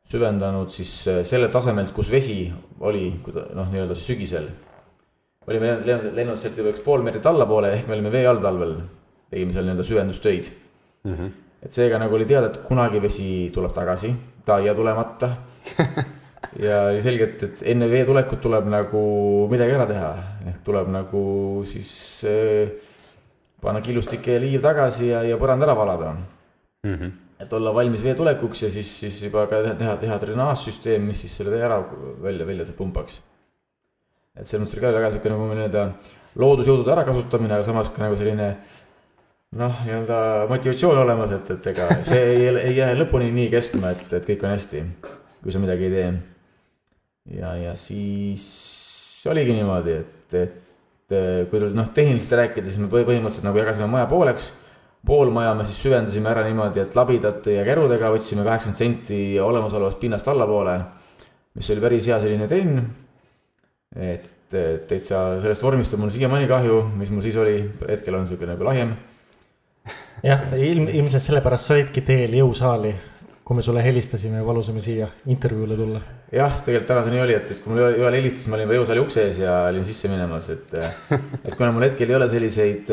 süvendanud 0.09 0.71
siis 0.73 0.93
selle 1.25 1.49
tasemelt, 1.53 1.91
kus 1.93 2.09
vesi 2.13 2.45
oli, 2.79 3.09
noh, 3.33 3.67
nii-öelda 3.69 3.97
siis 3.97 4.13
sügisel 4.13 4.49
olime 5.47 5.77
lennanud, 5.85 6.13
lennanud 6.15 6.41
sealt 6.41 6.57
juba 6.57 6.73
üks 6.73 6.83
pool 6.85 7.03
meetrit 7.05 7.25
allapoole, 7.29 7.71
ehk 7.77 7.89
me 7.89 7.97
olime 7.97 8.11
vee 8.13 8.25
all 8.29 8.41
talvel, 8.41 8.75
tegime 9.33 9.53
seal 9.53 9.67
nii-öelda 9.67 9.85
süvendustöid 9.85 10.49
mm. 10.49 11.13
-hmm. 11.13 11.31
et 11.67 11.73
seega 11.73 11.99
nagu 12.01 12.15
oli 12.15 12.25
teada, 12.25 12.49
et 12.49 12.61
kunagi 12.65 13.01
vesi 13.01 13.51
tuleb 13.53 13.73
tagasi, 13.73 14.13
ta 14.45 14.59
ei 14.59 14.65
jää 14.69 14.75
tulemata 14.75 15.29
ja 16.61 16.81
oli 16.91 17.03
selge, 17.05 17.29
et, 17.47 17.61
enne 17.73 17.89
vee 17.91 18.05
tulekut 18.07 18.41
tuleb 18.43 18.69
nagu 18.71 19.03
midagi 19.51 19.75
ära 19.75 19.89
teha, 19.89 20.13
ehk 20.51 20.63
tuleb 20.65 20.89
nagu 20.93 21.25
siis 21.69 21.91
äh, 22.29 22.73
panna 23.61 23.83
killustik 23.85 24.27
ja 24.29 24.39
liiv 24.41 24.63
tagasi 24.65 25.11
ja, 25.11 25.21
ja 25.25 25.37
põrand 25.41 25.63
ära 25.65 25.77
valada 25.77 26.15
mm. 26.15 26.95
-hmm. 26.95 27.13
et 27.43 27.53
olla 27.53 27.73
valmis 27.75 28.03
vee 28.03 28.15
tulekuks 28.15 28.63
ja 28.67 28.71
siis, 28.71 28.97
siis 28.99 29.21
juba 29.27 29.47
ka 29.47 29.63
teha, 29.75 29.95
teha 30.01 30.19
drenaažsüsteem, 30.25 31.01
mis 31.01 31.25
siis 31.25 31.37
selle 31.37 31.51
vee 31.51 31.63
ära 31.63 31.83
välja, 32.21 32.47
välja 32.47 32.65
sealt 32.65 32.77
pumpaks 32.77 33.21
et 34.35 34.47
selles 34.47 34.65
mõttes 34.65 34.75
oli 34.75 34.83
ka 34.83 34.93
väga 34.95 35.11
sihuke 35.13 35.31
nagu 35.31 35.47
nii-öelda 35.49 35.83
loodusjõudude 36.41 36.91
ärakasutamine, 36.91 37.55
aga 37.55 37.67
samas 37.67 37.91
ka 37.95 38.03
nagu 38.03 38.17
selline 38.19 38.49
noh, 39.55 39.81
nii-öelda 39.87 40.19
motivatsioon 40.51 41.01
olemas, 41.05 41.31
et, 41.37 41.51
et 41.55 41.69
ega 41.71 41.87
see 42.07 42.23
ei, 42.33 42.49
ei 42.67 42.73
jää 42.81 42.95
lõpuni 42.99 43.31
nii 43.35 43.51
kestma, 43.53 43.93
et, 43.95 44.07
et 44.11 44.27
kõik 44.27 44.43
on 44.43 44.55
hästi, 44.55 44.83
kui 45.43 45.55
sa 45.55 45.61
midagi 45.63 45.87
ei 45.87 45.93
tee. 45.93 46.09
Ja, 47.31 47.55
ja 47.57 47.73
siis 47.79 48.43
oligi 49.29 49.55
niimoodi, 49.55 49.95
et, 50.03 50.37
et 50.41 51.15
kui 51.49 51.61
noh, 51.73 51.89
tehniliselt 51.93 52.37
rääkida, 52.41 52.69
siis 52.69 52.81
me 52.81 52.89
põhimõtteliselt 52.91 53.45
nagu 53.45 53.61
jagasime 53.61 53.89
maja 53.89 54.09
pooleks. 54.09 54.51
pool 55.05 55.29
maja 55.29 55.53
me 55.53 55.65
siis 55.65 55.77
süvendasime 55.83 56.29
ära 56.29 56.43
niimoodi, 56.45 56.81
et 56.81 56.95
labidate 56.97 57.59
ja 57.59 57.65
kärudega 57.65 58.09
võtsime 58.13 58.45
kaheksakümmend 58.45 58.77
senti 58.77 59.39
olemasolevast 59.39 59.99
pinnast 60.01 60.27
allapoole, 60.27 60.79
mis 61.55 61.69
oli 61.69 61.83
päris 61.83 62.07
hea 62.09 62.19
selline 62.21 62.47
trenn 62.49 62.79
et 63.95 64.31
täitsa 64.87 65.41
sellest 65.43 65.63
vormist 65.63 65.95
on 65.95 66.03
mul 66.03 66.13
siiamaani 66.13 66.47
kahju, 66.49 66.79
mis 66.99 67.11
mul 67.13 67.23
siis 67.25 67.35
oli, 67.39 67.57
hetkel 67.87 68.17
on 68.17 68.27
sihuke 68.27 68.47
nagu 68.49 68.67
lahjem. 68.67 68.95
jah, 70.23 70.47
ilm, 70.57 70.87
ilmselt 70.89 71.23
sellepärast 71.23 71.69
sa 71.69 71.75
olidki 71.77 72.03
teel 72.05 72.35
jõusaali, 72.39 72.93
kui 73.45 73.57
me 73.57 73.61
sulle 73.61 73.83
helistasime 73.85 74.39
ja 74.39 74.45
palusime 74.45 74.81
siia 74.81 75.07
intervjuule 75.29 75.77
tulla. 75.77 76.01
jah, 76.33 76.57
tegelikult 76.65 76.89
täna 76.89 77.05
see 77.05 77.13
nii 77.13 77.23
oli, 77.27 77.37
et, 77.37 77.51
et 77.53 77.61
kui 77.61 77.73
mul 77.73 77.83
Joel 77.99 78.17
helistas, 78.17 78.47
ma 78.49 78.57
olin 78.57 78.65
juba 78.65 78.79
jõusaali 78.79 79.03
ukse 79.03 79.27
ees 79.27 79.39
ja 79.43 79.59
olin 79.69 79.85
sisse 79.85 80.09
minemas, 80.09 80.49
et 80.49 80.73
et 80.79 81.53
kuna 81.53 81.71
mul 81.75 81.85
hetkel 81.85 82.09
ei 82.09 82.17
ole 82.17 82.29
selliseid 82.31 82.91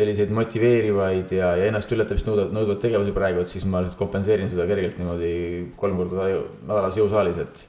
selliseid 0.00 0.30
motiveerivaid 0.34 1.32
ja, 1.34 1.54
ja 1.58 1.66
ennast 1.68 1.90
ületamist 1.92 2.28
nõudvad, 2.28 2.52
nõudvaid 2.56 2.80
tegevusi 2.82 3.14
praegu, 3.14 3.42
et 3.42 3.52
siis 3.52 3.66
ma 3.68 3.82
lihtsalt 3.82 3.98
kompenseerin 4.00 4.50
seda 4.50 4.66
kergelt 4.70 4.98
niimoodi 5.00 5.32
kolm 5.80 5.98
korda 6.00 6.28
nädalas 6.30 6.98
jõusaalis, 6.98 7.40
et 7.42 7.66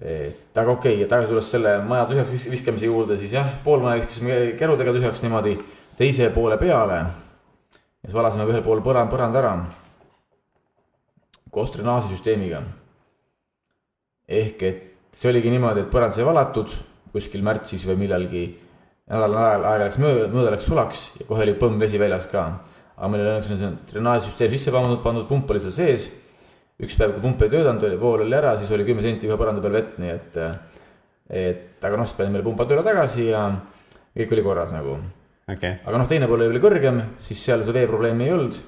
et 0.00 0.56
aga 0.56 0.72
okei 0.72 0.94
okay,, 0.96 1.08
tagasi 1.10 1.28
tulles 1.28 1.50
selle 1.52 1.74
maja 1.84 2.06
tühjaks 2.08 2.46
viskamise 2.50 2.88
juurde, 2.88 3.18
siis 3.20 3.34
jah, 3.36 3.50
pool 3.64 3.82
maja 3.84 4.00
viskasime 4.00 4.38
kerudega 4.58 4.94
tühjaks 4.96 5.22
niimoodi 5.26 5.58
teise 5.98 6.30
poole 6.32 6.56
peale. 6.58 7.02
ja 7.04 8.08
siis 8.08 8.16
valasime 8.16 8.48
ühel 8.48 8.64
pool 8.64 8.80
põrand, 8.82 9.12
põrand 9.12 9.36
ära. 9.36 9.52
Koos 11.50 11.72
drenaasisüsteemiga. 11.74 12.62
ehk 14.28 14.62
et 14.62 14.82
see 15.12 15.30
oligi 15.30 15.50
niimoodi, 15.50 15.84
et 15.84 15.92
põrand 15.92 16.14
sai 16.14 16.24
valatud 16.24 16.70
kuskil 17.12 17.42
märtsis 17.42 17.86
või 17.88 17.98
millalgi. 18.04 18.44
nädal 19.10 19.34
aega 19.34 19.84
läks 19.84 19.98
mööda, 19.98 20.28
mööda 20.30 20.54
läks 20.54 20.68
sulaks 20.70 21.10
ja 21.18 21.26
kohe 21.26 21.42
oli 21.42 21.56
põmm 21.58 21.80
vesi 21.80 21.98
väljas 21.98 22.26
ka. 22.30 22.46
aga 22.96 23.08
meil 23.08 23.24
oli 23.24 23.34
õnneks 23.34 23.52
see 23.52 23.74
drenaasisüsteem 23.92 24.56
sisse 24.56 24.74
pandud, 24.74 25.02
pandud 25.02 25.28
pump 25.28 25.50
oli 25.50 25.60
seal 25.60 25.72
sees 25.74 26.10
üks 26.80 26.96
päev, 26.96 27.14
kui 27.14 27.24
pump 27.24 27.42
ei 27.44 27.52
töötanud, 27.52 27.96
vool 28.00 28.24
oli 28.24 28.36
ära, 28.36 28.54
siis 28.58 28.70
oli 28.72 28.86
kümme 28.88 29.04
senti 29.04 29.28
ühe 29.28 29.36
põranda 29.40 29.60
peal 29.60 29.74
vett, 29.76 29.98
nii 30.00 30.12
et, 30.14 30.38
et 31.28 31.84
aga 31.84 31.98
noh, 32.00 32.08
siis 32.08 32.16
panime 32.16 32.40
pumba 32.44 32.64
tööle 32.68 32.84
tagasi 32.86 33.28
ja 33.28 33.44
kõik 34.16 34.36
oli 34.36 34.44
korras 34.46 34.72
nagu 34.72 34.96
okay.. 35.50 35.80
aga 35.84 35.98
noh, 35.98 36.08
teine 36.08 36.28
pool 36.30 36.46
oli 36.46 36.62
kõrgem, 36.62 37.02
siis 37.26 37.42
seal 37.44 37.64
seda 37.64 37.76
veeprobleemi 37.76 38.26
ei 38.26 38.34
olnud. 38.36 38.60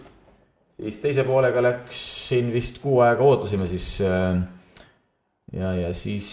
Siis 0.81 0.99
teise 1.03 1.27
poolega 1.29 1.63
läks 1.65 2.01
siin 2.29 2.51
vist 2.55 2.81
kuu 2.83 3.01
aega 3.05 3.25
ootasime 3.27 3.69
siis. 3.71 3.89
ja, 5.53 5.75
ja 5.77 5.93
siis 5.97 6.29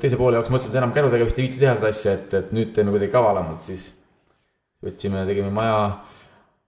teise 0.00 0.18
poole 0.20 0.38
jaoks 0.38 0.52
mõtlesin, 0.52 0.72
et 0.72 0.80
enam 0.82 0.94
kärudega 0.94 1.26
vist 1.26 1.38
ei 1.38 1.48
viitsi 1.48 1.62
teha 1.62 1.76
seda 1.78 1.90
asja, 1.90 2.16
et, 2.18 2.34
et 2.40 2.56
nüüd 2.56 2.74
teeme 2.76 2.94
kuidagi 2.94 3.12
kavalamalt, 3.12 3.64
siis 3.66 3.90
võtsime, 4.84 5.24
tegime 5.28 5.50
maja 5.54 5.78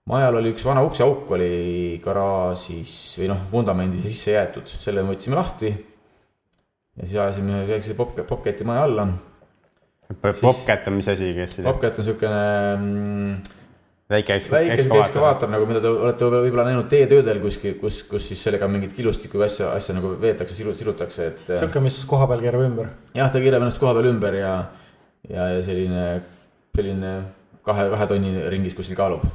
majal 0.07 0.39
oli 0.39 0.53
üks 0.53 0.65
vana 0.67 0.83
ukseauk 0.87 1.31
oli 1.35 1.99
garaažis 2.03 2.95
või 3.19 3.31
noh, 3.33 3.43
vundamendi 3.51 4.01
sisse 4.05 4.35
jäetud, 4.35 4.69
selle 4.71 5.03
me 5.03 5.15
võtsime 5.15 5.37
lahti. 5.39 5.71
ja 6.97 7.05
siis 7.05 7.17
ajasime 7.17 7.65
väikse 7.67 7.95
popcat, 7.97 8.27
popcati 8.29 8.67
maja 8.67 8.85
alla. 8.87 9.07
Popcat 10.23 10.87
on 10.87 10.95
mis 11.01 11.09
asi, 11.11 11.33
kes? 11.35 11.59
Popcat 11.65 11.99
on 11.99 12.07
siukene 12.07 12.43
mm, 12.77 13.33
väike 14.11 14.37
eks-. 14.39 14.51
väike 14.51 14.77
ekskavaator 14.77 15.51
nagu, 15.51 15.67
mida 15.69 15.81
te 15.83 15.91
olete 15.91 16.29
võib-olla 16.31 16.67
näinud 16.69 16.89
teetöödel 16.91 17.41
kuskil, 17.43 17.77
kus, 17.81 18.01
kus 18.09 18.29
siis 18.31 18.43
sellega 18.47 18.69
mingit 18.71 18.93
killustikku 18.97 19.39
või 19.39 19.47
asja, 19.49 19.71
asja 19.75 19.97
nagu 19.97 20.13
veetakse, 20.21 20.57
silutakse, 20.57 21.31
et. 21.33 21.41
sihuke, 21.49 21.83
mis 21.83 21.99
koha 22.09 22.29
peal 22.31 22.45
keerab 22.45 22.67
ümber. 22.69 22.93
jah, 23.17 23.31
ta 23.33 23.43
keerab 23.43 23.65
ennast 23.65 23.81
koha 23.81 23.95
peal 23.97 24.11
ümber 24.13 24.39
ja, 24.39 24.53
ja, 25.27 25.49
ja 25.55 25.65
selline, 25.65 26.05
selline 26.77 27.17
kahe, 27.67 27.89
kahe 27.95 28.09
tonni 28.13 28.47
ringis 28.53 28.77
kuskil 28.77 28.97
kaalub 28.99 29.27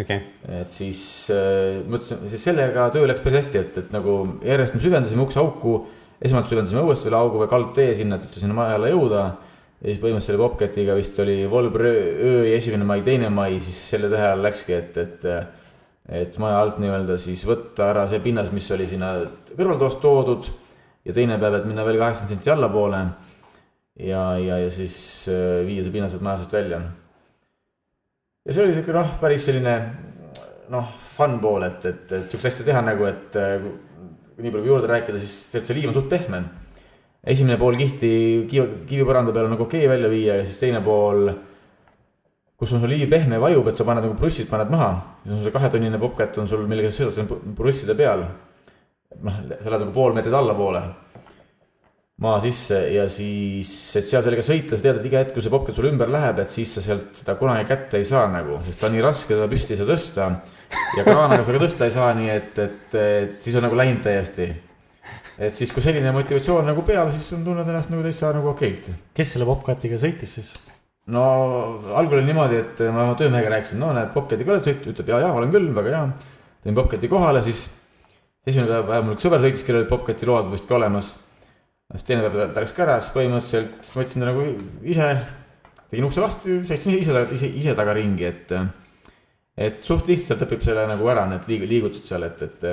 okay.. 0.00 0.20
et 0.60 0.72
siis 0.72 1.00
äh, 1.32 1.80
mõtlesin, 1.88 2.26
siis 2.32 2.46
sellega 2.48 2.88
töö 2.94 3.06
läks 3.08 3.24
päris 3.24 3.42
hästi, 3.42 3.62
et, 3.62 3.78
et 3.82 3.94
nagu 3.94 4.18
järjest 4.46 4.76
me 4.76 4.82
süvendasime 4.84 5.24
ukseauku. 5.24 5.76
esmalt 6.26 6.48
süvendasime 6.48 6.80
õuest 6.84 7.08
üle 7.08 7.18
augu 7.18 7.42
või 7.42 7.50
kaldtee 7.50 7.94
sinna, 7.96 8.16
et 8.16 8.28
üldse 8.28 8.40
sinna 8.40 8.56
maja 8.56 8.78
alla 8.78 8.88
jõuda. 8.88 9.24
Ja 9.80 9.90
siis 9.90 10.00
põhimõtteliselt 10.00 10.30
selle 10.30 10.40
Bobcatiga 10.40 10.96
vist 10.96 11.18
oli 11.22 11.38
Volber 11.50 11.86
öö 11.86 12.42
ja 12.46 12.56
esimene 12.56 12.86
mai, 12.88 13.02
teine 13.06 13.30
mai, 13.32 13.60
siis 13.60 13.78
selle 13.92 14.10
tähe 14.12 14.32
all 14.32 14.44
läkski, 14.46 14.76
et, 14.76 14.98
et. 15.02 15.26
et 16.06 16.36
maja 16.38 16.60
alt 16.62 16.76
nii-öelda 16.78 17.16
siis 17.18 17.42
võtta 17.48 17.90
ära 17.90 18.04
see 18.10 18.20
pinnas, 18.22 18.52
mis 18.54 18.68
oli 18.70 18.86
sinna 18.86 19.16
kõrvaltoast 19.56 19.98
toodud. 20.00 20.50
ja 21.06 21.14
teine 21.14 21.38
päev, 21.38 21.60
et 21.60 21.66
minna 21.66 21.84
veel 21.86 21.98
kaheksakümmend 21.98 22.42
senti 22.42 22.50
allapoole. 22.50 23.00
ja, 23.98 24.22
ja, 24.38 24.58
ja 24.64 24.70
siis 24.70 24.96
äh, 25.28 25.66
viia 25.66 25.82
see 25.82 25.92
pinnas 25.92 26.14
sealt 26.14 26.22
maja 26.22 26.42
seest 26.42 26.52
välja 26.52 26.82
ja 28.46 28.52
see 28.54 28.62
oli 28.62 28.76
sihuke 28.76 28.94
noh, 28.94 29.10
päris 29.20 29.44
selline 29.48 29.74
noh, 30.70 30.92
fun 31.16 31.40
pool, 31.42 31.66
et, 31.66 31.84
et, 31.88 32.06
et 32.12 32.30
sihukest 32.30 32.52
asja 32.52 32.66
teha 32.70 32.82
nagu, 32.84 33.06
et 33.08 33.36
nii 34.36 34.52
palju 34.52 34.62
kui 34.62 34.70
juurde 34.70 34.90
rääkida, 34.90 35.20
siis 35.22 35.36
tegelikult 35.50 35.70
see 35.70 35.78
liiv 35.78 35.90
on 35.90 35.96
suht 35.96 36.08
pehme. 36.12 36.42
Esimene 37.26 37.58
pool 37.60 37.76
kihti 37.80 38.10
kivi, 38.50 38.66
kivipõranda 38.88 39.34
peal 39.34 39.50
nagu 39.50 39.66
okei 39.66 39.84
okay 39.84 39.92
välja 39.96 40.10
viia 40.12 40.40
ja 40.40 40.46
siis 40.46 40.60
teine 40.62 40.82
pool 40.84 41.30
kus 42.56 42.72
on 42.72 42.80
sul 42.80 42.92
liiv 42.92 43.10
pehme 43.12 43.40
vajub, 43.40 43.66
et 43.68 43.76
sa 43.76 43.84
paned 43.84 44.06
nagu 44.06 44.16
plussid 44.18 44.48
paned 44.48 44.70
maha. 44.72 44.92
siis 45.24 45.34
on 45.36 45.42
sul 45.42 45.54
kahetonnine 45.54 45.98
popcat 46.00 46.38
on 46.38 46.48
sul, 46.48 46.66
millega 46.68 46.90
sa 46.90 47.02
sõidad 47.02 47.18
seal 47.18 47.56
prusside 47.58 47.96
peal. 47.98 48.24
noh, 49.22 49.42
sa 49.48 49.70
lähed 49.70 49.82
nagu 49.84 49.92
pool 49.92 50.16
meetrit 50.16 50.34
allapoole 50.34 50.82
maa 52.24 52.38
sisse 52.40 52.78
ja 52.94 53.04
siis, 53.12 53.70
et 53.98 54.06
seal 54.08 54.22
sellega 54.24 54.44
sõita, 54.44 54.76
sa 54.78 54.86
tead, 54.86 55.02
et 55.02 55.08
iga 55.10 55.20
hetk, 55.20 55.34
kui 55.36 55.44
see 55.44 55.52
popcat 55.52 55.76
sulle 55.76 55.90
ümber 55.92 56.08
läheb, 56.08 56.38
et 56.40 56.52
siis 56.52 56.70
sa 56.72 56.80
sealt 56.84 57.18
seda 57.18 57.34
kunagi 57.36 57.66
kätte 57.68 58.00
ei 58.00 58.06
saa 58.08 58.24
nagu, 58.32 58.56
sest 58.64 58.80
ta 58.80 58.88
on 58.88 58.96
nii 58.96 59.04
raske, 59.04 59.34
seda 59.34 59.48
püsti 59.50 59.74
ei 59.74 59.80
saa 59.82 59.90
tõsta. 59.90 60.28
ja 60.96 61.04
kraanaga 61.04 61.44
sa 61.44 61.56
ka 61.56 61.60
tõsta 61.60 61.84
ei 61.88 61.92
saa, 61.92 62.14
nii 62.16 62.30
et, 62.32 62.62
et, 62.64 62.96
et 63.02 63.36
siis 63.44 63.58
on 63.60 63.66
nagu 63.68 63.76
läinud 63.76 64.00
täiesti. 64.06 64.48
Et 65.38 65.54
siis, 65.54 65.72
kui 65.74 65.84
selline 65.84 66.12
motivatsioon 66.16 66.66
nagu 66.70 66.84
peal, 66.86 67.10
siis 67.14 67.28
tunned 67.34 67.66
ennast 67.66 67.92
nagu 67.92 68.04
täitsa 68.06 68.32
nagu 68.36 68.52
okeilt. 68.54 68.90
kes 69.16 69.34
selle 69.36 69.48
popcatiga 69.48 70.00
sõitis 70.00 70.38
siis? 70.38 70.54
no 71.12 71.26
algul 71.94 72.20
oli 72.20 72.30
niimoodi, 72.30 72.62
et 72.62 72.86
ma 72.90 73.06
oma 73.06 73.18
töömehega 73.18 73.52
rääkisin, 73.56 73.80
no 73.82 73.92
näed, 73.96 74.10
popcatiga 74.14 74.56
oled 74.56 74.66
sõitnud, 74.66 74.94
ütleb 74.94 75.12
ja, 75.14 75.22
ja 75.26 75.34
olen 75.34 75.52
küll, 75.54 75.68
väga 75.76 75.94
hea. 75.94 76.32
tõin 76.64 76.80
popcati 76.80 77.12
kohale, 77.12 77.44
siis 77.46 77.68
esimene 78.46 78.72
päev, 78.72 78.90
päev 78.90 79.06
mul 79.06 79.18
üks 79.18 79.26
sõber 79.28 79.44
sõitis, 79.44 79.62
kellel 79.66 79.84
olid 79.84 79.92
popcati 79.92 80.28
load 80.28 80.50
vist 80.54 80.66
ka 80.66 80.80
olemas 80.80 81.14
siis 81.94 82.06
teine 82.06 82.26
päev 82.26 82.54
ta 82.54 82.62
läks 82.62 82.74
ka 82.74 82.84
ära, 82.86 82.96
siis 83.00 83.14
põhimõtteliselt 83.14 83.92
võtsin 83.98 84.22
ta 84.22 84.30
nagu 84.30 84.46
ise, 84.90 85.10
tegin 85.92 86.08
ukse 86.08 86.24
lahti, 86.24 86.58
sõitsin 86.66 86.96
ise, 86.96 87.22
ise, 87.36 87.52
ise 87.62 87.76
taga 87.78 87.94
ringi, 87.96 88.26
et. 88.26 88.56
et 89.56 89.78
suht 89.84 90.10
lihtsalt 90.10 90.42
õpib 90.48 90.64
selle 90.66 90.86
nagu 90.90 91.12
ära, 91.12 91.28
need 91.30 91.46
liig-, 91.50 91.68
liigutused 91.70 92.08
seal, 92.08 92.26
et, 92.26 92.42
et 92.42 92.66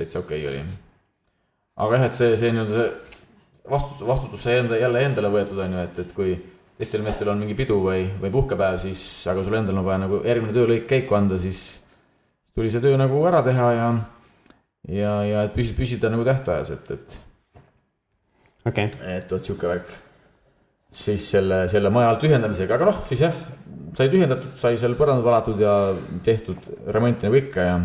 täitsa 0.00 0.20
okei 0.24 0.42
okay 0.42 0.50
oli. 0.50 0.64
Aga 1.76 1.98
jah, 1.98 2.06
et 2.08 2.18
see, 2.18 2.36
see 2.40 2.52
nii-öelda 2.54 2.76
see 2.76 3.06
vastutus, 3.70 4.06
vastutus 4.08 4.44
sai 4.46 4.60
enda, 4.60 4.78
jälle 4.80 5.02
endale 5.06 5.30
võetud, 5.32 5.58
on 5.64 5.74
ju, 5.76 5.84
et, 5.88 5.98
et 6.04 6.12
kui 6.16 6.36
teistel 6.76 7.04
meestel 7.04 7.30
on 7.32 7.40
mingi 7.40 7.56
pidu 7.58 7.78
või, 7.82 8.04
või 8.20 8.32
puhkepäev, 8.34 8.78
siis, 8.84 9.02
aga 9.30 9.44
sul 9.44 9.58
endal 9.58 9.80
on 9.80 9.86
vaja 9.86 10.02
nagu 10.04 10.20
järgmine 10.26 10.54
töölõik 10.56 10.86
käiku 10.90 11.16
anda, 11.18 11.38
siis 11.42 11.62
tuli 12.56 12.70
see 12.72 12.84
töö 12.84 12.98
nagu 13.00 13.20
ära 13.28 13.42
teha 13.46 13.68
ja, 13.76 13.90
ja, 14.92 15.12
ja 15.26 15.44
et 15.46 15.54
püsida, 15.56 15.76
püsida 15.80 16.12
nagu 16.12 16.26
tähtajas, 16.26 16.72
et, 16.76 16.90
et 16.96 17.18
okay.. 18.68 18.90
et 19.16 19.32
vot 19.32 19.44
sihuke 19.44 19.70
värk. 19.70 19.94
siis 20.96 21.26
selle, 21.28 21.66
selle 21.68 21.90
maja 21.92 22.12
alt 22.12 22.24
ühendamisega, 22.24 22.78
aga 22.78 22.90
noh, 22.92 23.02
siis 23.08 23.24
jah, 23.26 23.34
sai 23.96 24.08
tühjendatud, 24.12 24.54
sai 24.60 24.78
seal 24.80 24.96
põrandad 24.96 25.26
valatud 25.26 25.60
ja 25.60 25.76
tehtud 26.24 26.70
remonti 26.92 27.28
nagu 27.28 27.40
ikka 27.40 27.66
ja. 27.66 27.78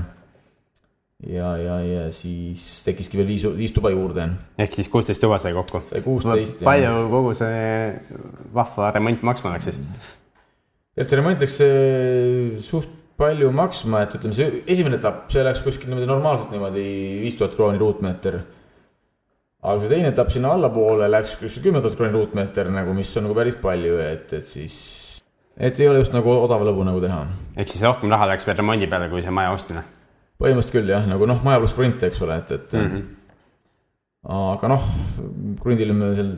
Ja, 1.28 1.52
ja, 1.58 1.76
ja 1.86 2.06
siis 2.16 2.64
tekkiski 2.86 3.20
veel 3.20 3.30
viis, 3.30 3.46
viis 3.58 3.76
tuba 3.76 3.92
juurde. 3.94 4.30
ehk 4.62 4.80
siis 4.80 4.90
kuusteist 4.90 5.22
tuba 5.22 5.38
sai 5.42 5.54
kokku? 5.58 5.84
sai 5.90 6.02
kuusteist. 6.06 6.64
palju 6.66 6.88
ja. 6.88 7.04
kogu 7.12 7.36
see 7.38 7.60
vahva 8.56 8.94
remont 8.96 9.28
maksma 9.30 9.54
läks 9.56 9.70
siis? 9.70 9.78
tegelikult 10.96 11.12
see 11.12 11.22
remont 11.22 11.46
läks 11.46 11.60
suht 12.70 12.98
palju 13.22 13.52
maksma, 13.54 14.02
et 14.02 14.16
ütleme, 14.18 14.34
see 14.34 14.64
esimene 14.72 14.98
etapp, 14.98 15.28
see 15.30 15.44
läks 15.46 15.62
kuskil 15.62 15.92
niimoodi 15.92 16.10
normaalselt 16.10 16.50
niimoodi 16.56 16.86
viis 17.22 17.38
tuhat 17.38 17.54
krooni 17.58 17.78
ruutmeeter 17.82 18.40
aga 19.62 19.78
see 19.84 19.92
teine 19.92 20.10
etapp 20.10 20.34
sinna 20.34 20.56
allapoole 20.56 21.10
läks 21.12 21.38
kuskil 21.38 21.68
kümme 21.68 21.84
tuhat 21.84 22.00
krooni 22.00 22.16
ruutmeeter 22.18 22.72
nagu, 22.74 22.96
mis 22.98 23.14
on 23.18 23.28
nagu 23.28 23.38
päris 23.38 23.58
palju, 23.62 24.00
et, 24.02 24.34
et 24.40 24.50
siis. 24.50 24.76
et 25.54 25.80
ei 25.80 25.90
ole 25.92 26.02
just 26.02 26.16
nagu 26.18 26.34
odav 26.34 26.66
lõbu 26.66 26.88
nagu 26.88 27.02
teha. 27.04 27.24
ehk 27.62 27.70
siis 27.70 27.86
rohkem 27.86 28.10
raha 28.10 28.32
läks 28.34 28.48
veel 28.48 28.58
remondi 28.58 28.90
peale, 28.90 29.12
kui 29.14 29.22
see 29.22 29.34
maja 29.38 29.54
ostmine? 29.54 29.86
Põhimõtteliselt 30.42 30.76
küll 30.76 30.94
jah, 30.94 31.08
nagu 31.10 31.28
noh, 31.30 31.42
maja 31.46 31.62
pluss 31.62 31.78
krunt, 31.78 32.04
eks 32.08 32.22
ole, 32.26 32.38
et, 32.42 32.54
et 32.58 32.78
mm. 32.78 32.88
-hmm. 32.92 33.04
aga 34.58 34.72
noh, 34.74 34.88
krundile 35.62 35.96
me 35.98 36.14
seal 36.18 36.36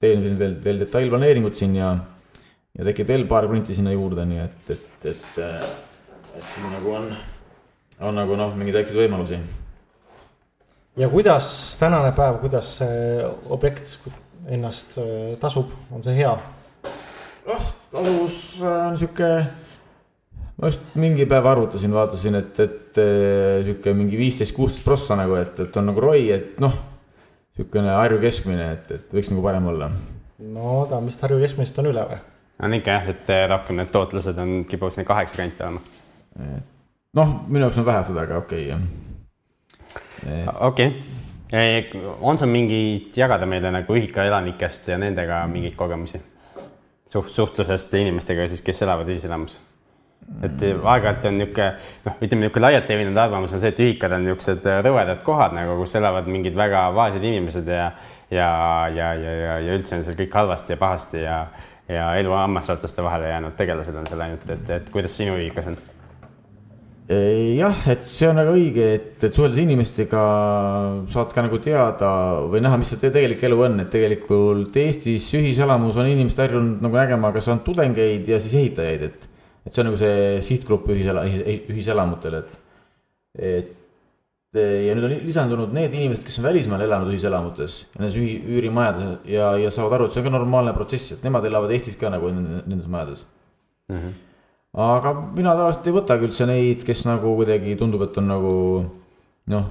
teeme 0.00 0.34
veel, 0.38 0.58
veel 0.64 0.84
detailplaneeringut 0.84 1.58
siin 1.58 1.76
ja, 1.76 1.92
ja 2.78 2.90
tekib 2.90 3.08
veel 3.12 3.26
paar 3.30 3.48
krunti 3.50 3.74
sinna 3.76 3.92
juurde, 3.92 4.24
nii 4.28 4.44
et, 4.44 4.74
et, 4.76 5.08
et, 5.14 5.32
et 6.38 6.44
siin 6.44 6.70
nagu 6.72 6.94
on, 7.00 7.08
on 8.00 8.14
nagu 8.22 8.36
noh, 8.38 8.54
mingeid 8.56 8.80
väikseid 8.80 9.02
võimalusi 9.04 9.40
ja 10.98 11.08
kuidas 11.08 11.76
tänane 11.78 12.10
päev, 12.16 12.40
kuidas 12.42 12.76
see 12.80 13.24
objekt 13.54 13.98
ennast 14.48 14.98
äh, 14.98 15.36
tasub, 15.40 15.70
on 15.94 16.02
see 16.02 16.16
hea? 16.16 16.32
noh, 17.46 17.66
tasuvus 17.92 18.38
on 18.66 18.98
sihuke, 18.98 19.28
ma 20.58 20.70
just 20.70 20.94
mingi 20.98 21.26
päev 21.30 21.46
arvutasin, 21.46 21.92
vaatasin, 21.94 22.38
et, 22.40 22.60
et 22.64 23.00
äh, 23.02 23.64
sihuke 23.66 23.94
mingi 23.96 24.18
viisteist, 24.20 24.54
kuusteist 24.56 24.86
prossa 24.86 25.18
nagu, 25.18 25.36
et, 25.38 25.58
et 25.66 25.76
on 25.78 25.86
nagu 25.90 26.02
ROI, 26.02 26.24
et 26.34 26.62
noh, 26.62 26.74
sihukene 27.58 27.94
Harju 27.94 28.18
keskmine, 28.22 28.72
et, 28.78 28.90
et 28.98 29.14
võiks 29.14 29.30
nagu 29.32 29.44
parem 29.44 29.68
olla. 29.72 29.90
no 30.54 30.80
ta 30.90 31.00
vist 31.04 31.22
Harju 31.22 31.40
keskmisest 31.44 31.78
on 31.82 31.92
üle 31.92 32.06
või? 32.10 32.18
on 32.66 32.74
ikka 32.74 32.96
jah, 32.96 33.12
et 33.14 33.30
äh, 33.34 33.44
rohkem 33.50 33.78
need 33.78 33.92
tootlused 33.94 34.40
on, 34.42 34.56
kipuvad 34.70 34.96
sinna 34.96 35.06
kaheksa 35.08 35.42
kanti 35.42 35.62
olema. 35.62 35.84
noh, 37.18 37.36
minu 37.46 37.66
jaoks 37.66 37.78
on 37.78 37.86
vähe 37.86 38.02
seda, 38.10 38.26
aga 38.26 38.42
okei 38.42 38.66
okay, 38.66 38.72
jah 38.74 39.06
okei 40.66 40.88
okay., 40.90 42.02
on 42.20 42.38
sul 42.38 42.50
mingit 42.50 43.16
jagada 43.16 43.46
meile 43.46 43.70
nagu 43.72 43.94
ühika 43.96 44.26
elanikest 44.26 44.90
ja 44.90 44.98
nendega 44.98 45.44
mingeid 45.50 45.78
kogemusi? 45.78 46.20
suht-, 47.08 47.32
suhtlusest 47.32 47.94
inimestega 47.94 48.48
siis, 48.50 48.62
kes 48.66 48.82
elavad 48.84 49.08
ühiselamus? 49.08 49.60
Et 50.44 50.62
aeg-ajalt 50.68 51.26
on 51.30 51.38
niisugune, 51.40 51.68
noh, 52.04 52.18
ütleme 52.20 52.44
niisugune 52.44 52.64
laialt 52.66 52.92
levinud 52.92 53.20
arvamus 53.22 53.54
on 53.56 53.62
see, 53.62 53.72
et 53.72 53.82
ühikad 53.86 54.14
on 54.14 54.26
niisugused 54.26 54.68
rõvedad 54.86 55.24
kohad 55.26 55.56
nagu, 55.56 55.78
kus 55.80 55.96
elavad 55.98 56.28
mingid 56.30 56.56
väga 56.58 56.84
vaesed 56.96 57.24
inimesed 57.24 57.68
ja 57.72 57.90
ja, 58.30 58.48
ja, 58.92 59.12
ja, 59.16 59.34
ja, 59.42 59.58
ja 59.64 59.76
üldse 59.78 59.96
on 59.96 60.04
seal 60.04 60.18
kõik 60.18 60.34
halvasti 60.36 60.76
ja 60.76 60.80
pahasti 60.80 61.24
ja 61.24 61.42
ja 61.88 62.08
elu 62.20 62.34
hammasrataste 62.36 63.02
vahele 63.02 63.30
jäänud 63.30 63.54
tegelased 63.56 63.94
on 63.96 64.06
seal 64.06 64.20
ainult, 64.20 64.50
et, 64.52 64.74
et 64.76 64.90
kuidas 64.92 65.14
sinu 65.16 65.38
ühikas 65.38 65.70
on? 65.70 65.78
jah, 67.08 67.78
et 67.88 68.02
see 68.04 68.28
on 68.28 68.36
väga 68.36 68.52
õige, 68.52 68.88
et, 68.98 69.14
et 69.24 69.32
suheldes 69.32 69.62
inimestega 69.62 70.24
saad 71.08 71.32
ka 71.32 71.44
nagu 71.46 71.60
teada 71.64 72.10
või 72.52 72.60
näha, 72.60 72.76
mis 72.80 72.92
see 72.92 73.00
tegelik 73.00 73.40
elu 73.48 73.62
on, 73.64 73.80
et 73.80 73.88
tegelikult 73.94 74.76
Eestis 74.76 75.30
ühiselamus 75.38 75.96
on 75.96 76.10
inimesed 76.10 76.42
harjunud 76.44 76.84
nagu 76.84 77.00
nägema, 77.00 77.32
kas 77.32 77.48
on 77.48 77.64
tudengeid 77.64 78.28
ja 78.28 78.40
siis 78.44 78.58
ehitajaid, 78.60 79.08
et. 79.08 79.26
Et 79.68 79.74
see 79.74 79.84
on 79.84 79.90
nagu 79.90 80.00
see 80.00 80.38
sihtgrupp 80.48 80.88
ühisela-, 80.94 81.26
ühiselamutel, 81.68 82.40
et, 82.40 82.54
et 83.38 83.74
ja 84.58 84.94
nüüd 84.96 85.04
on 85.04 85.16
lisandunud 85.28 85.74
need 85.76 85.92
inimesed, 85.92 86.24
kes 86.24 86.38
on 86.40 86.48
välismaal 86.48 86.80
elanud 86.86 87.12
ühiselamutes 87.12 87.82
nendes 87.98 88.16
ühi-, 88.16 88.38
üürimajades 88.48 89.28
ja, 89.28 89.52
ja 89.60 89.72
saavad 89.74 89.98
aru, 89.98 90.08
et 90.08 90.16
see 90.16 90.24
on 90.24 90.30
ka 90.30 90.32
normaalne 90.38 90.72
protsess, 90.76 91.12
et 91.14 91.26
nemad 91.26 91.44
elavad 91.44 91.74
Eestis 91.76 91.98
ka 92.00 92.08
nagu 92.12 92.32
nendes 92.32 92.88
majades 92.88 93.26
mm. 93.92 94.00
-hmm 94.00 94.16
aga 94.78 95.12
mina 95.34 95.54
tavaliselt 95.56 95.86
ei 95.88 95.94
võtagi 95.96 96.26
üldse 96.28 96.46
neid, 96.48 96.82
kes 96.86 97.04
nagu 97.08 97.32
kuidagi 97.38 97.76
tundub, 97.80 98.04
et 98.04 98.18
on 98.20 98.28
nagu 98.28 98.54
noh, 99.54 99.68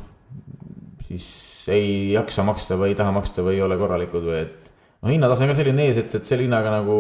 siis 1.08 1.28
ei 1.72 2.14
jaksa 2.16 2.46
maksta 2.48 2.78
või 2.80 2.92
ei 2.92 2.98
taha 2.98 3.14
maksta 3.16 3.46
või 3.46 3.60
ei 3.60 3.66
ole 3.66 3.78
korralikud 3.80 4.26
või 4.26 4.40
et. 4.42 4.72
noh, 5.02 5.12
hinnatase 5.12 5.46
on 5.46 5.52
ka 5.54 5.58
selline 5.60 5.86
ees, 5.88 6.02
et, 6.02 6.16
et 6.18 6.28
selle 6.28 6.48
hinnaga 6.48 6.74
nagu 6.80 6.98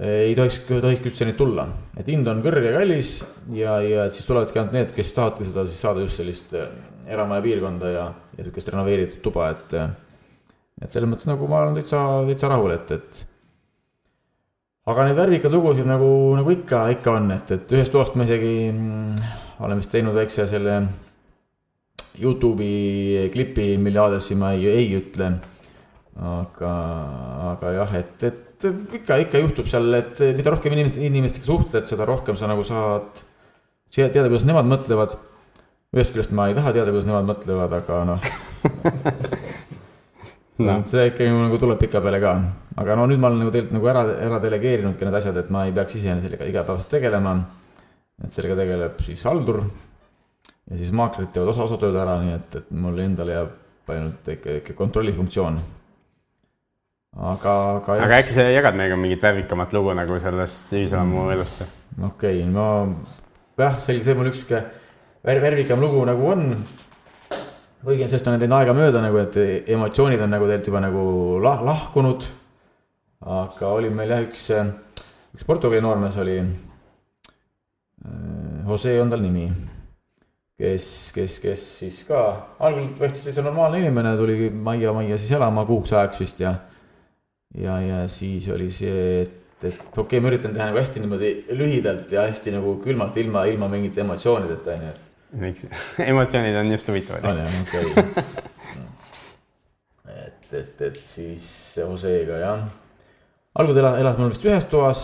ei 0.00 0.32
tohiks, 0.36 0.62
tohiks 0.68 1.04
üldse 1.10 1.26
neid 1.28 1.36
tulla, 1.36 1.66
et 2.00 2.06
hind 2.08 2.28
on 2.30 2.40
kõrge 2.44 2.70
ja 2.70 2.78
kallis 2.78 3.18
ja, 3.52 3.76
ja 3.84 4.06
siis 4.12 4.24
tulevadki 4.28 4.60
ainult 4.60 4.76
need, 4.78 4.94
kes 4.96 5.12
tahavadki 5.12 5.48
seda 5.50 5.66
siis 5.68 5.82
saada 5.84 6.04
just 6.04 6.20
sellist 6.20 6.54
äh, 6.56 6.70
eramaja 7.12 7.44
piirkonda 7.44 7.90
ja, 7.92 8.06
ja 8.38 8.46
sihukest 8.46 8.72
renoveeritud 8.72 9.20
tuba, 9.24 9.50
et. 9.52 9.76
et 10.82 10.88
selles 10.90 11.10
mõttes 11.10 11.28
nagu 11.28 11.46
ma 11.50 11.60
olen 11.66 11.76
täitsa, 11.76 12.00
täitsa 12.30 12.48
rahul, 12.54 12.72
et, 12.72 12.94
et 12.96 13.22
aga 14.88 15.06
neid 15.06 15.20
värvikaid 15.20 15.52
lugusid 15.52 15.86
nagu, 15.86 16.08
nagu 16.40 16.56
ikka, 16.56 16.86
ikka 16.96 17.16
on, 17.20 17.30
et, 17.36 17.52
et 17.54 17.76
ühest 17.76 17.94
loost 17.94 18.16
ma 18.16 18.24
isegi 18.26 18.54
mm, 18.72 19.32
olen 19.62 19.82
vist 19.82 19.92
teinud 19.92 20.16
väikse 20.16 20.48
selle 20.50 20.80
Youtube'i 22.20 23.28
klipi, 23.32 23.74
mille 23.80 24.00
aadressi 24.00 24.36
ma 24.36 24.52
ei, 24.56 24.66
ei 24.68 24.88
ütle. 24.98 25.30
aga, 26.12 26.72
aga 27.52 27.70
jah, 27.72 27.94
et, 27.96 28.24
et 28.28 28.51
ikka, 28.70 29.18
ikka 29.26 29.42
juhtub 29.42 29.68
seal, 29.70 29.92
et 29.98 30.22
mida 30.36 30.54
rohkem 30.54 30.74
inimest, 30.76 30.98
inimestega 31.00 31.48
suhtled, 31.48 31.86
seda 31.88 32.06
rohkem 32.08 32.38
sa 32.38 32.50
nagu 32.50 32.64
saad 32.66 33.22
teada, 33.92 34.28
kuidas 34.28 34.46
nemad 34.48 34.68
mõtlevad. 34.70 35.18
ühest 35.92 36.14
küljest 36.14 36.32
ma 36.32 36.48
ei 36.48 36.56
taha 36.56 36.72
teada, 36.72 36.90
kuidas 36.90 37.08
nemad 37.08 37.28
mõtlevad, 37.28 37.74
aga 37.80 38.02
noh 38.08 38.20
no.. 40.66 40.76
see 40.88 41.08
ikkagi 41.10 41.30
nagu 41.32 41.58
tuleb 41.60 41.80
pikapeale 41.82 42.20
ka, 42.22 42.32
aga 42.80 42.96
no 42.98 43.06
nüüd 43.10 43.20
ma 43.20 43.30
olen 43.30 43.42
nagu 43.44 43.52
tegelikult 43.54 43.76
nagu 43.76 43.90
ära, 43.92 44.04
ära 44.28 44.40
delegeerinudki 44.42 45.08
need 45.08 45.18
asjad, 45.18 45.38
et 45.42 45.50
ma 45.52 45.66
ei 45.68 45.74
peaks 45.76 45.98
ise 45.98 46.16
sellega 46.24 46.48
igapäevaselt 46.48 46.92
tegelema. 46.96 47.36
et 48.22 48.32
sellega 48.32 48.58
tegeleb 48.62 49.00
siis 49.04 49.24
haldur 49.28 49.64
ja 50.70 50.78
siis 50.78 50.92
maaklerid 50.94 51.32
teevad 51.34 51.52
osa, 51.52 51.66
osa 51.66 51.78
tööd 51.80 51.98
ära, 51.98 52.18
nii 52.22 52.34
et, 52.36 52.58
et 52.60 52.72
mul 52.84 52.98
endale 53.02 53.36
jääb 53.36 53.92
ainult 53.92 54.28
ikka, 54.36 54.58
ikka 54.60 54.76
kontrollifunktsioon. 54.78 55.58
Aga, 57.16 57.56
aga. 57.76 57.98
aga 58.06 58.20
äkki 58.22 58.32
sa 58.32 58.46
jagad 58.48 58.78
meiega 58.78 58.96
mingit 58.96 59.22
värvikamat 59.22 59.72
lugu 59.72 59.96
nagu 59.96 60.20
sellest 60.20 60.72
ühiselamu 60.72 61.26
mm. 61.26 61.34
elust? 61.36 61.64
okei 61.98 62.40
okay,, 62.40 62.46
no 62.48 62.68
jah, 63.58 63.76
selge, 63.84 64.06
see 64.06 64.16
mul 64.16 64.30
üks 64.32 64.40
sihuke 64.42 64.62
värvikam 65.24 65.80
lugu 65.82 66.04
nagu 66.08 66.32
on 66.32 66.48
kuigi 67.82 68.06
sellest 68.06 68.28
on 68.30 68.38
teinud 68.38 68.56
aega 68.60 68.74
mööda 68.76 69.02
nagu, 69.02 69.18
et 69.18 69.36
emotsioonid 69.74 70.22
on 70.22 70.30
nagu 70.30 70.46
tegelikult 70.46 70.70
juba 70.70 70.82
nagu 70.84 71.04
lah-, 71.42 71.64
lahkunud. 71.66 72.26
aga 73.22 73.72
oli 73.76 73.90
meil 73.90 74.14
jah 74.14 74.22
üks, 74.22 74.48
üks 75.34 75.46
Portugali 75.46 75.82
noormees 75.82 76.16
oli, 76.22 76.38
Jose 78.66 78.94
on 79.02 79.10
tal 79.10 79.22
nimi, 79.22 79.48
kes, 80.58 80.86
kes, 81.14 81.38
kes 81.42 81.64
siis 81.82 82.02
ka 82.06 82.22
algul 82.62 82.88
paistis 82.98 83.26
täitsa 83.26 83.44
normaalne 83.44 83.82
inimene, 83.82 84.14
tuli 84.18 84.50
majja, 84.50 84.94
majja 84.94 85.18
siis 85.18 85.34
elama 85.38 85.66
kuuks 85.66 85.94
ajaks 85.94 86.22
vist 86.22 86.42
ja 86.42 86.54
ja, 87.58 87.80
ja 87.80 88.08
siis 88.08 88.48
oli 88.52 88.70
see, 88.74 89.22
et, 89.22 89.32
et 89.62 89.74
okei 89.74 90.02
okay,, 90.02 90.20
ma 90.22 90.28
üritan 90.32 90.54
teha 90.54 90.66
nagu 90.70 90.78
hästi 90.80 91.00
niimoodi 91.02 91.30
lühidalt 91.58 92.12
ja 92.12 92.20
hästi 92.28 92.48
nagu 92.54 92.70
külmalt, 92.84 93.14
ilma, 93.20 93.40
ilma 93.50 93.66
mingite 93.72 93.98
emotsioonideta, 94.04 94.68
onju. 94.76 94.92
miks, 95.42 95.62
emotsioonid 96.12 96.56
on 96.62 96.68
just 96.72 96.86
huvitavad. 96.92 97.22
on 97.28 97.36
jah, 97.42 97.50
okei. 97.62 97.84
et, 100.26 100.42
et, 100.52 100.76
et 100.88 100.98
siis 101.06 101.44
Joseega 101.80 102.36
jah. 102.42 102.60
algul 103.58 103.76
elas, 103.82 103.94
elas 104.00 104.16
mul 104.20 104.32
vist 104.32 104.48
ühes 104.48 104.66
toas, 104.70 105.00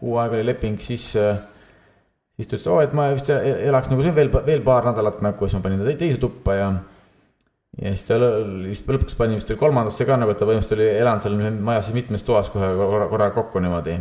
kuu 0.00 0.12
aega 0.22 0.34
oli 0.38 0.48
leping, 0.48 0.76
siis, 0.82 1.06
siis 1.14 2.46
ta 2.50 2.52
ütles, 2.58 2.68
oo, 2.72 2.78
et 2.82 2.92
ma 2.96 3.02
vist 3.14 3.28
elaks 3.30 3.88
nagu 3.92 4.00
see 4.02 4.16
veel, 4.16 4.30
veel 4.48 4.62
paar 4.66 4.82
nädalat 4.90 5.18
nagu, 5.24 5.40
siis 5.46 5.56
ma 5.58 5.64
panin 5.68 5.82
ta 5.84 5.94
teise 5.94 6.18
tuppa 6.22 6.52
ja 6.58 6.68
ja 7.82 7.92
siis 7.92 8.06
ta 8.08 8.16
vist 8.64 8.86
lõpuks 8.88 9.16
pani 9.18 9.36
vist 9.36 9.50
kolmandasse 9.60 10.06
ka 10.08 10.16
nagu, 10.18 10.32
et 10.32 10.40
ta 10.40 10.48
põhimõtteliselt 10.48 10.78
oli 10.78 10.88
elanud 11.02 11.24
seal 11.24 11.58
majas 11.68 11.90
mitmes 11.96 12.24
toas 12.24 12.48
kohe 12.52 12.70
korra, 12.78 13.08
korra 13.10 13.28
kokku 13.34 13.60
niimoodi. 13.60 13.98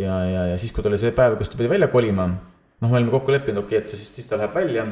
ja, 0.00 0.16
ja, 0.26 0.46
ja 0.52 0.58
siis, 0.58 0.72
kui 0.74 0.82
ta 0.82 0.90
oli 0.90 0.98
see 0.98 1.14
päev, 1.14 1.38
kus 1.38 1.52
ta 1.52 1.60
pidi 1.60 1.70
välja 1.70 1.88
kolima, 1.92 2.26
noh, 2.26 2.88
me 2.88 2.98
olime 2.98 3.14
kokku 3.14 3.34
leppinud, 3.34 3.62
okei 3.62 3.78
okay,, 3.78 3.84
et 3.84 3.94
siis, 3.94 4.10
siis 4.16 4.26
ta 4.30 4.40
läheb 4.40 4.58
välja. 4.58 4.88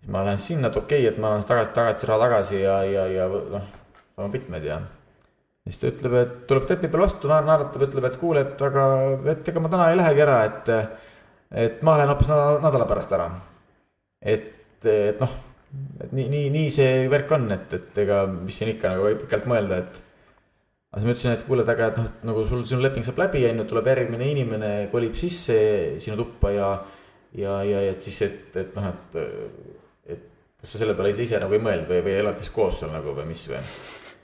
siis 0.00 0.14
ma 0.14 0.24
lähen 0.24 0.40
sinna, 0.40 0.72
et 0.72 0.80
okei 0.80 1.04
okay,, 1.04 1.12
et 1.12 1.20
ma 1.20 1.34
annan 1.34 1.46
tagasi, 1.48 1.72
tagasi 1.76 2.10
raha 2.10 2.26
tagasi 2.26 2.64
ja, 2.64 2.80
ja, 2.88 3.06
ja 3.12 3.28
noh, 3.28 3.68
saame 4.16 4.32
mitmed 4.32 4.64
ja. 4.70 4.80
siis 5.68 5.84
ta 5.84 5.92
ütleb, 5.92 6.18
et 6.22 6.34
tuleb 6.48 6.68
trepi 6.70 6.88
peal 6.88 7.04
vastu, 7.04 7.28
naeratab, 7.28 7.88
ütleb, 7.90 8.08
et 8.08 8.20
kuule, 8.24 8.48
et 8.48 8.68
aga, 8.72 8.88
et 9.36 9.52
ega 9.52 9.60
ma 9.60 9.76
täna 9.76 9.92
ei 9.92 10.00
lähegi 10.00 10.24
ära, 10.24 10.42
et, 10.48 10.74
et 11.68 11.84
ma 11.84 12.00
lähen 12.00 12.16
hoopis 12.16 12.32
nädala 12.32 12.88
pärast 12.88 13.18
ära. 13.20 13.32
et, 14.24 14.54
et 14.88 15.20
noh 15.20 15.51
et 16.02 16.14
nii, 16.14 16.28
nii, 16.28 16.48
nii 16.52 16.72
see 16.72 17.04
värk 17.12 17.30
on, 17.36 17.46
et, 17.54 17.76
et 17.76 18.00
ega 18.04 18.24
mis 18.32 18.56
siin 18.58 18.72
ikka 18.74 18.94
nagu 18.94 19.06
võib 19.06 19.22
pikalt 19.24 19.46
mõelda, 19.50 19.78
et. 19.82 20.00
aga 20.92 21.00
siis 21.00 21.08
ma 21.08 21.14
ütlesin, 21.14 21.36
et 21.36 21.46
kuule, 21.46 21.64
et 21.64 21.72
aga, 21.72 21.88
et 21.92 22.00
noh, 22.00 22.10
nagu 22.30 22.44
sul, 22.48 22.64
sinu 22.68 22.84
leping 22.84 23.06
saab 23.06 23.22
läbi, 23.22 23.44
on 23.48 23.62
ju, 23.62 23.68
tuleb 23.70 23.88
järgmine 23.92 24.28
inimene, 24.34 24.72
kolib 24.92 25.16
sisse 25.18 25.56
sinu 26.02 26.18
tuppa 26.20 26.52
ja. 26.52 26.68
ja, 27.38 27.56
ja 27.68 27.86
et 27.92 28.04
siis, 28.04 28.20
et, 28.26 28.44
et 28.60 28.76
noh, 28.76 28.90
et, 28.92 29.18
et 30.16 30.28
kas 30.60 30.76
sa 30.76 30.82
selle 30.82 30.96
peale 30.98 31.14
ise, 31.14 31.24
ise 31.26 31.40
nagu 31.42 31.56
ei 31.56 31.64
mõelnud 31.64 31.88
või, 31.90 32.04
või 32.04 32.20
elad 32.20 32.40
siis 32.40 32.52
koos 32.54 32.80
seal 32.82 32.92
nagu 32.92 33.16
või 33.16 33.30
mis 33.32 33.48
või. 33.50 33.64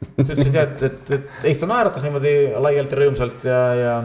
siis 0.04 0.28
ütles, 0.28 0.44
et 0.44 0.60
jah, 0.60 0.68
et, 0.68 0.84
et, 0.90 1.00
et, 1.16 1.16
et 1.16 1.48
ei, 1.50 1.56
ta 1.58 1.70
naeratas 1.70 2.04
niimoodi 2.04 2.34
laialt 2.60 2.92
ja 2.92 3.00
rõõmsalt 3.00 3.48
ja, 3.48 3.64
ja. 3.78 3.96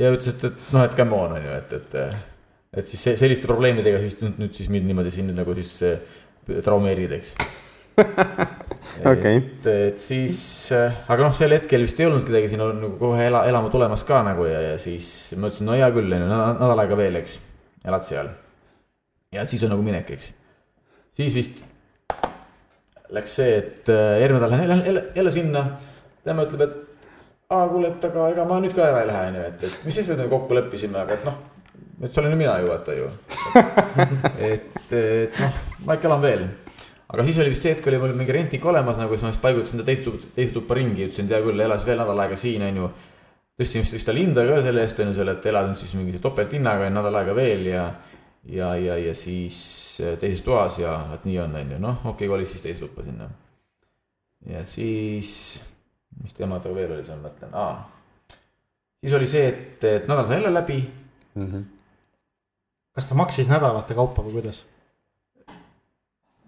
ja 0.00 0.16
ütles, 0.16 0.32
et, 0.32 0.48
et 0.48 0.74
noh, 0.74 0.88
et 0.88 0.96
come 0.96 1.20
on, 1.20 1.36
on 1.36 1.46
ju, 1.46 1.60
et, 1.60 1.78
et 1.82 2.26
et 2.70 2.86
siis 2.86 3.02
selliste 3.18 3.48
probleemidega 3.50 3.98
siis 4.04 4.16
nüüd, 4.20 4.36
nüüd 4.38 4.54
siis 4.54 4.68
mind 4.70 4.86
niimoodi 4.86 5.10
siin 5.14 5.32
nagu 5.34 5.54
siis 5.58 5.72
traumeerid, 6.48 7.12
eks 7.18 7.34
okei. 9.12 9.36
et, 9.36 9.66
et 9.66 10.02
siis, 10.02 10.36
aga 10.72 11.24
noh, 11.24 11.34
sel 11.36 11.54
hetkel 11.56 11.84
vist 11.84 11.98
ei 12.00 12.08
olnud 12.08 12.24
kedagi 12.26 12.52
siin 12.52 12.62
nagu 12.62 12.92
kohe 13.00 13.26
ela, 13.28 13.44
elama 13.50 13.70
tulemas 13.72 14.04
ka 14.08 14.22
nagu 14.26 14.46
ja, 14.48 14.60
ja 14.70 14.76
siis 14.80 15.08
ma 15.36 15.50
ütlesin, 15.50 15.68
no 15.68 15.76
hea 15.78 15.90
küll, 15.94 16.12
nädal 16.14 16.84
aega 16.84 16.98
veel, 17.00 17.18
eks. 17.20 17.38
elad 17.84 18.06
seal. 18.08 18.30
ja 19.34 19.46
siis 19.50 19.64
on 19.66 19.74
nagu 19.74 19.84
minek, 19.86 20.12
eks. 20.16 20.32
siis 21.18 21.36
vist 21.36 21.64
läks 23.10 23.36
see, 23.40 23.56
et 23.58 23.90
äh, 23.90 24.20
järgmine 24.22 24.40
nädal 24.40 24.56
lähen 24.56 24.86
jälle, 24.86 25.04
jälle, 25.16 25.34
sinna. 25.34 25.64
tema 26.24 26.46
ütleb, 26.46 26.66
et 26.66 26.76
aa, 27.50 27.66
kuule, 27.68 27.90
et 27.90 28.04
aga 28.10 28.28
ega 28.34 28.46
ma 28.48 28.60
nüüd 28.62 28.76
ka 28.76 28.86
ära 28.86 29.04
ei 29.04 29.10
lähe, 29.10 29.30
on 29.32 29.40
ju, 29.40 29.46
et, 29.52 29.64
et 29.68 29.88
mis 29.88 29.98
siis 29.98 30.12
nüüd 30.14 30.30
kokku 30.30 30.56
leppisime, 30.56 31.02
aga 31.02 31.18
et 31.18 31.26
noh 31.26 31.40
et 32.00 32.14
see 32.14 32.22
olen 32.22 32.36
mina 32.38 32.56
ju 32.60 32.70
vaata 32.70 32.96
ju. 32.98 33.06
et, 34.40 34.92
et 34.96 35.38
noh, 35.40 35.60
ma 35.84 35.96
ikka 35.98 36.08
elan 36.08 36.24
veel. 36.24 36.44
aga 37.10 37.24
siis 37.26 37.40
oli 37.42 37.52
vist 37.52 37.64
see 37.64 37.74
hetk, 37.74 37.86
oli 37.90 38.00
mul 38.00 38.14
mingi 38.16 38.34
rentnik 38.34 38.64
olemas 38.64 39.00
nagu, 39.00 39.16
siis 39.16 39.26
ma 39.26 39.32
siis 39.34 39.42
paigutasin 39.42 39.82
ta 39.82 39.86
teist 39.88 40.06
tuppa, 40.06 40.30
teist 40.36 40.54
tuppa 40.56 40.78
ringi, 40.78 41.08
ütlesin, 41.08 41.28
et 41.28 41.36
hea 41.36 41.42
küll, 41.44 41.64
elas 41.64 41.84
veel 41.86 42.00
nädal 42.00 42.24
aega 42.24 42.38
siin, 42.40 42.64
on 42.64 42.80
ju. 42.82 42.90
tõstsin 43.60 43.84
vist, 43.84 43.96
vist 43.98 44.08
talle 44.08 44.24
hinda 44.24 44.46
ka 44.48 44.60
selle 44.64 44.84
eest, 44.86 45.02
on 45.02 45.10
ju, 45.10 45.18
selle, 45.18 45.36
et 45.36 45.50
elad 45.52 45.68
nüüd 45.68 45.82
siis 45.82 45.92
mingi 45.98 46.22
topelthinnaga 46.22 46.88
nädal 46.94 47.20
aega 47.20 47.36
veel 47.36 47.66
ja. 47.68 47.84
ja, 48.48 48.72
ja, 48.80 48.96
ja 49.08 49.14
siis 49.18 49.58
äh, 50.00 50.16
teises 50.22 50.44
toas 50.46 50.80
ja, 50.80 50.96
et 51.18 51.26
nii 51.28 51.40
on, 51.44 51.58
on 51.60 51.74
ju, 51.76 51.82
noh, 51.82 52.00
okei 52.04 52.14
okay,, 52.14 52.32
kolis 52.32 52.54
siis 52.54 52.64
teise 52.64 52.86
tuppa 52.86 53.04
sinna. 53.04 53.28
ja 54.48 54.64
siis, 54.64 55.34
mis 56.22 56.38
teemadega 56.38 56.72
veel 56.78 56.96
oli 56.96 57.04
seal, 57.04 57.20
mõtlen, 57.20 57.52
aa. 57.52 58.38
siis 59.02 59.18
oli 59.18 59.28
see, 59.28 59.44
et, 59.50 59.84
et 59.84 60.08
nädal 60.08 60.30
sai 60.30 60.40
jälle 60.40 60.54
läbi 60.56 60.80
mm. 61.34 61.46
-hmm 61.46 61.68
kas 62.94 63.08
ta 63.08 63.16
maksis 63.16 63.48
nädalate 63.48 63.94
kaupa 63.94 64.22
või 64.24 64.38
kuidas? 64.38 64.64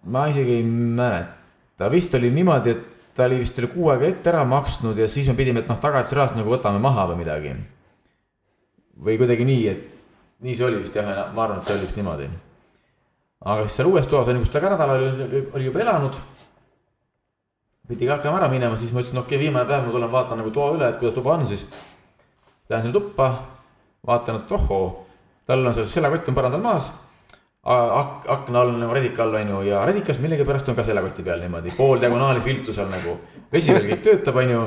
ma 0.03 0.27
isegi 0.27 0.57
ei 0.59 0.65
mäleta, 0.67 1.87
vist 1.91 2.15
oli 2.19 2.33
niimoodi, 2.35 2.73
et 2.75 3.15
ta 3.15 3.29
oli 3.29 3.39
vist 3.39 3.59
oli 3.61 3.69
kuu 3.71 3.93
aega 3.93 4.09
ette 4.09 4.33
ära 4.33 4.43
maksnud 4.49 4.99
ja 4.99 5.07
siis 5.09 5.29
me 5.31 5.37
pidime, 5.39 5.63
et 5.63 5.71
noh, 5.71 5.79
tagatisrahast 5.79 6.35
nagu 6.35 6.51
võtame 6.51 6.81
maha 6.83 7.07
või 7.13 7.21
midagi. 7.23 7.55
või 8.99 9.15
kuidagi 9.21 9.47
nii, 9.47 9.69
et 9.69 10.43
nii 10.43 10.57
see 10.59 10.67
oli 10.67 10.83
vist 10.83 10.99
jah, 10.99 11.07
ma 11.35 11.45
arvan, 11.45 11.63
et 11.63 11.71
see 11.71 11.77
oli 11.77 11.87
vist 11.87 11.97
niimoodi. 11.97 12.29
aga 13.47 13.63
siis 13.63 13.79
seal 13.79 13.93
uues 13.93 14.11
toas 14.11 14.29
on 14.29 14.41
ju, 14.41 14.43
kus 14.43 14.53
ta 14.53 14.61
ka 14.61 14.75
nädal 14.75 14.97
oli, 14.97 15.47
oli 15.55 15.71
juba 15.71 15.81
elanud. 15.87 16.21
pidi 17.89 18.07
ka 18.07 18.19
hakkama 18.19 18.43
ära 18.43 18.51
minema, 18.51 18.77
siis 18.77 18.93
ma 18.93 19.01
ütlesin, 19.01 19.23
okei 19.23 19.37
okay,, 19.37 19.47
viimane 19.47 19.69
päev 19.71 19.87
ma 19.87 19.95
tulen 19.95 20.11
vaatan 20.11 20.43
nagu 20.43 20.51
toa 20.51 20.75
üle, 20.75 20.89
et 20.89 20.99
kuidas 20.99 21.15
tuba 21.15 21.39
on 21.39 21.47
siis. 21.47 21.65
Lähen 22.69 22.89
sinna 22.89 22.99
tuppa, 22.99 23.31
vaatan, 24.07 24.43
et 24.43 24.53
ohoo 24.53 24.85
tal 25.47 25.67
on 25.67 25.75
see 25.77 25.87
seljakott 25.87 26.29
on 26.31 26.37
põrandal 26.39 26.63
maas 26.63 26.91
ak-, 27.63 28.27
akna 28.35 28.65
all 28.65 28.75
nagu 28.81 28.95
redika 28.97 29.23
all 29.23 29.37
on 29.39 29.55
ju 29.55 29.63
ja 29.69 29.85
redikas 29.87 30.19
millegipärast 30.23 30.69
on 30.69 30.79
ka 30.79 30.85
seljakoti 30.87 31.23
peal 31.23 31.43
niimoodi 31.45 31.75
pooldiagonaalis 31.77 32.47
viltu 32.47 32.75
seal 32.75 32.91
nagu. 32.91 33.19
vesi 33.53 33.75
veel 33.75 33.89
kõik 33.93 34.03
töötab, 34.03 34.37
on 34.43 34.51
ju. 34.51 34.63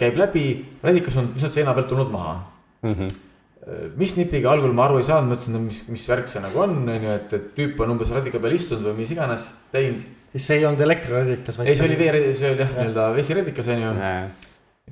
käib 0.00 0.16
läbi, 0.20 0.46
redikas 0.82 1.16
on 1.20 1.32
lihtsalt 1.34 1.56
seina 1.56 1.74
pealt 1.76 1.88
tulnud 1.88 2.12
maha 2.12 2.34
mm. 2.82 2.94
-hmm. 2.94 3.90
mis 3.96 4.16
nipiga 4.16 4.50
algul 4.52 4.72
ma 4.72 4.84
aru 4.84 4.98
ei 5.00 5.08
saanud, 5.08 5.32
mõtlesin, 5.32 5.56
no 5.56 5.64
mis, 5.64 5.82
mis 5.88 6.08
värk 6.08 6.28
see 6.28 6.40
nagu 6.44 6.58
on, 6.60 6.76
on 6.88 7.04
ju, 7.08 7.10
et, 7.16 7.32
et 7.32 7.50
tüüp 7.56 7.80
on 7.80 7.96
umbes 7.96 8.10
redika 8.10 8.40
peal 8.40 8.56
istunud 8.56 8.90
või 8.90 9.02
mis 9.02 9.10
iganes 9.10 9.52
teinud. 9.72 10.04
siis 10.32 10.46
see 10.46 10.58
ei 10.58 10.66
olnud 10.66 10.80
elektriredikas, 10.80 11.58
vaid. 11.58 11.68
ei, 11.68 11.76
see 11.76 11.88
oli 11.88 11.98
vee, 12.00 12.34
see 12.34 12.50
oli 12.50 12.64
jah, 12.64 12.72
nii-öelda 12.76 13.12
vesiredikas 13.16 13.68
on 13.68 13.84
ju. 13.86 13.92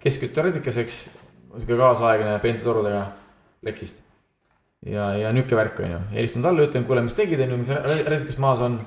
keskkütteredikas, 0.01 0.77
eks, 0.85 1.03
sihuke 1.61 1.81
kaasaegne 1.81 2.39
peente 2.43 2.65
torudega 2.65 3.05
lekist 3.67 4.01
ja, 4.87 5.11
ja 5.17 5.33
nihuke 5.33 5.57
värk 5.57 5.83
on 5.85 5.93
ju, 5.95 6.01
helistan 6.15 6.45
talle, 6.45 6.65
ütlen, 6.69 6.87
kuule, 6.89 7.05
mis 7.05 7.17
tegid, 7.17 7.43
on 7.45 7.55
ju, 7.55 7.61
mis 7.63 8.01
redikas 8.09 8.41
maas 8.41 8.63
on. 8.65 8.81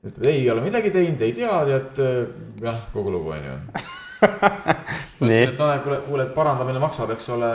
ütleb, 0.00 0.26
ei 0.32 0.42
ole 0.50 0.64
midagi 0.64 0.92
teinud, 0.94 1.22
ei 1.22 1.34
tea, 1.36 1.60
tead, 1.68 2.02
jah, 2.64 2.82
kogu 2.94 3.12
lugu 3.14 3.34
on 3.36 3.46
ju. 3.46 3.56
ütlesin, 5.20 5.36
et 5.52 5.60
no 5.60 5.70
kuule, 5.84 6.00
kuule, 6.08 6.26
et 6.26 6.34
parandamine 6.34 6.82
maksab, 6.82 7.14
eks 7.14 7.30
ole. 7.36 7.52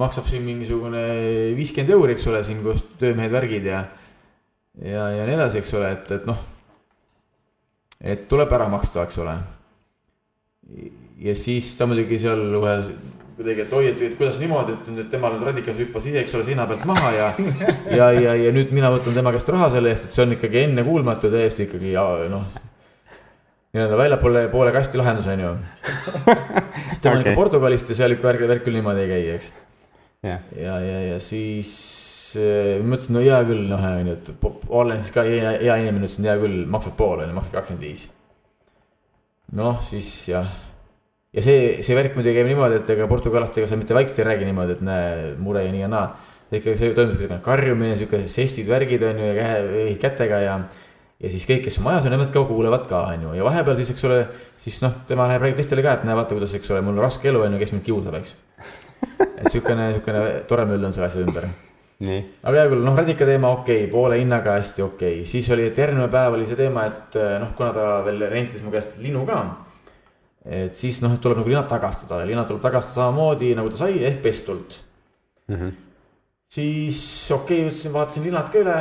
maksab 0.00 0.26
siin 0.26 0.42
mingisugune 0.42 1.04
viiskümmend 1.54 1.92
euri, 1.94 2.16
eks 2.16 2.26
ole, 2.26 2.42
siin 2.46 2.64
koos 2.64 2.82
töömehed, 2.98 3.30
värgid 3.30 3.68
ja. 3.68 3.84
ja, 4.80 5.08
ja 5.18 5.28
nii 5.28 5.36
edasi, 5.36 5.60
eks 5.60 5.74
ole, 5.78 5.92
et, 5.98 6.10
et 6.16 6.26
noh. 6.26 6.40
et 8.00 8.28
tuleb 8.28 8.52
ära 8.52 8.68
maksta, 8.72 9.04
eks 9.04 9.20
ole. 9.22 9.36
Ja 11.22 11.34
siis 11.38 11.74
ta 11.78 11.86
muidugi 11.86 12.18
seal 12.22 12.42
kohe 12.58 12.76
kuidagi, 13.34 13.64
et 13.64 13.72
oi, 13.74 13.86
et 13.90 14.18
kuidas 14.18 14.36
niimoodi, 14.38 14.76
et 14.76 14.90
nüüd 14.94 15.08
temal 15.10 15.34
nüüd 15.34 15.48
radikas 15.48 15.78
hüppas 15.78 16.04
ise, 16.06 16.20
eks 16.22 16.36
ole, 16.38 16.46
seina 16.46 16.66
pealt 16.70 16.84
maha 16.86 17.10
ja. 17.14 17.30
ja, 17.90 18.10
ja, 18.14 18.34
ja 18.38 18.52
nüüd 18.54 18.70
mina 18.74 18.92
võtan 18.94 19.16
tema 19.16 19.32
käest 19.34 19.50
raha 19.50 19.72
selle 19.74 19.90
eest, 19.90 20.06
et 20.06 20.14
see 20.14 20.22
on 20.22 20.36
ikkagi 20.36 20.62
ennekuulmatu 20.68 21.30
täiesti 21.32 21.66
ikkagi 21.66 21.96
noh. 22.30 22.44
nii-öelda 23.74 23.98
väljapoole 23.98 24.44
poole 24.52 24.74
kasti 24.74 25.00
lahendus 25.00 25.26
on 25.32 25.42
ju. 25.42 25.50
siis 26.90 27.02
tema 27.02 27.16
on 27.16 27.24
ikka 27.24 27.34
Portugalist 27.38 27.90
ja 27.90 27.98
seal 27.98 28.14
ikka 28.14 28.30
värk, 28.30 28.46
värk 28.52 28.66
küll 28.68 28.78
niimoodi 28.78 29.02
ei 29.02 29.10
käi, 29.10 29.24
eks 29.34 29.50
yeah.. 30.22 30.44
ja, 30.54 30.76
ja, 30.82 31.00
ja 31.08 31.16
siis 31.22 31.72
äh, 32.38 32.76
mõtlesin, 32.86 33.18
no 33.18 33.24
hea 33.24 33.40
küll, 33.50 33.64
noh, 33.70 33.88
on 33.88 34.12
ju, 34.12 34.18
et 34.20 34.70
olen 34.82 35.02
siis 35.02 35.16
ka 35.16 35.26
hea, 35.26 35.56
hea 35.64 35.80
inimene, 35.82 36.06
ütlesin 36.06 36.30
hea 36.30 36.38
küll, 36.38 36.62
maksad 36.70 36.94
poole, 37.00 37.26
maksad 37.34 37.58
kakskümmend 37.58 37.88
viis. 37.88 38.06
noh, 39.58 39.82
siis 39.90 40.12
jah 40.30 40.54
ja 41.34 41.42
see, 41.42 41.82
see 41.82 41.96
värk 41.98 42.14
muidugi 42.14 42.38
käib 42.38 42.48
niimoodi, 42.50 42.78
et 42.80 42.94
ega 42.94 43.08
portugallastega 43.10 43.66
sa 43.70 43.78
mitte 43.78 43.96
vaikselt 43.96 44.20
ei 44.22 44.28
räägi 44.30 44.46
niimoodi, 44.48 44.78
et 44.78 44.84
näe, 44.86 45.34
mure 45.42 45.64
ja 45.64 45.74
nii 45.74 45.84
ja 45.84 45.90
naa. 45.90 46.06
ikka 46.54 46.76
see 46.78 46.92
toimub 46.94 47.18
siuke 47.18 47.40
karjumine, 47.42 47.96
siuke 47.98 48.20
žestid, 48.30 48.68
värgid 48.70 49.02
on 49.02 49.18
ju 49.18 49.30
ja 49.32 49.34
käe, 49.40 49.86
kätega 49.98 50.38
ja. 50.44 50.58
ja 51.18 51.30
siis 51.32 51.46
kõik, 51.48 51.64
kes 51.66 51.80
majas 51.82 52.06
on, 52.06 52.14
nemad 52.14 52.30
ka 52.34 52.44
kuulevad 52.46 52.86
ka, 52.90 53.00
on 53.10 53.26
ju, 53.26 53.32
ja 53.40 53.46
vahepeal 53.46 53.80
siis, 53.80 53.90
eks 53.90 54.06
ole, 54.06 54.20
siis 54.62 54.78
noh, 54.84 54.94
tema 55.08 55.26
läheb 55.30 55.42
räägib 55.42 55.58
teistele 55.58 55.82
ka, 55.82 55.96
et 55.98 56.06
näe, 56.06 56.14
vaata, 56.14 56.36
kuidas, 56.36 56.54
eks 56.54 56.70
ole, 56.70 56.84
mul 56.86 56.94
on 56.94 57.02
raske 57.08 57.32
elu 57.32 57.42
on 57.42 57.56
ju, 57.56 57.62
kes 57.64 57.74
mind 57.74 57.86
kiusab, 57.88 58.20
eks. 58.20 58.36
et 59.24 59.50
siukene, 59.50 59.90
siukene 59.96 60.24
tore 60.46 60.68
möll 60.70 60.86
on 60.86 60.94
selle 60.94 61.10
asja 61.10 61.24
ümber. 61.24 61.50
aga 62.04 62.54
hea 62.60 62.70
küll, 62.70 62.86
noh, 62.86 62.94
radika 63.02 63.26
teema 63.26 63.50
okei 63.56 63.82
okay,, 63.82 63.90
poole 63.90 64.22
hinnaga 64.22 64.54
hästi 64.60 64.86
okei 64.86 65.18
okay., 65.24 65.26
siis 65.26 65.50
oli, 65.50 65.66
et 65.72 65.78
järgmine 65.82 66.06
päev 66.12 66.38
oli 66.38 66.46
see 66.46 66.60
teema, 66.60 66.86
et 66.86 67.18
noh, 67.42 67.54
kuna 67.58 67.74
ta 67.74 67.92
veel 68.06 68.28
rentis 68.30 68.62
mu 68.62 68.70
käest 68.74 68.94
linnu 69.02 69.26
ka 69.26 69.42
et 70.44 70.76
siis 70.76 71.00
noh, 71.04 71.16
tuleb 71.20 71.40
nagu 71.40 71.48
linad 71.48 71.68
tagastada 71.70 72.20
ja 72.20 72.28
linad 72.28 72.48
tuleb 72.50 72.62
tagastada 72.62 72.98
samamoodi 73.00 73.54
nagu 73.56 73.72
ta 73.72 73.84
sai 73.84 74.02
ehk 74.04 74.20
pestult 74.22 74.78
mm. 75.48 75.56
-hmm. 75.56 75.72
siis 76.48 77.00
okei 77.30 77.62
okay,, 77.62 77.72
ütlesin, 77.72 77.92
vaatasin 77.92 78.26
linad 78.28 78.52
ka 78.52 78.60
üle 78.60 78.78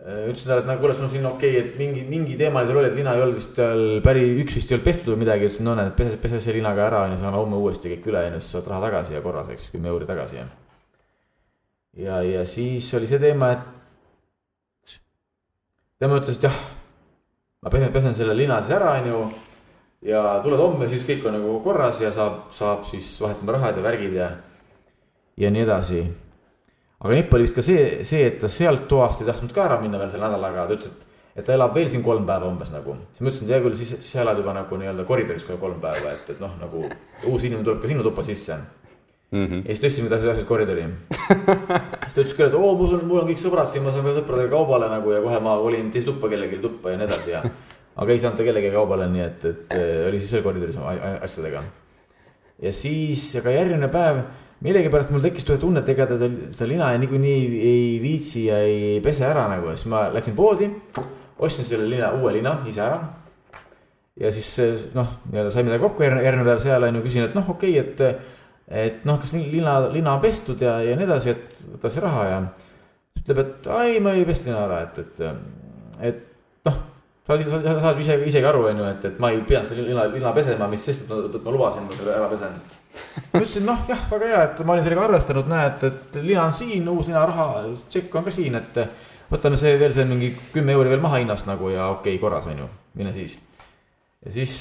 ütlesin 0.00 0.48
talle, 0.48 0.62
et 0.62 0.68
nagu 0.68 0.80
kuule, 0.80 0.94
sul 0.96 1.04
on 1.04 1.10
siin 1.12 1.26
okei 1.28 1.50
okay,, 1.50 1.66
et 1.66 1.74
mingi, 1.78 2.02
mingi 2.08 2.36
teema 2.40 2.62
seal 2.64 2.78
oli, 2.80 2.88
et 2.88 2.96
lina 2.96 3.12
ei 3.16 3.24
olnud 3.24 3.36
vist 3.36 3.58
seal 3.58 3.82
päris, 4.04 4.30
üks 4.44 4.56
vist 4.56 4.70
ei 4.70 4.76
olnud 4.76 4.86
pestud 4.86 5.12
või 5.12 5.20
midagi, 5.24 5.50
ütlesin, 5.50 5.66
no 5.68 5.74
näed, 5.76 5.92
pese, 5.98 6.16
pese 6.22 6.40
see 6.40 6.56
linaga 6.56 6.86
ära 6.86 7.02
on 7.04 7.12
ju, 7.14 7.20
saame 7.20 7.36
homme 7.36 7.60
uuesti 7.60 7.92
kõik 7.92 8.08
üle, 8.08 8.22
on 8.30 8.38
ju, 8.38 8.40
siis 8.40 8.54
saad 8.56 8.70
raha 8.72 8.86
tagasi 8.86 9.16
ja 9.18 9.20
korras, 9.24 9.50
eks, 9.52 9.68
kümme 9.74 9.92
euri 9.92 10.08
tagasi 10.08 10.40
ja. 10.40 10.46
ja, 12.06 12.22
ja 12.24 12.46
siis 12.48 12.88
oli 12.96 13.10
see 13.10 13.20
teema, 13.20 13.52
et 13.58 14.94
tema 16.00 16.16
ütles, 16.22 16.40
et 16.40 16.48
jah, 16.48 16.60
ma 17.60 17.70
pesen, 17.72 17.92
pesen 17.92 18.16
selle 18.16 18.34
lina 18.36 18.60
siis 18.62 18.76
ära, 18.76 18.94
on 19.00 19.10
ju. 19.10 19.20
ja 20.10 20.40
tuled 20.44 20.60
homme, 20.60 20.88
siis 20.88 21.04
kõik 21.08 21.26
on 21.28 21.36
nagu 21.36 21.58
korras 21.64 22.00
ja 22.00 22.12
saab, 22.16 22.48
saab 22.56 22.86
siis 22.88 23.12
vahetame 23.20 23.56
rahad 23.58 23.76
ja 23.76 23.84
värgid 23.84 24.16
ja, 24.16 24.32
ja 25.40 25.50
nii 25.52 25.64
edasi 25.66 26.02
aga 27.00 27.14
nipp 27.16 27.36
oli 27.36 27.46
vist 27.46 27.56
ka 27.56 27.64
see, 27.64 28.02
see, 28.08 28.24
et 28.28 28.40
ta 28.40 28.48
sealt 28.52 28.88
toast 28.88 29.22
ei 29.22 29.28
tahtnud 29.28 29.54
ka 29.56 29.64
ära 29.64 29.78
minna 29.80 30.00
veel 30.00 30.10
selle 30.12 30.28
nädalaga, 30.28 30.66
ta 30.68 30.76
ütles, 30.76 30.90
et, 30.90 31.22
et 31.40 31.46
ta 31.46 31.54
elab 31.56 31.76
veel 31.76 31.88
siin 31.92 32.04
kolm 32.04 32.26
päeva 32.28 32.48
umbes 32.48 32.72
nagu. 32.74 32.96
siis 33.14 33.24
ma 33.24 33.30
ütlesin, 33.30 33.48
et 33.48 33.54
hea 33.54 33.62
küll, 33.64 33.78
siis, 33.78 33.94
siis 33.96 34.12
sa 34.16 34.24
elad 34.24 34.40
juba 34.40 34.56
nagu 34.56 34.80
nii-öelda 34.80 35.06
koridoris 35.08 35.46
kohe 35.48 35.56
kolm 35.60 35.80
päeva, 35.80 36.12
et, 36.12 36.28
et 36.34 36.42
noh, 36.42 36.52
nagu 36.60 36.84
uus 36.84 37.46
inimene 37.46 37.64
tuleb 37.64 37.80
ka 37.84 37.92
sinu 37.92 38.04
tuppa 38.04 38.24
sisse 38.26 38.58
mm. 39.30 39.46
-hmm. 39.46 39.62
ja 39.64 39.74
siis 39.74 39.84
tõstsime 39.84 40.08
ta 40.10 40.18
siis 40.20 40.44
koridori 40.48 40.86
siis 42.04 42.14
ta 42.14 42.20
ütles 42.20 42.36
küll, 42.36 42.48
et 42.48 42.54
oo, 42.54 42.74
mul 42.78 42.94
on, 42.98 43.04
mul 43.08 43.22
on 43.22 43.30
kõik 43.30 43.42
sõbrad 43.42 43.70
siin, 43.70 43.84
ma 43.84 43.92
saan 43.94 44.06
ka 44.06 44.16
sõpradega 44.18 44.50
kaubale 44.50 44.90
nagu 44.90 45.12
ja 45.12 45.22
kohe 45.22 45.40
ma 45.40 45.56
olin 45.58 45.90
teise 45.90 46.10
tuppa 46.10 46.28
kellelegi 46.28 46.62
tuppa 46.62 46.90
ja 46.94 47.00
nii 47.00 47.08
edasi 47.10 47.36
ja. 47.36 47.44
aga 48.00 48.12
ei 48.12 48.22
saanud 48.22 48.38
ta 48.38 48.46
kellegagi 48.46 48.74
kaubale, 48.74 49.08
nii 49.12 49.24
et, 49.24 49.44
et 49.44 49.74
oli 50.08 50.20
siis 50.20 50.30
seal 50.34 50.42
koridoris 50.42 50.78
asjadega. 51.22 51.64
ja 52.62 52.72
siis, 52.72 53.24
aga 53.40 53.56
järgmine 53.58 53.88
päev 53.92 54.22
millegipärast 54.64 55.12
mul 55.12 55.22
tekkis 55.24 55.46
tunne, 55.48 55.80
et 55.80 55.88
ega 55.94 56.06
ta 56.08 56.18
seda 56.20 56.68
lina 56.68 56.90
niikuinii 57.00 57.36
ei, 57.36 57.60
ei 57.70 57.86
viitsi 58.02 58.44
ja 58.48 58.60
ei 58.66 58.98
pese 59.04 59.24
ära 59.28 59.46
nagu, 59.52 59.72
siis 59.72 59.88
ma 59.92 60.08
läksin 60.12 60.36
poodi, 60.36 60.68
ostsin 61.40 61.68
selle 61.68 61.88
lina, 61.88 62.12
uue 62.18 62.34
lina 62.36 62.58
ise 62.68 62.82
ära. 62.84 63.00
ja 64.20 64.32
siis 64.32 64.50
noh, 64.92 65.16
nii-öelda 65.30 65.52
saime 65.54 65.70
temaga 65.70 65.86
kokku 65.86 66.04
järgmine 66.04 66.44
päev 66.44 66.60
seal 66.60 66.84
on 66.84 67.00
ju, 67.00 67.06
küsin, 67.06 67.24
et 67.30 67.38
noh, 67.38 67.48
okei 67.56 67.78
okay,, 67.80 68.10
et. 68.10 68.36
Et 68.70 69.04
noh, 69.08 69.18
kas 69.20 69.34
lina, 69.34 69.76
lina 69.90 70.14
on 70.14 70.22
pestud 70.22 70.60
ja, 70.62 70.78
ja 70.84 70.96
nii 70.96 71.08
edasi, 71.08 71.34
et 71.34 71.60
võta 71.74 71.90
see 71.90 72.04
raha 72.04 72.26
ja. 72.28 72.40
ütleb, 73.18 73.42
et 73.42 73.70
ai, 73.74 73.98
ma 74.02 74.14
ei 74.14 74.26
pesta 74.28 74.50
lina 74.50 74.64
ära, 74.64 74.82
et, 74.86 75.00
et, 75.02 75.22
et 76.10 76.26
noh 76.68 76.76
sa, 77.26 77.38
sa, 77.38 77.60
sa 77.62 77.78
saad 77.80 78.02
ise, 78.02 78.18
isegi 78.26 78.46
aru, 78.46 78.64
on 78.70 78.82
ju, 78.82 78.90
et, 78.90 79.08
et 79.10 79.22
ma 79.22 79.32
ei 79.34 79.42
pidanud 79.46 79.68
seda 79.68 79.86
lina, 79.86 80.06
lina 80.12 80.34
pesema, 80.36 80.68
mis 80.70 80.84
sest, 80.86 81.06
et 81.06 81.10
ma, 81.10 81.54
lubasin, 81.54 81.86
et 81.86 81.90
ma 81.90 81.98
selle 81.98 82.14
ära 82.16 82.30
pesen 82.30 82.58
ma 83.30 83.38
ütlesin, 83.38 83.66
noh 83.66 83.84
jah, 83.88 84.00
väga 84.10 84.30
hea, 84.32 84.40
et 84.48 84.62
ma 84.66 84.74
olin 84.74 84.86
sellega 84.86 85.06
arvestanud, 85.06 85.50
näed, 85.50 85.84
et 85.86 86.18
lina 86.24 86.44
on 86.48 86.54
siin, 86.54 86.88
uus 86.90 87.10
linaraha, 87.10 87.64
tšekk 87.92 88.18
on 88.18 88.26
ka 88.26 88.34
siin, 88.34 88.58
et. 88.58 88.84
võtame 89.30 89.54
see 89.54 89.76
veel 89.78 89.92
see 89.94 90.02
mingi 90.10 90.32
kümme 90.50 90.74
euri 90.74 90.90
veel 90.90 91.02
maha 91.02 91.20
hinnast 91.22 91.46
nagu 91.46 91.68
ja 91.70 91.84
okei 91.92 92.16
okay,, 92.16 92.18
korras 92.18 92.48
on 92.50 92.64
ju, 92.64 92.64
mine 92.98 93.12
siis. 93.14 93.36
ja 94.26 94.32
siis 94.34 94.54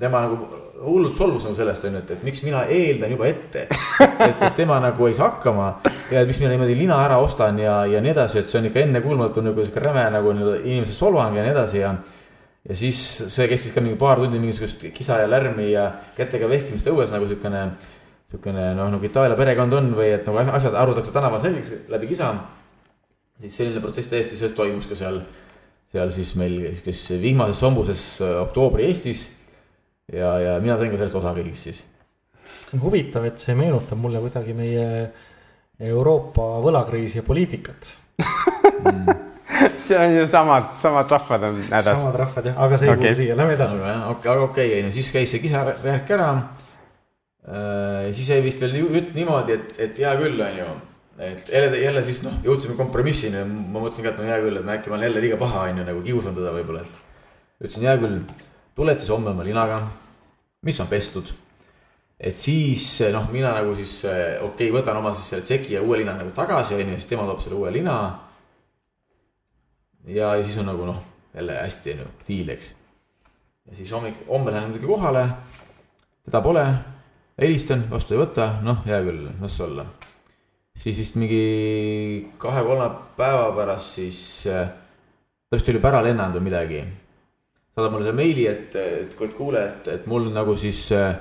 tema 0.00 0.22
nagu 0.24 0.38
hullult 0.82 1.14
solvus 1.16 1.44
nagu 1.46 1.56
sellest 1.56 1.84
on 1.84 1.98
ju, 1.98 2.02
et, 2.02 2.10
et 2.16 2.24
miks 2.26 2.42
mina 2.46 2.64
eeldan 2.64 3.12
juba 3.12 3.28
ette. 3.28 3.66
et, 4.00 4.48
tema 4.56 4.80
nagu 4.82 5.06
ei 5.06 5.14
saa 5.14 5.30
hakkama 5.30 5.68
ja 6.10 6.24
miks 6.26 6.40
mina 6.42 6.54
niimoodi 6.54 6.78
lina 6.78 6.98
ära 7.04 7.20
ostan 7.22 7.60
ja, 7.62 7.82
ja 7.86 8.00
nii 8.02 8.14
edasi, 8.14 8.42
et 8.42 8.50
see 8.50 8.58
on 8.60 8.70
ikka 8.70 8.82
ennekuulmatu 8.86 9.44
nagu 9.44 9.62
sihuke 9.62 9.84
räme 9.84 10.08
nagu 10.16 10.34
inimese 10.34 10.96
solvang 10.96 11.36
ja 11.38 11.46
nii 11.46 11.54
edasi 11.54 11.84
ja 11.84 11.94
ja 12.68 12.76
siis 12.78 12.98
see 13.34 13.48
kestis 13.50 13.74
ka 13.74 13.82
mingi 13.82 13.98
paar 13.98 14.20
tundi 14.22 14.38
mingisugust 14.38 14.84
kisa 14.94 15.18
ja 15.22 15.30
lärmi 15.30 15.72
ja 15.72 15.88
kätega 16.16 16.48
vehkimist 16.50 16.86
õues 16.90 17.10
nagu 17.14 17.26
siukene, 17.30 17.62
siukene 18.30 18.68
noh, 18.78 18.90
nagu 18.94 19.08
Itaalia 19.08 19.38
perekond 19.38 19.78
on 19.78 19.92
või 19.98 20.12
et 20.14 20.28
nagu 20.28 20.38
asjad 20.42 20.76
arutatakse 20.78 21.14
tänaval 21.14 21.42
selgeks 21.42 21.88
läbi 21.90 22.12
kisa. 22.12 22.32
siis 23.40 23.56
selline 23.56 23.82
protsess 23.82 24.10
täiesti 24.10 24.38
sellest 24.38 24.56
toimus 24.56 24.86
ka 24.86 24.94
seal, 24.98 25.18
seal 25.90 26.12
siis 26.14 26.36
meil 26.38 26.58
kes 26.84 27.08
vihmases 27.22 27.58
sombuses 27.58 28.04
äh, 28.22 28.38
oktoobri 28.44 28.86
Eestis. 28.86 29.28
Ja, 30.12 30.36
ja 30.40 30.54
mina 30.60 30.78
sain 30.78 30.92
ka 30.92 31.00
sellest 31.00 31.18
osa 31.20 31.34
kõigist 31.36 31.68
siis. 31.68 31.84
huvitav, 32.82 33.26
et 33.28 33.42
see 33.42 33.56
meenutab 33.58 34.00
mulle 34.00 34.22
kuidagi 34.24 34.56
meie 34.56 34.86
Euroopa 35.82 36.54
võlakriisi 36.62 37.22
ja 37.22 37.26
poliitikat 37.26 37.94
mm 38.22 39.28
see 39.86 39.98
on 39.98 40.14
ju 40.16 40.26
samad, 40.26 40.64
samad 40.76 41.10
rahvad 41.10 41.42
on 41.42 41.62
hädas. 41.70 41.98
samad 41.98 42.16
rahvad 42.16 42.46
jah, 42.46 42.58
aga 42.58 42.78
see 42.78 42.88
ei 42.88 42.92
okay. 42.92 43.02
kuulu 43.02 43.18
siia, 43.20 43.36
lähme 43.36 43.56
edasi. 43.56 43.78
aga 43.82 44.08
okei, 44.10 44.30
aga 44.32 44.46
okei, 44.48 44.68
on 44.78 44.88
ju, 44.88 44.92
siis 44.96 45.10
käis 45.14 45.32
see 45.32 45.42
kisavärk 45.42 46.12
ära. 46.16 46.30
Äh, 47.42 48.12
siis 48.14 48.30
jäi 48.30 48.40
vist 48.44 48.62
veel 48.62 48.76
jutt 48.78 49.14
niimoodi, 49.18 49.58
et, 49.58 49.72
et 49.86 49.96
hea 49.98 50.12
küll, 50.20 50.42
on 50.46 50.58
ju. 50.60 50.68
et 51.22 51.50
jälle, 51.52 51.80
jälle 51.82 52.04
siis 52.06 52.22
noh, 52.24 52.38
jõudsime 52.46 52.76
kompromissini 52.78 53.42
ma 53.42 53.80
mõtlesin 53.80 54.06
ka, 54.06 54.14
et 54.14 54.22
no 54.22 54.28
hea 54.28 54.38
küll, 54.44 54.60
et 54.60 54.66
ma 54.66 54.76
äkki 54.78 54.90
ma 54.92 54.96
olen 54.98 55.08
jälle 55.08 55.24
liiga 55.24 55.40
paha, 55.40 55.66
on 55.70 55.82
ju, 55.82 55.88
nagu 55.90 56.04
kiusan 56.06 56.38
teda 56.38 56.54
võib-olla, 56.54 56.84
et. 56.86 57.26
ütlesin, 57.66 57.88
hea 57.88 57.96
küll, 58.04 58.20
tuled 58.78 59.02
siis 59.02 59.10
homme 59.12 59.32
oma 59.34 59.46
linaga, 59.46 59.82
mis 60.62 60.80
on 60.80 60.90
pestud 60.90 61.32
et 62.22 62.36
siis 62.38 62.84
noh, 63.14 63.26
mina 63.34 63.50
nagu 63.56 63.74
siis 63.78 63.96
okei 64.06 64.44
okay,, 64.46 64.74
võtan 64.74 65.00
oma 65.00 65.14
siis 65.16 65.32
selle 65.32 65.46
tšeki 65.46 65.74
ja 65.74 65.82
uue 65.82 66.02
lina 66.02 66.14
nagu 66.18 66.30
tagasi, 66.36 66.76
on 66.76 66.92
ju, 66.92 66.98
siis 67.00 67.10
tema 67.10 67.26
toob 67.26 67.42
selle 67.42 67.58
uue 67.58 67.72
lina 67.74 67.96
ja, 70.06 70.32
siis 70.42 70.56
on 70.58 70.70
nagu 70.70 70.86
noh, 70.86 71.02
jälle 71.34 71.58
hästi 71.58 71.96
on 71.96 72.04
ju, 72.04 72.06
diil, 72.28 72.54
eks. 72.54 72.72
ja 73.70 73.76
siis 73.76 73.92
hommik, 73.92 74.22
homme 74.28 74.54
lähen 74.54 74.70
muidugi 74.70 74.90
kohale, 74.90 75.26
teda 76.26 76.42
pole, 76.44 76.64
helistan, 77.40 77.86
vastu 77.90 78.16
ei 78.16 78.22
võta, 78.22 78.48
noh, 78.62 78.82
hea 78.86 79.02
küll, 79.06 79.28
las 79.40 79.58
olla. 79.60 79.86
siis 80.78 80.98
vist 80.98 81.18
mingi 81.20 82.32
kahe-kolme 82.38 82.88
päeva 83.16 83.50
pärast 83.56 83.98
siis 83.98 84.46
äh,, 84.46 84.70
ta 85.48 85.58
vist 85.58 85.68
oli 85.68 85.78
juba 85.78 85.92
ära 85.92 86.02
lennanud 86.06 86.38
või 86.38 86.48
midagi. 86.50 86.84
Saadab 87.72 87.94
mulle 87.94 88.08
see 88.10 88.16
meili, 88.16 88.46
et, 88.50 88.74
et 88.76 89.14
kuule, 89.36 89.62
et, 89.62 89.92
et 89.94 90.10
mul 90.10 90.28
nagu 90.34 90.56
siis 90.60 90.84
äh, 90.96 91.14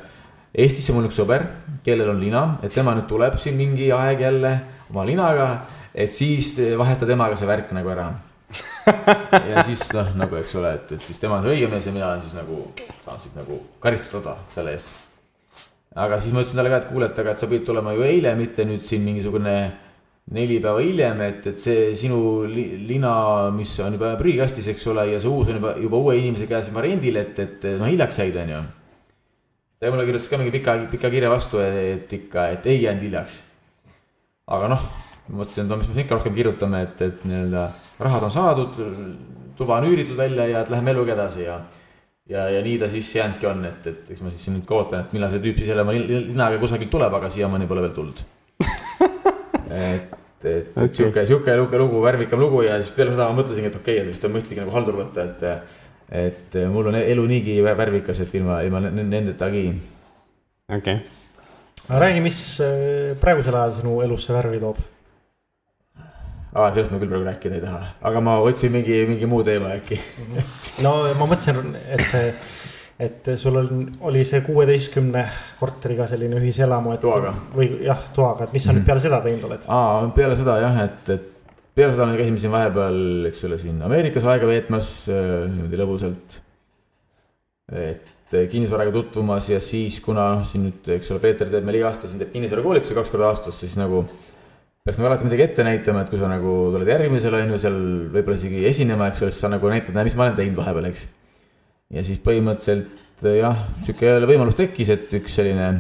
Eestisse 0.51 0.91
mul 0.91 1.05
üks 1.07 1.15
sõber, 1.15 1.45
kellel 1.85 2.09
on 2.11 2.17
lina, 2.19 2.41
et 2.59 2.73
tema 2.75 2.91
nüüd 2.97 3.05
tuleb 3.07 3.37
siin 3.39 3.55
mingi 3.55 3.87
aeg 3.95 4.25
jälle 4.25 4.51
oma 4.91 5.05
linaga, 5.07 5.47
et 5.95 6.11
siis 6.11 6.57
vaheta 6.75 7.07
temaga 7.07 7.37
see 7.39 7.47
värk 7.47 7.71
nagu 7.77 7.93
ära 7.93 8.09
ja 9.51 9.63
siis 9.63 9.83
noh, 9.95 10.09
nagu 10.19 10.37
eks 10.39 10.55
ole, 10.59 10.73
et, 10.79 10.91
et 10.97 11.05
siis 11.05 11.19
tema 11.21 11.37
on 11.37 11.45
see 11.45 11.55
õige 11.55 11.69
mees 11.71 11.87
ja 11.87 11.93
mina 11.95 12.09
olen 12.09 12.25
siis 12.25 12.35
nagu, 12.35 12.59
saan 13.05 13.23
siis 13.23 13.37
nagu 13.37 13.59
karistustada 13.83 14.35
selle 14.55 14.75
eest. 14.75 14.91
aga 15.95 16.19
siis 16.21 16.33
ma 16.33 16.43
ütlesin 16.43 16.59
talle 16.59 16.73
ka, 16.73 16.81
et 16.81 16.89
kuule, 16.91 17.09
et 17.11 17.23
aga, 17.23 17.35
et 17.35 17.41
sa 17.41 17.49
pidid 17.51 17.65
tulema 17.67 17.95
ju 17.95 18.05
eile, 18.07 18.33
mitte 18.39 18.65
nüüd 18.67 18.83
siin 18.87 19.05
mingisugune 19.05 19.55
neli 20.29 20.59
päeva 20.63 20.79
hiljem, 20.83 21.21
et, 21.25 21.47
et 21.51 21.59
see 21.59 21.91
sinu 21.99 22.19
li, 22.47 22.65
lina, 22.87 23.13
mis 23.55 23.71
on 23.83 23.97
juba 23.97 24.13
prügikastis, 24.19 24.69
eks 24.71 24.85
ole, 24.91 25.07
ja 25.11 25.19
see 25.19 25.31
uus 25.31 25.49
on 25.51 25.59
juba, 25.59 25.73
juba 25.81 25.99
uue 25.99 26.15
inimese 26.19 26.47
käes 26.49 26.69
juba 26.69 26.85
rendil, 26.85 27.19
et, 27.19 27.41
et 27.41 27.67
noh, 27.81 27.89
hiljaks 27.89 28.21
jäid, 28.21 28.37
on 28.43 28.53
ju. 28.55 28.61
ta 29.81 29.91
mulle 29.91 30.05
kirjutas 30.07 30.29
ka 30.31 30.39
mingi 30.39 30.53
pika, 30.53 30.77
pika 30.91 31.11
kirja 31.11 31.31
vastu, 31.33 31.59
et 31.65 32.11
ikka, 32.19 32.47
et 32.55 32.69
ei 32.71 32.83
jäänud 32.85 33.05
hiljaks. 33.09 33.41
aga 34.51 34.71
noh, 34.71 34.87
mõtlesin, 35.33 35.65
et 35.65 35.71
no 35.73 35.81
mis 35.81 35.91
me 35.91 36.05
ikka 36.05 36.19
rohkem 36.19 36.37
kirjutame, 36.37 36.85
et, 36.87 37.05
et 37.09 37.27
nii-öelda 37.27 37.67
rahad 37.99 38.27
on 38.29 38.33
saadud, 38.33 38.81
tuba 39.57 39.81
on 39.81 39.87
üüritud 39.89 40.17
välja 40.17 40.47
ja 40.47 40.63
et 40.63 40.71
läheme 40.71 40.95
eluga 40.95 41.17
edasi 41.17 41.43
ja. 41.43 41.59
ja, 42.29 42.47
ja 42.55 42.61
nii 42.63 42.79
ta 42.79 42.89
siis 42.93 43.09
jäänudki 43.15 43.49
on, 43.51 43.65
et, 43.67 43.87
et 43.87 44.13
eks 44.15 44.23
ma 44.23 44.31
siis 44.31 44.47
nüüd 44.53 44.67
ka 44.69 44.79
ootan, 44.79 45.03
et 45.03 45.17
millal 45.17 45.33
see 45.33 45.43
tüüp 45.43 45.59
siis 45.59 45.73
jälle 45.73 45.83
oma 45.83 45.97
linaga 45.97 46.61
kusagilt 46.61 46.93
tuleb, 46.93 47.19
aga 47.19 47.29
siiamaani 47.33 47.67
pole 47.67 47.83
veel 47.89 47.97
tulnud 47.97 48.23
et, 49.71 50.17
et, 50.43 50.71
okay. 50.75 50.89
sihuke, 50.97 51.25
sihuke, 51.29 51.55
sihuke 51.55 51.79
lugu, 51.81 52.01
värvikam 52.03 52.41
lugu 52.43 52.65
ja 52.65 52.77
siis 52.81 52.93
peale 52.95 53.13
seda 53.13 53.29
ma 53.29 53.39
mõtlesingi, 53.39 53.71
et 53.71 53.79
okei 53.79 53.97
okay,, 53.97 54.03
et 54.05 54.11
vist 54.11 54.27
on 54.27 54.35
mõistlik 54.35 54.61
nagu 54.61 54.75
haldur 54.75 54.99
võtta, 55.03 55.27
et. 55.29 55.81
et 56.11 56.55
mul 56.67 56.91
on 56.91 56.97
elu 56.99 57.25
niigi 57.27 57.57
värvikas, 57.63 58.19
et 58.25 58.33
ilma, 58.35 58.61
ilma 58.67 58.83
nendetagi. 58.89 59.67
okei 60.67 60.77
okay.. 60.77 60.97
aga 61.87 62.01
räägi, 62.05 62.25
mis 62.25 62.41
äh, 62.65 63.13
praegusel 63.21 63.55
ajal 63.55 63.77
sinu 63.79 64.01
elusse 64.03 64.35
värvi 64.35 64.59
toob 64.63 64.81
aa, 66.51 66.71
sellest 66.73 66.91
ma 66.91 66.99
küll 66.99 67.11
praegu 67.11 67.27
rääkida 67.27 67.57
ei 67.57 67.63
taha, 67.63 67.93
aga 68.09 68.23
ma 68.23 68.35
otsin 68.43 68.73
mingi, 68.73 68.97
mingi 69.07 69.29
muu 69.29 69.43
teema 69.47 69.71
äkki 69.77 69.99
no 70.85 70.95
ma 71.19 71.27
mõtlesin, 71.29 71.75
et, 71.95 72.15
et 73.01 73.31
sul 73.39 73.57
on, 73.57 73.81
oli 74.09 74.23
see 74.27 74.43
kuueteistkümne 74.45 75.23
korteriga 75.59 76.05
selline 76.09 76.37
ühiselamu, 76.37 76.93
et. 76.95 77.01
toaga. 77.01 77.33
või 77.55 77.69
jah, 77.87 78.05
toaga, 78.15 78.45
et 78.45 78.53
mis 78.53 78.63
sa 78.63 78.71
mm 78.71 78.75
-hmm. 78.75 78.79
nüüd 78.81 78.89
peale 78.91 79.03
seda 79.07 79.21
teinud 79.25 79.49
oled? 79.49 79.67
aa, 79.67 80.07
peale 80.15 80.37
seda 80.37 80.57
jah, 80.61 80.79
et, 80.85 81.09
et 81.15 81.27
peale 81.75 81.95
seda 81.95 82.07
me 82.07 82.17
käisime 82.19 82.41
siin 82.41 82.53
vahepeal, 82.53 83.03
eks 83.31 83.43
ole, 83.47 83.59
siin 83.61 83.81
Ameerikas 83.87 84.25
aega 84.27 84.49
veetmas 84.49 84.89
äh, 85.09 85.45
niimoodi 85.49 85.79
lõbusalt. 85.83 86.41
et 87.71 88.11
kinnisvaraga 88.51 88.91
tutvumas 88.91 89.49
ja 89.49 89.59
siis, 89.59 89.99
kuna 90.03 90.27
noh, 90.35 90.43
siin 90.47 90.67
nüüd, 90.67 90.89
eks 90.97 91.11
ole, 91.11 91.19
Peeter 91.23 91.49
teeb 91.51 91.65
meil 91.67 91.79
iga 91.79 91.89
aasta 91.89 92.07
siin 92.07 92.19
teeb 92.19 92.31
kinnisvarakoolitusi 92.35 92.95
kaks 92.95 93.11
korda 93.11 93.31
aastas, 93.31 93.59
siis 93.59 93.77
nagu 93.79 94.05
peaks 94.85 94.97
nagu 94.97 95.09
alati 95.09 95.27
midagi 95.27 95.45
ette 95.45 95.65
näitama, 95.67 96.03
et 96.03 96.11
kui 96.11 96.19
sa 96.19 96.29
nagu 96.31 96.53
tuled 96.73 96.89
järgmisel 96.89 97.35
on 97.37 97.51
ju 97.53 97.59
seal 97.61 97.79
võib-olla 98.13 98.39
isegi 98.39 98.63
esinema, 98.69 99.09
eks 99.11 99.23
ole, 99.23 99.33
siis 99.33 99.43
sa 99.43 99.51
nagu 99.51 99.71
näitad, 99.71 99.95
näe, 99.95 100.07
mis 100.07 100.15
ma 100.17 100.27
olen 100.27 100.37
teinud 100.39 100.59
vahepeal, 100.59 100.87
eks. 100.91 101.07
Ja 101.91 102.03
siis 102.07 102.21
põhimõtteliselt 102.23 103.25
jah, 103.37 103.65
sihuke 103.85 104.07
jälle 104.07 104.29
võimalus 104.29 104.57
tekkis, 104.57 104.91
et 104.93 105.13
üks 105.19 105.35
selline 105.37 105.71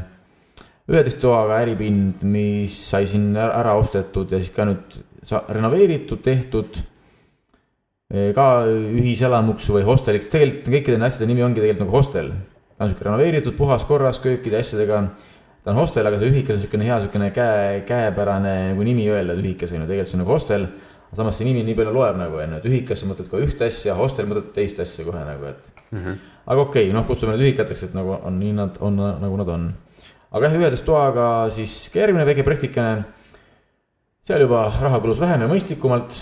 üheteist 0.91 1.21
toaga 1.21 1.61
äripind, 1.63 2.23
mis 2.27 2.75
sai 2.89 3.07
siin 3.09 3.31
ära 3.39 3.75
ostetud 3.79 4.31
ja 4.31 4.41
siis 4.41 4.51
ka 4.53 4.67
nüüd 4.67 4.97
renoveeritud, 5.29 6.19
tehtud 6.25 6.81
ka 8.35 8.47
ühiselamuks 8.67 9.69
või 9.71 9.85
hosteliks, 9.87 10.27
tegelikult 10.31 10.73
kõikide 10.73 10.97
nende 10.97 11.07
asjade 11.07 11.29
nimi 11.29 11.45
ongi 11.45 11.61
tegelikult 11.61 11.85
nagu 11.85 11.95
hostel. 11.95 12.31
ta 12.75 12.83
on 12.83 12.91
sihuke 12.91 13.07
renoveeritud, 13.07 13.55
puhas 13.55 13.85
korras, 13.87 14.19
köökide 14.19 14.59
asjadega. 14.59 15.03
ta 15.63 15.71
on 15.71 15.79
hostel, 15.79 16.07
aga 16.07 16.19
see 16.19 16.31
ühikas 16.33 16.57
on 16.57 16.59
niisugune 16.59 16.87
hea 16.89 16.97
niisugune 16.99 17.31
käe, 17.31 17.83
käepärane 17.87 18.55
nagu 18.73 18.83
nimi 18.83 19.07
öelda, 19.07 19.33
et 19.33 19.45
ühikas 19.45 19.71
on 19.71 19.85
ju, 19.85 19.87
tegelikult 19.87 20.11
see 20.11 20.17
on 20.19 20.25
nagu 20.25 20.33
hostel. 20.33 20.67
samas 21.15 21.37
see 21.37 21.47
nimi 21.47 21.63
nii 21.63 21.75
palju 21.75 21.93
loeb 21.93 22.19
nagu 22.19 22.35
on 22.35 22.57
ju, 22.57 22.57
et 22.57 22.67
ühikas 22.67 22.99
sa 22.99 23.07
mõtled 23.07 23.31
kohe 23.31 23.47
ühte 23.47 23.69
asja, 23.69 23.95
hostel 23.95 24.27
mõtled 24.27 24.51
teist 24.57 24.79
asja 24.83 25.05
kohe 25.07 25.23
nagu, 25.23 25.53
et 25.53 25.70
mm. 25.91 26.03
-hmm. 26.03 26.17
aga 26.45 26.61
okei 26.61 26.89
okay,, 26.89 26.93
noh, 26.93 27.07
kutsume 27.07 27.35
need 27.35 27.47
ühikateks, 27.47 27.83
et 27.83 27.93
nagu 27.93 28.17
on 28.23 28.39
nii 28.39 28.53
nad 28.57 28.77
on, 28.79 28.95
nagu 28.95 29.37
nad 29.37 29.49
on. 29.49 29.71
aga 30.31 30.45
jah, 30.47 30.59
üheteist 30.59 30.85
toaga 30.85 31.49
siis 31.51 31.89
järgmine 31.95 32.25
väike 32.25 32.43
projektikene. 32.43 33.03
seal 34.27 34.41
juba 34.41 34.71
raha 34.81 34.99
kulus 34.99 35.19
vähem 35.19 35.41
ja 35.41 35.47
mõistlikumalt 35.47 36.21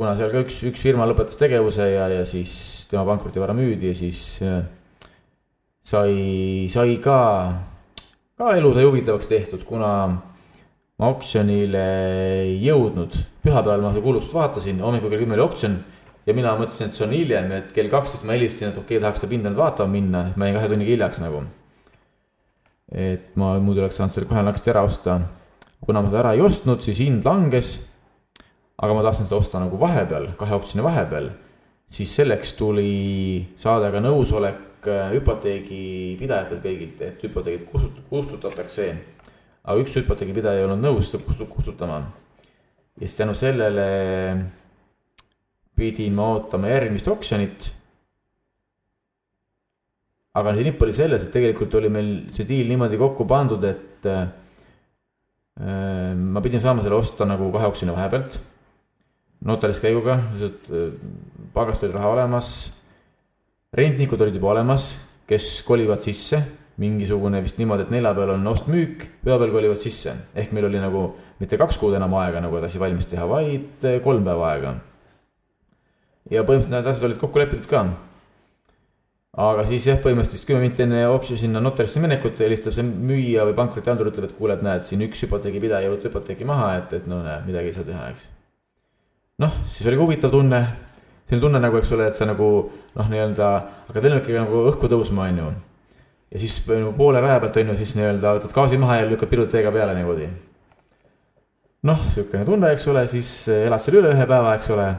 kuna 0.00 0.14
seal 0.16 0.30
ka 0.32 0.40
üks, 0.40 0.62
üks 0.64 0.80
firma 0.80 1.04
lõpetas 1.04 1.36
tegevuse 1.36 1.84
ja, 1.92 2.06
ja 2.08 2.24
siis 2.24 2.86
tema 2.88 3.02
pankrotivara 3.04 3.52
müüdi 3.52 3.90
ja 3.90 3.96
siis 3.98 4.38
äh, 4.40 4.62
sai, 5.84 6.68
sai 6.72 6.94
ka, 7.04 7.18
ka 8.40 8.54
elu 8.56 8.70
sai 8.72 8.86
huvitavaks 8.86 9.28
tehtud, 9.28 9.66
kuna 9.68 9.92
ma 11.00 11.10
oksjonile 11.12 11.84
ei 12.46 12.56
jõudnud. 12.64 13.18
pühapäeval 13.44 13.84
ma 13.84 13.92
seda 13.92 14.04
kuulutust 14.06 14.32
vaatasin, 14.32 14.80
hommikul 14.80 15.12
kell 15.12 15.20
kümme 15.26 15.36
oli 15.36 15.44
oksjon 15.44 15.76
ja 16.30 16.36
mina 16.38 16.54
mõtlesin, 16.54 16.88
et 16.88 16.96
see 16.96 17.06
on 17.08 17.14
hiljem, 17.16 17.50
et 17.58 17.74
kell 17.74 17.90
kaksteist 17.90 18.24
ma 18.28 18.36
helistasin, 18.38 18.70
et 18.70 18.78
okei 18.78 18.96
okay,, 18.96 19.02
tahaks 19.02 19.22
seda 19.22 19.34
pinda 19.34 19.50
nüüd 19.50 19.60
vaatama 19.60 19.94
minna, 19.98 20.24
et 20.30 20.38
ma 20.38 20.48
jäin 20.48 20.58
kahe 20.60 20.70
tunniga 20.70 20.94
hiljaks 20.94 21.22
nagu. 21.24 21.44
et 22.90 23.36
ma 23.38 23.52
muidu 23.62 23.84
oleks 23.84 24.00
saanud 24.00 24.14
selle 24.14 24.30
kohe 24.30 24.42
naksti 24.46 24.70
ära 24.72 24.86
osta. 24.86 25.20
kuna 25.84 26.02
ma 26.02 26.10
seda 26.10 26.24
ära 26.24 26.34
ei 26.38 26.42
ostnud, 26.46 26.82
siis 26.86 27.02
hind 27.02 27.26
langes 27.26 27.78
aga 28.80 28.96
ma 28.96 29.04
tahtsin 29.04 29.28
seda 29.28 29.40
osta 29.40 29.60
nagu 29.60 29.78
vahepeal, 29.80 30.30
kahe 30.40 30.56
oksjoni 30.56 30.84
vahepeal, 30.84 31.28
siis 31.92 32.12
selleks 32.16 32.54
tuli 32.56 32.92
saada 33.60 33.90
ka 33.92 34.00
nõusolek 34.00 34.88
äh, 34.88 35.10
hüpoteegipidajatelt 35.16 36.62
kõigilt, 36.64 37.02
et 37.04 37.26
hüpoteegid 37.26 37.66
kustut-, 37.68 38.00
kustutatakse. 38.08 38.88
aga 39.64 39.82
üks 39.82 39.98
hüpoteegipidaja 40.00 40.62
ei 40.62 40.68
olnud 40.68 40.80
nõus 40.86 41.10
seda 41.10 41.22
kustut-, 41.26 41.52
kustutama. 41.52 42.00
ja 42.96 43.06
siis 43.06 43.18
tänu 43.18 43.34
sellele 43.36 43.88
pidin 45.80 46.14
ma 46.16 46.34
ootama 46.36 46.70
järgmist 46.70 47.08
oksjonit. 47.08 47.70
aga 50.36 50.52
see 50.54 50.68
nipp 50.68 50.82
oli 50.84 50.92
selles, 50.94 51.24
et 51.24 51.32
tegelikult 51.34 51.74
oli 51.80 51.88
meil 51.90 52.12
see 52.30 52.46
diil 52.46 52.68
niimoodi 52.70 53.00
kokku 53.00 53.26
pandud, 53.28 53.64
et 53.66 54.06
äh, 54.06 54.28
ma 56.14 56.40
pidin 56.44 56.62
saama 56.62 56.84
selle 56.84 57.00
osta 57.00 57.26
nagu 57.28 57.50
kahe 57.52 57.66
oksjoni 57.72 57.96
vahepealt 57.96 58.38
notaris 59.46 59.80
käiguga, 59.80 60.18
lihtsalt 60.34 60.68
äh, 60.70 60.92
pagast 61.54 61.84
oli 61.84 61.96
raha 61.96 62.12
olemas. 62.14 62.72
rentnikud 63.72 64.20
olid 64.20 64.34
juba 64.34 64.50
olemas, 64.50 64.96
kes 65.30 65.62
kolivad 65.62 66.02
sisse, 66.02 66.40
mingisugune 66.80 67.38
vist 67.44 67.58
niimoodi, 67.60 67.86
et 67.86 67.92
neljapäeval 67.94 68.34
on 68.34 68.50
ost-müük, 68.50 69.04
pühapäeval 69.24 69.54
kolivad 69.54 69.80
sisse. 69.80 70.14
ehk 70.34 70.52
meil 70.52 70.66
oli 70.68 70.80
nagu 70.80 71.10
mitte 71.40 71.56
kaks 71.56 71.78
kuud 71.78 71.94
enam 71.96 72.14
aega 72.20 72.40
nagu, 72.40 72.56
et 72.58 72.68
asi 72.68 72.80
valmis 72.80 73.06
teha, 73.06 73.28
vaid 73.28 73.84
äh, 73.84 74.00
kolm 74.04 74.24
päeva 74.24 74.52
aega. 74.52 74.74
Ja 76.30 76.44
põhimõtteliselt 76.46 76.76
need 76.76 76.90
asjad 76.92 77.08
olid 77.10 77.20
kokku 77.20 77.42
lepitud 77.42 77.68
ka. 77.70 77.84
aga 79.50 79.64
siis 79.68 79.86
jah, 79.86 80.00
põhimõtteliselt 80.02 80.38
vist 80.38 80.48
kümme 80.48 80.64
minti 80.64 80.84
enne 80.86 81.06
oksjoni 81.12 81.44
sinna 81.46 81.62
notarisse 81.62 82.02
minekut 82.02 82.40
helistab 82.42 82.74
see 82.76 82.86
müüja 82.86 83.46
või 83.48 83.56
pankrotihaldur, 83.58 84.10
ütleb, 84.12 84.28
et 84.30 84.36
kuule, 84.38 84.58
et 84.58 84.66
näed, 84.66 84.84
siin 84.88 85.06
üks 85.06 85.24
hüpoteegipidaja 85.26 85.92
võtab 85.92 86.12
hüpoteeki 86.12 86.48
maha, 86.48 86.74
et, 86.82 87.00
et 87.00 87.08
no 87.10 87.22
näe, 87.24 87.40
midagi 87.46 87.72
ei 87.72 87.78
saa 87.78 87.86
teha, 87.86 88.10
eks 88.14 88.28
noh, 89.40 89.56
siis 89.68 89.88
oli 89.88 89.96
ka 89.96 90.04
huvitav 90.04 90.32
tunne, 90.34 90.60
selline 91.28 91.44
tunne 91.44 91.60
nagu, 91.62 91.78
eks 91.80 91.90
ole, 91.96 92.06
et 92.10 92.16
sa 92.16 92.28
nagu 92.28 92.50
noh, 92.68 93.08
nii-öelda 93.08 93.50
hakkad 93.88 94.06
lennukiga 94.06 94.44
nagu 94.44 94.64
õhku 94.68 94.90
tõusma, 94.92 95.30
on 95.30 95.40
ju. 95.40 95.50
ja 96.34 96.42
siis 96.42 96.58
nagu 96.68 96.92
poole 96.98 97.22
raja 97.24 97.40
pealt 97.42 97.60
on 97.62 97.72
ju, 97.72 97.76
siis 97.80 97.96
nii-öelda 97.98 98.36
võtad 98.36 98.54
gaasi 98.56 98.80
maha 98.80 99.00
ja 99.00 99.08
lükkad 99.08 99.32
pilud 99.32 99.50
teega 99.52 99.72
peale 99.74 99.94
niimoodi. 99.96 100.28
noh, 101.88 102.02
sihukene 102.12 102.44
tunne, 102.48 102.72
eks 102.74 102.88
ole, 102.92 103.06
siis 103.08 103.30
elad 103.54 103.80
seal 103.82 104.02
üle 104.02 104.12
ühe 104.16 104.26
päeva, 104.28 104.56
eks 104.58 104.68
ole. 104.76 104.90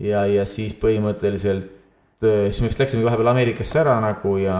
Ja, 0.00 0.26
ja 0.26 0.44
siis 0.46 0.74
põhimõtteliselt, 0.80 1.70
siis 2.20 2.60
me 2.62 2.70
vist 2.70 2.80
läksime 2.80 3.06
vahepeal 3.06 3.32
Ameerikasse 3.32 3.80
ära 3.82 4.00
nagu 4.02 4.36
ja 4.40 4.58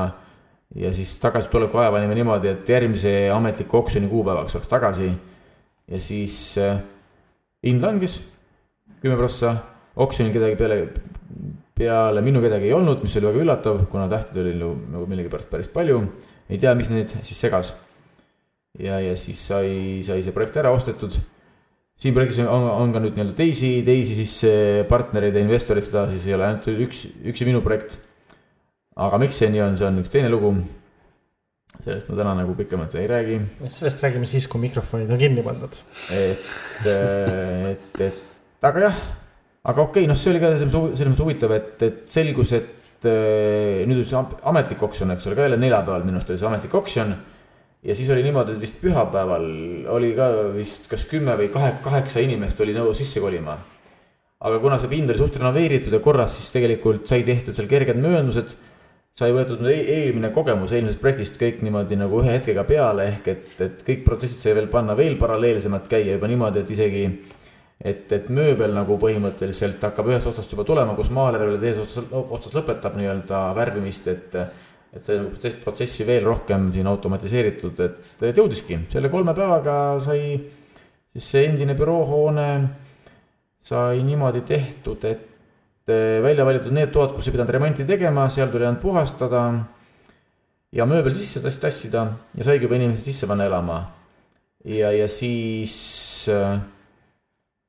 ja 0.75 0.93
siis 0.95 1.19
tagasituleku 1.23 1.79
aja 1.79 1.93
panime 1.95 2.17
niimoodi, 2.19 2.51
et 2.51 2.69
järgmise 2.69 3.13
ametliku 3.33 3.79
oksjoni 3.79 4.09
kuupäevaks 4.11 4.57
oleks 4.57 4.69
tagasi. 4.69 5.13
ja 5.89 6.01
siis 6.01 6.59
äh, 6.59 6.81
hind 7.67 7.85
langes 7.85 8.21
kümme 9.01 9.17
prossa, 9.17 9.57
oksjonil 9.97 10.33
kedagi 10.35 10.57
peale, 10.57 10.79
peale 11.79 12.23
minu 12.25 12.43
kedagi 12.43 12.67
ei 12.67 12.75
olnud, 12.75 13.05
mis 13.05 13.17
oli 13.17 13.29
väga 13.31 13.43
üllatav, 13.45 13.85
kuna 13.93 14.09
tähteid 14.11 14.41
oli 14.43 14.55
nagu, 14.59 14.75
nagu 14.91 15.07
millegipärast 15.07 15.51
päris 15.51 15.69
palju. 15.69 16.03
ei 16.51 16.59
tea, 16.59 16.75
mis 16.75 16.91
neid 16.91 17.15
siis 17.23 17.41
segas. 17.41 17.75
ja, 18.79 19.01
ja 19.01 19.17
siis 19.17 19.47
sai, 19.47 20.03
sai 20.07 20.23
see 20.23 20.35
projekt 20.35 20.57
ära 20.57 20.75
ostetud. 20.75 21.19
Siin 22.01 22.17
projektis 22.17 22.43
on, 22.45 22.67
on 22.85 22.95
ka 22.95 23.01
nüüd 23.03 23.17
nii-öelda 23.17 23.37
teisi, 23.39 23.71
teisi 23.87 24.17
siis 24.19 24.35
partnereid 24.91 25.37
ja 25.37 25.45
investoreid, 25.45 25.87
seda 25.87 26.07
siis 26.11 26.27
ei 26.29 26.37
ole 26.37 26.51
ainult 26.51 26.69
üks, 26.89 27.07
üksi 27.33 27.49
minu 27.49 27.63
projekt. 27.65 27.99
aga 28.97 29.21
miks 29.21 29.39
see 29.41 29.49
nii 29.53 29.65
on, 29.65 29.79
see 29.81 29.89
on 29.89 30.03
üks 30.03 30.13
teine 30.13 30.33
lugu 30.33 30.55
sellest 31.85 32.09
ma 32.11 32.17
täna 32.19 32.33
nagu 32.41 32.55
pikemalt 32.57 32.95
ei 32.99 33.07
räägi. 33.11 33.41
sellest 33.71 34.03
räägime 34.05 34.27
siis, 34.27 34.49
kui 34.49 34.61
mikrofonid 34.61 35.11
on 35.11 35.21
kinni 35.21 35.45
pandud. 35.45 35.77
et, 36.13 36.49
et, 36.87 38.01
et 38.09 38.67
aga 38.67 38.87
jah, 38.87 38.99
aga 39.65 39.83
okei 39.83 40.03
okay,, 40.03 40.11
noh, 40.11 40.19
see 40.19 40.33
oli 40.33 40.43
ka 40.43 40.55
selles 40.57 40.75
mõttes 40.75 41.23
huvitav, 41.23 41.55
et, 41.57 41.77
et 41.87 42.03
selgus, 42.11 42.53
et 42.57 43.07
äh, 43.07 43.85
nüüd 43.89 44.03
on 44.03 44.09
see 44.11 44.43
ametlik 44.53 44.83
oksjon, 44.89 45.15
eks 45.15 45.29
ole, 45.29 45.39
ka 45.39 45.47
jälle 45.47 45.61
neljapäeval 45.61 46.07
minu 46.07 46.21
arust 46.21 46.33
oli 46.33 46.43
see 46.43 46.51
ametlik 46.51 46.79
oksjon. 46.81 47.17
Ja 47.83 47.95
siis 47.95 48.11
oli 48.11 48.23
niimoodi, 48.27 48.57
et 48.57 48.63
vist 48.63 48.79
pühapäeval 48.81 49.49
oli 49.97 50.13
ka 50.17 50.31
vist 50.55 50.89
kas 50.91 51.05
kümme 51.11 51.37
või 51.39 51.51
kahe, 51.53 51.75
kaheksa 51.85 52.23
inimest 52.25 52.61
oli 52.61 52.77
nõus 52.77 53.03
sisse 53.03 53.21
kolima. 53.21 53.59
aga 54.41 54.59
kuna 54.61 54.79
see 54.79 54.89
pind 54.89 55.11
oli 55.11 55.19
suht 55.19 55.37
renoveeritud 55.37 55.93
ja 55.93 56.01
korras, 56.01 56.37
siis 56.37 56.53
tegelikult 56.53 57.07
sai 57.09 57.23
tehtud 57.25 57.57
seal 57.57 57.69
kerged 57.69 57.97
mööndused 58.01 58.57
sai 59.17 59.33
võetud 59.33 59.63
nüüd 59.65 59.89
eelmine 59.89 60.29
kogemus 60.35 60.75
eelmisest 60.77 61.01
projektist 61.01 61.39
kõik 61.41 61.63
niimoodi 61.65 61.97
nagu 61.97 62.21
ühe 62.21 62.35
hetkega 62.35 62.67
peale, 62.69 63.07
ehk 63.15 63.31
et, 63.33 63.47
et 63.65 63.85
kõik 63.87 64.05
protsessid 64.05 64.43
sai 64.43 64.53
veel 64.59 64.69
panna 64.69 64.97
veel 64.99 65.17
paralleelsemalt 65.21 65.89
käia 65.89 66.19
juba 66.19 66.29
niimoodi, 66.29 66.61
et 66.61 66.73
isegi 66.75 67.07
et, 67.81 68.13
et 68.13 68.29
mööbel 68.33 68.75
nagu 68.77 68.99
põhimõtteliselt 69.01 69.81
hakkab 69.89 70.11
ühest 70.13 70.29
otsast 70.29 70.53
juba 70.53 70.67
tulema, 70.69 70.97
kus 70.99 71.09
maaler 71.13 71.47
veel 71.47 71.59
teises 71.63 71.83
otsas, 71.87 72.13
otsas 72.13 72.57
lõpetab 72.59 72.97
nii-öelda 73.01 73.41
värvimist, 73.57 74.09
et 74.13 74.37
et 74.95 75.05
see 75.07 75.55
protsessi 75.63 76.07
veel 76.09 76.25
rohkem 76.25 76.71
siin 76.75 76.87
automatiseeritud, 76.87 77.81
et, 77.85 78.13
jõudiski, 78.37 78.79
selle 78.93 79.11
kolme 79.13 79.35
päevaga 79.37 79.97
sai 80.05 80.37
siis 81.17 81.31
see 81.33 81.47
endine 81.49 81.75
büroohoone 81.77 82.51
sai 83.67 84.03
niimoodi 84.07 84.45
tehtud, 84.47 85.05
et 85.09 85.91
välja 86.23 86.45
valitud 86.47 86.75
need 86.75 86.93
toad, 86.95 87.15
kus 87.15 87.29
ei 87.29 87.35
pidanud 87.35 87.53
remonti 87.55 87.87
tegema, 87.87 88.29
seal 88.31 88.51
tuli 88.51 88.67
ainult 88.67 88.83
puhastada 88.83 89.43
ja 90.75 90.87
mööbel 90.87 91.15
sisse 91.15 91.43
tassida 91.43 92.07
ja 92.37 92.47
saigi 92.47 92.67
juba 92.67 92.79
inimesed 92.79 93.07
sisse 93.07 93.29
panna 93.31 93.47
elama. 93.47 93.81
ja, 94.65 94.91
ja 94.93 95.09
siis 95.09 96.27
äh, 96.29 96.59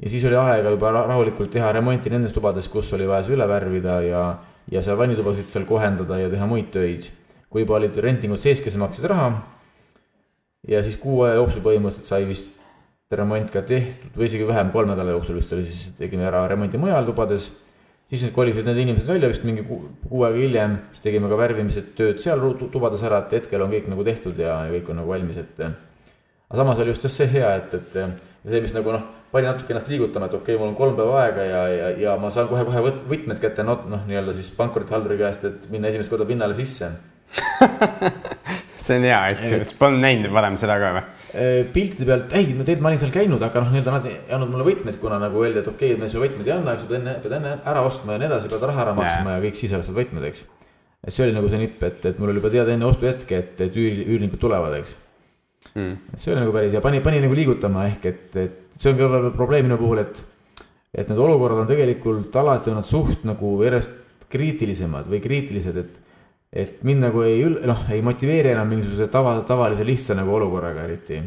ja 0.01 0.09
siis 0.09 0.25
oli 0.25 0.35
aega 0.35 0.73
juba 0.73 0.91
rahulikult 0.91 1.51
teha 1.53 1.71
remonti 1.71 2.09
nendes 2.13 2.33
tubades, 2.33 2.67
kus 2.67 2.91
oli 2.93 3.07
vaja 3.07 3.25
see 3.25 3.37
üle 3.37 3.47
värvida 3.49 4.01
ja, 4.05 4.23
ja 4.71 4.81
seal 4.83 4.97
vannitubasid 4.99 5.51
seal 5.53 5.65
kohendada 5.67 6.19
ja 6.19 6.31
teha 6.31 6.47
muid 6.49 6.71
töid. 6.73 7.07
kui 7.47 7.63
juba 7.63 7.77
olid 7.77 7.95
rentingud 8.03 8.41
sees, 8.43 8.59
kes 8.61 8.75
maksid 8.75 9.07
raha. 9.07 9.31
ja 10.67 10.83
siis 10.83 10.97
kuu 10.99 11.23
aja 11.23 11.37
jooksul 11.39 11.63
põhimõtteliselt 11.63 12.09
sai 12.09 12.27
vist 12.27 12.49
remont 13.11 13.51
ka 13.51 13.61
tehtud 13.63 14.17
või 14.17 14.27
isegi 14.27 14.47
vähem, 14.47 14.71
kolme 14.73 14.91
nädala 14.91 15.15
jooksul 15.15 15.37
vist 15.39 15.53
oli, 15.55 15.63
siis 15.65 15.95
tegime 15.95 16.27
ära 16.27 16.43
remonti 16.47 16.77
mujal 16.77 17.05
tubades. 17.07 17.51
siis 18.09 18.23
need 18.23 18.33
kolisid 18.35 18.67
need 18.67 18.83
inimesed 18.83 19.07
välja 19.07 19.29
vist 19.31 19.43
mingi 19.47 19.63
kuu, 19.67 19.87
kuu 20.09 20.23
aega 20.27 20.39
hiljem, 20.43 20.77
siis 20.91 21.03
tegime 21.03 21.29
ka 21.31 21.39
värvimised 21.39 21.93
tööd 21.95 22.19
seal 22.23 22.43
tubades 22.71 23.03
ära, 23.03 23.23
et 23.23 23.39
hetkel 23.39 23.63
on 23.63 23.71
kõik 23.71 23.87
nagu 23.87 24.03
tehtud 24.03 24.39
ja, 24.39 24.65
ja 24.67 24.73
kõik 24.75 24.91
on 24.91 25.01
nagu 25.01 25.11
valmis, 25.11 25.37
et. 25.37 25.59
aga 25.63 26.59
samas 26.59 26.79
oli 26.83 26.91
just 26.91 27.07
see 27.07 27.27
hea, 27.31 27.55
et, 27.61 27.73
et 27.73 27.95
ja 27.95 28.09
see, 28.51 28.61
mis 28.63 28.75
nagu 28.75 28.95
noh 28.95 29.16
pani 29.31 29.49
natuke 29.49 29.73
ennast 29.73 29.89
liigutama, 29.91 30.29
et 30.29 30.37
okei 30.37 30.55
okay,, 30.55 30.61
mul 30.61 30.71
on 30.71 30.77
kolm 30.77 30.95
päeva 30.97 31.19
aega 31.25 31.45
ja, 31.47 31.61
ja, 31.71 31.89
ja 32.05 32.15
ma 32.21 32.31
saan 32.33 32.47
kohe-kohe 32.51 32.83
võtmed 33.09 33.41
kätte, 33.43 33.65
noh, 33.67 33.83
noh, 33.91 34.05
nii-öelda 34.07 34.35
siis 34.37 34.49
pankrotihalduri 34.55 35.19
käest, 35.19 35.45
et 35.49 35.67
minna 35.73 35.91
esimest 35.91 36.11
korda 36.11 36.27
pinnale 36.29 36.55
sisse 36.57 36.91
see 38.87 38.97
on 39.01 39.07
hea, 39.07 39.19
et 39.59 39.73
polnud 39.79 40.03
näinud 40.03 40.31
varem 40.33 40.57
seda 40.59 40.77
ka 40.81 40.91
või? 40.95 41.05
piltide 41.73 42.07
pealt, 42.07 42.35
ei, 42.39 42.53
ma 42.55 42.63
tegelikult 42.63 42.83
ma 42.85 42.91
olin 42.93 43.01
seal 43.01 43.11
käinud, 43.13 43.41
aga 43.43 43.61
noh, 43.61 43.73
nii-öelda 43.73 43.95
nad 43.97 44.05
ei 44.09 44.19
andnud 44.33 44.53
mulle 44.53 44.67
võtmeid, 44.69 44.99
kuna 45.01 45.17
nagu 45.21 45.41
öeldi, 45.43 45.59
et 45.59 45.67
okei 45.69 45.91
okay,, 45.93 46.01
me 46.01 46.07
su 46.11 46.21
võtmeid 46.23 46.47
ei 46.47 46.53
anna, 46.55 46.77
eks 46.77 46.85
sa 46.85 46.91
pead 46.91 47.01
enne, 47.01 47.15
pead 47.23 47.35
enne 47.37 47.57
ära 47.67 47.81
ostma 47.85 48.15
ja 48.15 48.21
nii 48.21 48.29
edasi, 48.29 48.51
pead 48.53 48.63
raha 48.71 48.85
ära 48.85 48.93
maksma 48.97 49.33
ja, 49.33 49.41
ja 49.41 49.43
kõik 49.43 49.59
siis 49.59 49.75
alles 49.75 49.89
saad 49.91 49.99
võtmed, 49.99 50.29
eks. 50.31 50.45
et 51.03 51.13
see 51.13 51.25
oli 51.27 51.35
nagu 51.35 51.51
see 51.51 51.59
nipp, 51.65 51.83
et, 51.83 51.99
et 52.09 52.21
mul 52.21 52.31
oli 52.31 52.39
juba 52.39 52.53
teada 52.55 52.73
enne 52.73 52.87
ostuhetke, 52.87 53.43
et, 53.43 53.59
et 53.67 53.77
üür, 53.83 53.99
üürnikud 54.07 54.41
tulevad, 54.47 54.79
eks 54.79 54.95
mm.. 55.77 56.17
see 56.17 56.33
oli 56.33 56.43
nagu 56.43 56.55
päris 56.55 56.73
hea, 56.75 56.81
pani, 56.83 57.03
pani 57.05 57.21
nagu 57.23 57.37
liigutama 57.37 57.85
ehk 57.91 58.09
et, 58.09 58.25
et 58.41 58.57
see 58.77 58.91
on 58.93 58.99
ka 58.99 59.21
probleem 59.37 59.69
minu 59.69 59.77
puhul, 59.79 60.01
et, 60.03 60.19
et 60.93 61.07
need 61.07 61.21
olukorrad 61.21 61.63
on 61.63 61.69
tegelikult 61.69 62.35
alati 62.41 62.73
on 62.73 62.81
nad 62.81 62.87
suht 62.87 63.23
nagu 63.27 63.55
järjest 63.63 63.93
kriitilisemad 64.33 65.07
või 65.07 65.23
kriitilised, 65.23 65.79
et 65.79 66.03
et 66.57 66.83
mind 66.87 67.03
nagu 67.03 67.23
ei, 67.27 67.41
noh, 67.43 67.81
ei 67.91 67.99
motiveeri 68.05 68.53
enam 68.53 68.69
mingisuguse 68.71 69.09
tava, 69.11 69.35
tavalise 69.47 69.83
lihtsa 69.85 70.15
nagu 70.15 70.31
olukorraga 70.37 70.85
eriti. 70.87 71.19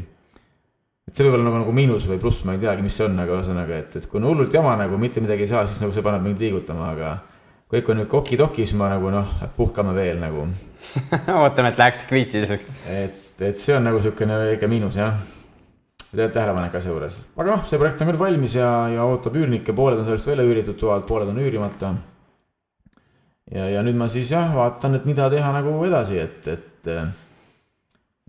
et 1.10 1.16
see 1.16 1.26
võib 1.26 1.36
olla 1.36 1.48
nagu, 1.48 1.60
nagu 1.64 1.74
miinus 1.76 2.06
või 2.08 2.20
pluss, 2.22 2.44
ma 2.46 2.54
ei 2.56 2.62
teagi, 2.62 2.84
mis 2.86 2.96
see 2.96 3.04
on, 3.04 3.18
aga 3.20 3.36
ühesõnaga, 3.36 3.80
et, 3.84 3.96
et 4.00 4.06
kui 4.08 4.20
on 4.20 4.28
hullult 4.30 4.54
jama 4.54 4.76
nagu 4.80 4.98
mitte 5.00 5.20
midagi 5.20 5.44
ei 5.44 5.52
saa, 5.52 5.66
siis 5.68 5.82
nagu 5.82 5.92
see 5.94 6.04
paneb 6.06 6.24
mind 6.24 6.40
liigutama, 6.40 6.92
aga 6.94 7.14
kõik 7.70 7.90
on 7.92 8.00
nüüd 8.00 8.10
koki-toki, 8.10 8.64
siis 8.64 8.78
ma 8.78 8.88
nagu 8.94 9.10
noh, 9.12 9.34
puhkame 9.58 9.94
veel 9.94 10.22
nagu 10.22 10.46
ootame, 11.42 11.74
et 11.74 11.82
läheks 11.82 12.06
kriitiliseks. 12.08 12.70
et, 12.88 13.26
et 13.48 13.60
see 13.60 13.76
on 13.76 13.86
nagu 13.86 14.00
niisugune 14.00 14.38
väike 14.44 14.68
miinus 14.70 14.98
jah. 15.00 15.18
Tähelepanek 16.10 16.74
asja 16.74 16.90
juures, 16.90 17.20
aga 17.38 17.52
noh, 17.52 17.60
see 17.70 17.78
projekt 17.78 18.00
on 18.02 18.08
küll 18.10 18.18
valmis 18.18 18.56
ja, 18.56 18.70
ja 18.90 19.04
ootab 19.06 19.36
üürnikke, 19.38 19.70
pooled 19.78 20.00
on 20.00 20.08
sellest 20.08 20.26
välja 20.26 20.46
üüritud 20.48 20.74
toad, 20.80 21.04
pooled 21.06 21.30
on 21.30 21.38
üürimata. 21.38 21.92
Ja, 23.50 23.68
ja 23.70 23.84
nüüd 23.86 23.98
ma 23.98 24.08
siis 24.10 24.32
jah, 24.34 24.50
vaatan, 24.56 24.96
et 24.98 25.06
mida 25.06 25.28
teha 25.30 25.52
nagu 25.54 25.76
edasi, 25.86 26.18
et, 26.18 26.48
et, 26.50 26.90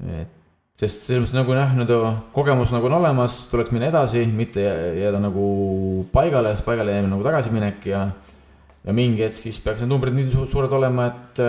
et 0.05 0.37
sest 0.81 1.07
selles 1.07 1.23
mõttes 1.23 1.35
nagu 1.37 1.57
jah, 1.57 1.73
nii-öelda 1.73 2.13
kogemus 2.33 2.71
nagu 2.73 2.87
on 2.89 2.99
olemas, 2.99 3.35
tuleks 3.49 3.73
minna 3.73 3.89
edasi, 3.89 4.23
mitte 4.29 4.63
jääda 4.97 5.19
nagu 5.21 5.45
paigale, 6.13 6.55
sest 6.55 6.65
paigale 6.65 6.95
jäämine 6.95 7.15
nagu 7.15 7.25
tagasiminek 7.25 7.85
ja 7.89 8.07
ja 8.81 8.95
mingi 8.97 9.21
hetk 9.21 9.37
siis 9.37 9.59
peaks 9.61 9.83
need 9.83 9.91
numbrid 9.91 10.15
nii 10.17 10.47
suured 10.49 10.73
olema, 10.73 11.11
et 11.11 11.41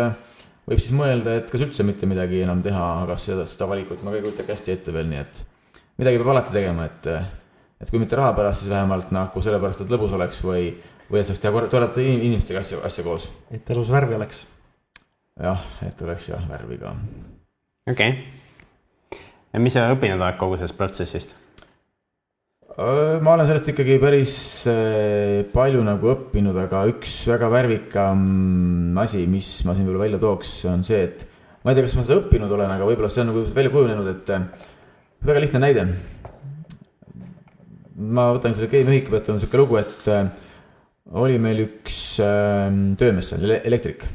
võib 0.68 0.80
siis 0.80 0.94
mõelda, 0.96 1.36
et 1.40 1.50
kas 1.50 1.64
üldse 1.64 1.86
mitte 1.86 2.08
midagi 2.10 2.42
enam 2.44 2.62
teha, 2.64 2.86
kas 3.10 3.26
seda, 3.28 3.46
seda 3.50 3.68
valikut 3.70 4.02
ma 4.04 4.12
ka 4.12 4.20
ei 4.20 4.26
kujutagi 4.26 4.54
hästi 4.54 4.74
ette 4.76 4.94
veel, 4.94 5.08
nii 5.10 5.20
et 5.22 5.42
midagi 6.00 6.20
peab 6.20 6.32
alati 6.34 6.54
tegema, 6.54 6.88
et 6.90 7.10
et 7.82 7.90
kui 7.90 7.98
mitte 7.98 8.16
raha 8.18 8.34
pärast, 8.36 8.62
siis 8.62 8.70
vähemalt 8.70 9.10
nagu 9.14 9.42
sellepärast, 9.42 9.82
et 9.82 9.90
lõbus 9.90 10.14
oleks 10.14 10.38
või 10.46 10.70
või 11.12 11.20
et 11.20 11.28
saaks 11.28 11.42
teha 11.42 11.66
toredate 11.68 12.04
inimestega 12.06 12.62
asja, 12.62 12.80
asja 12.86 13.04
koos. 13.04 13.28
et 13.50 13.70
elus 13.70 13.90
värvi 13.92 14.16
oleks. 14.16 14.46
jah, 15.40 15.66
et 15.86 16.02
oleks 16.02 16.28
jah, 16.28 16.48
värvi 16.48 16.78
ka. 16.80 16.94
okei 17.90 18.10
okay.. 18.10 19.20
ja 19.52 19.60
mis 19.60 19.76
sa 19.76 19.90
õppinud 19.92 20.20
oled 20.20 20.38
kogu 20.40 20.60
sellest 20.60 20.78
protsessist? 20.78 21.36
Ma 22.72 23.34
olen 23.34 23.48
sellest 23.48 23.68
ikkagi 23.72 23.98
päris 24.00 24.34
palju 25.52 25.82
nagu 25.84 26.12
õppinud, 26.14 26.56
aga 26.56 26.86
üks 26.88 27.18
väga 27.28 27.50
värvikam 27.52 28.96
asi, 29.02 29.26
mis 29.28 29.50
ma 29.68 29.74
siin 29.76 29.90
veel 29.90 30.00
välja 30.00 30.20
tooks, 30.22 30.54
on 30.70 30.84
see, 30.86 31.02
et 31.10 31.26
ma 31.62 31.72
ei 31.72 31.76
tea, 31.76 31.84
kas 31.84 31.98
ma 31.98 32.06
seda 32.06 32.22
õppinud 32.22 32.54
olen, 32.56 32.72
aga 32.72 32.88
võib-olla 32.88 33.12
see 33.12 33.24
on 33.24 33.30
nagu 33.32 33.44
välja 33.52 33.74
kujunenud, 33.74 34.08
et 34.14 34.32
väga 35.28 35.44
lihtne 35.44 35.62
näide. 35.62 35.86
ma 37.92 38.30
võtan 38.32 38.56
selle 38.56 38.72
Game 38.72 38.88
ühiku 38.88 39.12
pealt, 39.12 39.28
on 39.28 39.36
niisugune 39.36 39.62
lugu, 39.62 39.78
et 39.82 41.12
oli 41.12 41.36
meil 41.38 41.66
üks 41.66 42.00
töömees 42.16 43.34
seal, 43.34 43.58
elektrik. 43.60 44.08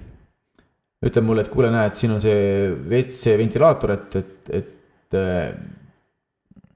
ütleb 1.06 1.30
mulle, 1.30 1.46
et 1.46 1.54
kuule, 1.54 1.70
näed, 1.70 1.94
siin 1.94 2.18
on 2.18 2.24
see 2.26 2.72
WC 2.74 3.38
ventilaator, 3.38 3.94
et, 3.94 4.18
et, 4.18 4.56
et 4.58 5.18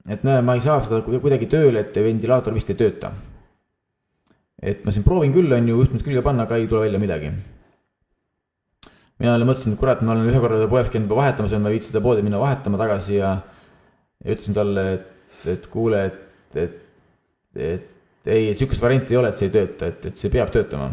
et 0.10 0.24
näe, 0.24 0.42
ma 0.42 0.56
ei 0.58 0.64
saa 0.64 0.80
seda 0.82 1.02
kuidagi 1.06 1.50
tööle, 1.52 1.86
et 1.86 1.96
ventilaator 1.96 2.54
vist 2.54 2.70
ei 2.70 2.80
tööta. 2.80 3.12
et 4.62 4.86
ma 4.86 4.92
siin 4.92 5.04
proovin 5.04 5.34
küll, 5.34 5.54
on 5.54 5.68
ju, 5.68 5.78
juhtmed 5.82 6.04
külge 6.06 6.22
panna, 6.22 6.44
aga 6.44 6.58
ei 6.58 6.68
tule 6.68 6.86
välja 6.86 7.00
midagi. 7.00 7.32
mina 9.20 9.32
jälle 9.32 9.46
mõtlesin, 9.46 9.74
et 9.74 9.80
kurat, 9.80 10.02
ma 10.02 10.14
olen 10.14 10.30
ühe 10.30 10.40
korra 10.40 10.68
poes 10.68 10.90
käinud 10.90 11.10
juba 11.10 11.22
vahetamas 11.22 11.52
ja 11.52 11.60
ma 11.60 11.70
ei 11.70 11.78
viitsi 11.78 11.92
seda 11.92 12.02
poodi 12.02 12.22
minna 12.22 12.40
vahetama 12.40 12.78
tagasi 12.78 13.18
ja 13.18 13.42
ja 14.24 14.36
ütlesin 14.36 14.56
talle, 14.56 14.86
et, 14.94 15.48
et 15.50 15.68
kuule, 15.72 16.04
et, 16.06 16.58
et, 16.58 16.76
et 17.56 17.88
ei, 18.26 18.50
et 18.52 18.58
sihukest 18.58 18.84
varianti 18.84 19.16
ei 19.16 19.22
ole, 19.22 19.32
et 19.32 19.40
see 19.40 19.50
ei 19.50 19.56
tööta, 19.56 19.90
et, 19.90 20.12
et 20.12 20.20
see 20.20 20.34
peab 20.34 20.52
töötama. 20.54 20.92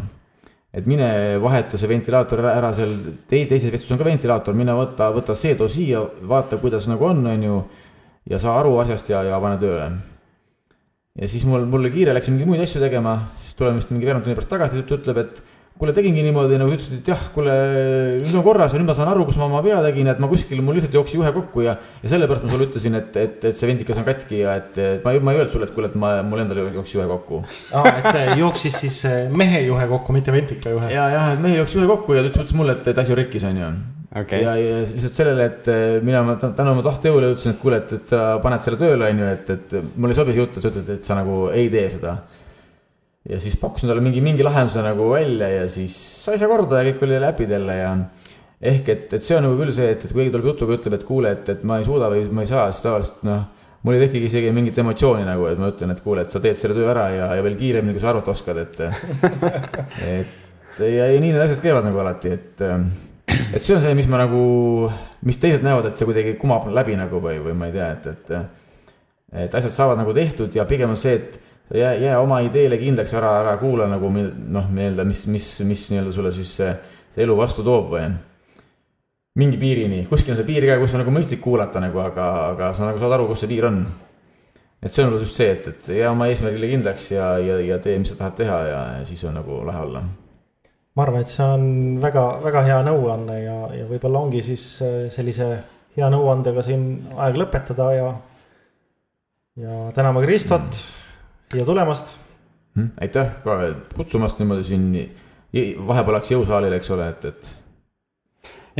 et 0.73 0.85
mine 0.85 1.09
vaheta 1.41 1.79
see 1.81 1.89
ventilaator 1.89 2.43
ära, 2.43 2.53
ära 2.59 2.67
seal, 2.77 2.91
teises 3.29 3.71
vestuses 3.71 3.95
on 3.95 4.01
ka 4.01 4.05
ventilaator, 4.05 4.57
mine 4.57 4.75
võta, 4.77 5.09
võta 5.13 5.33
see, 5.37 5.55
too 5.57 5.69
siia, 5.69 6.03
vaata, 6.29 6.59
kuidas 6.61 6.85
nagu 6.89 7.07
on, 7.09 7.23
on 7.25 7.45
ju. 7.47 7.61
Ja 8.29 8.39
saa 8.41 8.57
aru 8.61 8.77
asjast 8.83 9.09
ja, 9.11 9.23
ja 9.25 9.39
pane 9.41 9.59
tööle. 9.61 9.91
ja 11.19 11.29
siis 11.29 11.45
mul, 11.49 11.65
mul 11.69 11.89
kiire 11.93 12.15
läks 12.15 12.31
mingeid 12.31 12.49
muid 12.49 12.65
asju 12.65 12.81
tegema, 12.83 13.19
siis 13.43 13.57
tulen 13.59 13.79
vist 13.79 13.93
mingi 13.93 14.07
veerand 14.07 14.25
tunni 14.25 14.37
pärast 14.37 14.51
tagasi, 14.51 14.83
ta 14.87 14.99
ütleb, 14.99 15.23
et 15.23 15.41
kuule, 15.79 15.93
tegingi 15.95 16.21
niimoodi, 16.25 16.57
nagu 16.59 16.73
ütlesid, 16.75 16.97
et 16.99 17.07
jah, 17.07 17.21
kuule, 17.31 17.53
nüüd 18.19 18.35
on 18.35 18.43
korras 18.43 18.73
ja 18.75 18.79
nüüd 18.81 18.89
ma 18.89 18.95
saan 18.97 19.11
aru, 19.13 19.23
kus 19.29 19.37
ma 19.39 19.45
oma 19.47 19.61
vea 19.63 19.77
tegin, 19.85 20.09
et 20.11 20.19
ma 20.19 20.27
kuskil, 20.31 20.59
mul 20.63 20.75
lihtsalt 20.75 20.97
jooksis 20.97 21.15
juhe 21.15 21.31
kokku 21.35 21.63
ja. 21.63 21.77
ja 22.03 22.11
sellepärast 22.11 22.43
ma 22.45 22.51
sulle 22.51 22.67
ütlesin, 22.67 22.97
et, 22.99 23.15
et, 23.19 23.37
et 23.47 23.55
see 23.55 23.69
vendikas 23.69 24.01
on 24.01 24.07
katki 24.07 24.41
ja 24.41 24.57
et, 24.59 24.75
et 24.75 25.07
ma, 25.07 25.13
ma 25.23 25.35
ei 25.35 25.39
öelnud 25.39 25.55
sulle, 25.55 25.69
et 25.69 25.75
kuule, 25.75 25.91
et 25.91 25.95
ma, 25.99 26.17
mul 26.27 26.43
endal 26.43 26.65
jooksis 26.65 26.97
juhe 26.97 27.07
kokku. 27.13 27.45
aa, 27.79 27.93
et 28.01 28.33
jooksis 28.41 28.81
siis 28.83 28.99
mehe 29.31 29.63
juhe 29.69 29.87
kokku, 29.95 30.17
mitte 30.19 30.35
ventika 30.35 30.75
juhe. 30.75 30.91
ja, 30.91 31.07
jah, 31.15 31.31
et 31.37 31.47
mehel 31.47 31.63
jooksis 31.63 31.79
juhe 31.79 31.87
kokku 31.95 32.19
ja 32.19 32.27
ta 32.27 32.33
ütles 32.33 32.59
mulle, 32.59 32.75
et, 32.75 32.91
et 32.91 33.01
asi 33.05 33.15
on 33.15 33.23
rikkis, 33.23 33.47
on 33.47 33.63
ju 33.63 33.71
okay.. 34.15 34.41
ja, 34.43 34.55
ja 34.59 34.81
lihtsalt 34.83 35.15
sellele, 35.15 35.47
et 35.49 35.69
mina 36.05 36.23
tänu 36.39 36.73
oma 36.73 36.83
tahtejõule 36.85 37.33
ütlesin, 37.35 37.55
et 37.55 37.61
kuule, 37.61 37.81
et, 37.83 37.95
et 37.99 38.13
sa 38.13 38.23
paned 38.43 38.65
selle 38.65 38.79
tööle, 38.81 39.09
on 39.09 39.23
ju, 39.23 39.31
et, 39.37 39.53
et 39.55 39.95
mulle 39.95 40.15
ei 40.15 40.19
sobi 40.19 40.35
see 40.35 40.43
jutt, 40.43 40.57
et 40.57 40.65
sa 40.65 40.71
ütled, 40.73 40.93
et 40.95 41.09
sa 41.09 41.17
nagu 41.19 41.41
ei 41.53 41.69
tee 41.73 41.87
seda. 41.95 42.15
Ja 43.29 43.37
siis 43.41 43.57
pakkusin 43.59 43.91
talle 43.91 44.01
mingi, 44.01 44.21
mingi 44.25 44.45
lahenduse 44.45 44.81
nagu 44.81 45.09
välja 45.11 45.49
ja 45.51 45.65
siis 45.69 45.93
sai 46.23 46.39
see 46.39 46.47
korda 46.49 46.79
ja 46.79 46.87
kõik 46.87 47.03
oli 47.05 47.19
läbi 47.21 47.45
talle 47.49 47.75
ja 47.75 47.91
ehk 48.59 48.91
et, 48.91 49.05
et 49.15 49.23
see 49.23 49.37
on 49.37 49.45
nagu 49.45 49.59
küll 49.59 49.73
see, 49.75 49.89
et, 49.93 50.03
et 50.03 50.11
kui 50.11 50.23
keegi 50.23 50.33
tuleb 50.33 50.49
jutuga, 50.53 50.77
ütleb, 50.79 50.95
et 50.97 51.05
kuule, 51.07 51.33
et, 51.35 51.51
et 51.51 51.65
ma 51.67 51.79
ei 51.79 51.87
suuda 51.87 52.09
või 52.11 52.25
ma 52.31 52.43
ei 52.43 52.49
saa, 52.49 52.69
siis 52.71 52.83
tavaliselt 52.83 53.21
noh, 53.27 53.43
mul 53.85 53.95
ei 53.95 54.03
tekigi 54.05 54.27
isegi 54.31 54.53
mingit 54.55 54.79
emotsiooni 54.81 55.27
nagu, 55.27 55.45
et 55.51 55.61
ma 55.61 55.69
ütlen, 55.71 55.93
et 55.95 56.01
kuule, 56.03 56.25
et 56.25 56.33
sa 56.33 56.41
teed 56.43 56.59
selle 56.59 56.75
töö 56.75 56.89
ära 56.91 57.05
ja, 57.13 57.29
ja 57.37 57.45
veel 57.45 57.55
kiiremini, 57.59 57.95
kui 57.95 58.03
sa 58.03 58.11
arvata 58.11 58.33
oskad, 58.33 58.59
et 58.63 58.81
et 60.07 60.81
ja, 60.97 61.07
ja 61.11 61.19
nii 61.19 61.31
need 61.31 61.43
asjad 61.43 61.63
käivad 61.63 61.87
nagu 61.87 62.01
alati, 62.03 62.35
et 62.35 62.65
et 63.55 63.61
see 63.61 63.75
on 63.75 63.83
see, 63.83 63.93
mis 63.97 64.07
ma 64.09 64.21
nagu, 64.23 64.41
mis 65.27 65.37
teised 65.41 65.65
näevad, 65.65 65.89
et 65.89 65.99
see 65.99 66.07
kuidagi 66.09 66.35
kumab 66.39 66.67
läbi 66.73 66.97
nagu 66.99 67.21
või, 67.23 67.37
või 67.43 67.55
ma 67.57 67.69
ei 67.69 67.75
tea, 67.75 67.91
et, 67.97 68.09
et 68.15 68.33
et 69.29 69.55
asjad 69.55 69.73
saavad 69.75 69.99
nagu 69.99 70.13
tehtud 70.15 70.55
ja 70.57 70.65
pigem 70.65 70.89
on 70.89 70.97
see, 70.97 71.13
et 71.19 71.77
jää, 71.77 71.93
jää 72.01 72.19
oma 72.19 72.39
ideele 72.45 72.79
kindlaks, 72.81 73.13
ära, 73.17 73.35
ära 73.43 73.57
kuula 73.61 73.85
nagu 73.89 74.09
noh, 74.09 74.69
nii-öelda, 74.73 75.05
mis, 75.05 75.25
mis, 75.29 75.49
mis 75.67 75.85
nii-öelda 75.91 76.13
sulle 76.15 76.31
siis 76.33 76.55
see, 76.61 76.71
see 77.13 77.25
elu 77.27 77.37
vastu 77.37 77.65
toob 77.65 77.93
või. 77.93 78.07
mingi 79.39 79.59
piirini, 79.61 80.01
kuskil 80.09 80.33
on 80.33 80.39
see 80.39 80.47
piir 80.47 80.65
ka, 80.67 80.79
kus 80.81 80.95
on 80.95 81.03
nagu 81.03 81.13
mõistlik 81.13 81.41
kuulata 81.43 81.79
nagu, 81.79 82.01
aga, 82.01 82.29
aga 82.55 82.71
sa 82.75 82.87
nagu 82.89 82.99
saad 82.99 83.13
aru, 83.15 83.27
kus 83.29 83.45
see 83.45 83.51
piir 83.51 83.69
on. 83.69 83.83
et 84.81 84.91
see 84.91 85.05
on 85.05 85.19
just 85.19 85.37
see, 85.37 85.51
et, 85.53 85.67
et 85.67 85.91
jää 85.99 86.09
oma 86.11 86.31
eesmärgile 86.31 86.71
kindlaks 86.73 87.11
ja, 87.11 87.35
ja, 87.37 87.59
ja 87.61 87.77
tee, 87.83 87.99
mis 88.01 88.09
sa 88.09 88.17
tahad 88.17 88.39
teha 88.41 88.59
ja, 88.71 88.81
ja 88.97 89.05
siis 89.05 89.23
on 89.29 89.37
nagu 89.37 89.61
lahe 89.67 89.85
olla 89.85 90.03
ma 90.99 91.05
arvan, 91.05 91.23
et 91.23 91.31
see 91.31 91.45
on 91.47 91.67
väga, 92.03 92.23
väga 92.43 92.63
hea 92.67 92.79
nõuanne 92.89 93.35
ja, 93.39 93.57
ja 93.71 93.85
võib-olla 93.87 94.25
ongi 94.25 94.41
siis 94.43 94.63
äh, 94.83 94.97
sellise 95.13 95.47
hea 95.95 96.09
nõuandega 96.11 96.63
siin 96.65 96.89
aeg 97.15 97.37
lõpetada 97.39 97.87
ja, 97.95 98.09
ja 99.63 99.77
täname 99.95 100.25
Kristot 100.25 100.75
siia 101.53 101.65
tulemast 101.65 102.17
mm,. 102.75 102.91
aitäh 103.01 103.31
kutsumast 103.95 104.43
niimoodi 104.43 104.67
siin, 104.67 104.89
vahepeal 105.87 106.19
läks 106.19 106.33
jõusaalile, 106.35 106.79
eks 106.81 106.91
ole, 106.95 107.09
et, 107.15 107.29
et. 107.31 107.51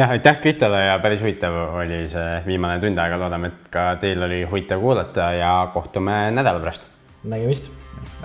jah, 0.02 0.12
aitäh 0.12 0.42
Kristole 0.44 0.84
ja 0.90 0.98
päris 1.04 1.24
huvitav 1.24 1.56
oli 1.70 2.04
see 2.12 2.42
viimane 2.50 2.82
tund 2.84 3.00
aega, 3.00 3.22
loodame, 3.22 3.54
et 3.54 3.72
ka 3.72 3.94
teil 4.04 4.28
oli 4.28 4.44
huvitav 4.44 4.84
kuulata 4.84 5.32
ja 5.40 5.54
kohtume 5.74 6.26
nädala 6.36 6.60
pärast. 6.66 6.92
nägemist. 7.24 7.72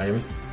nägemist 0.00 0.43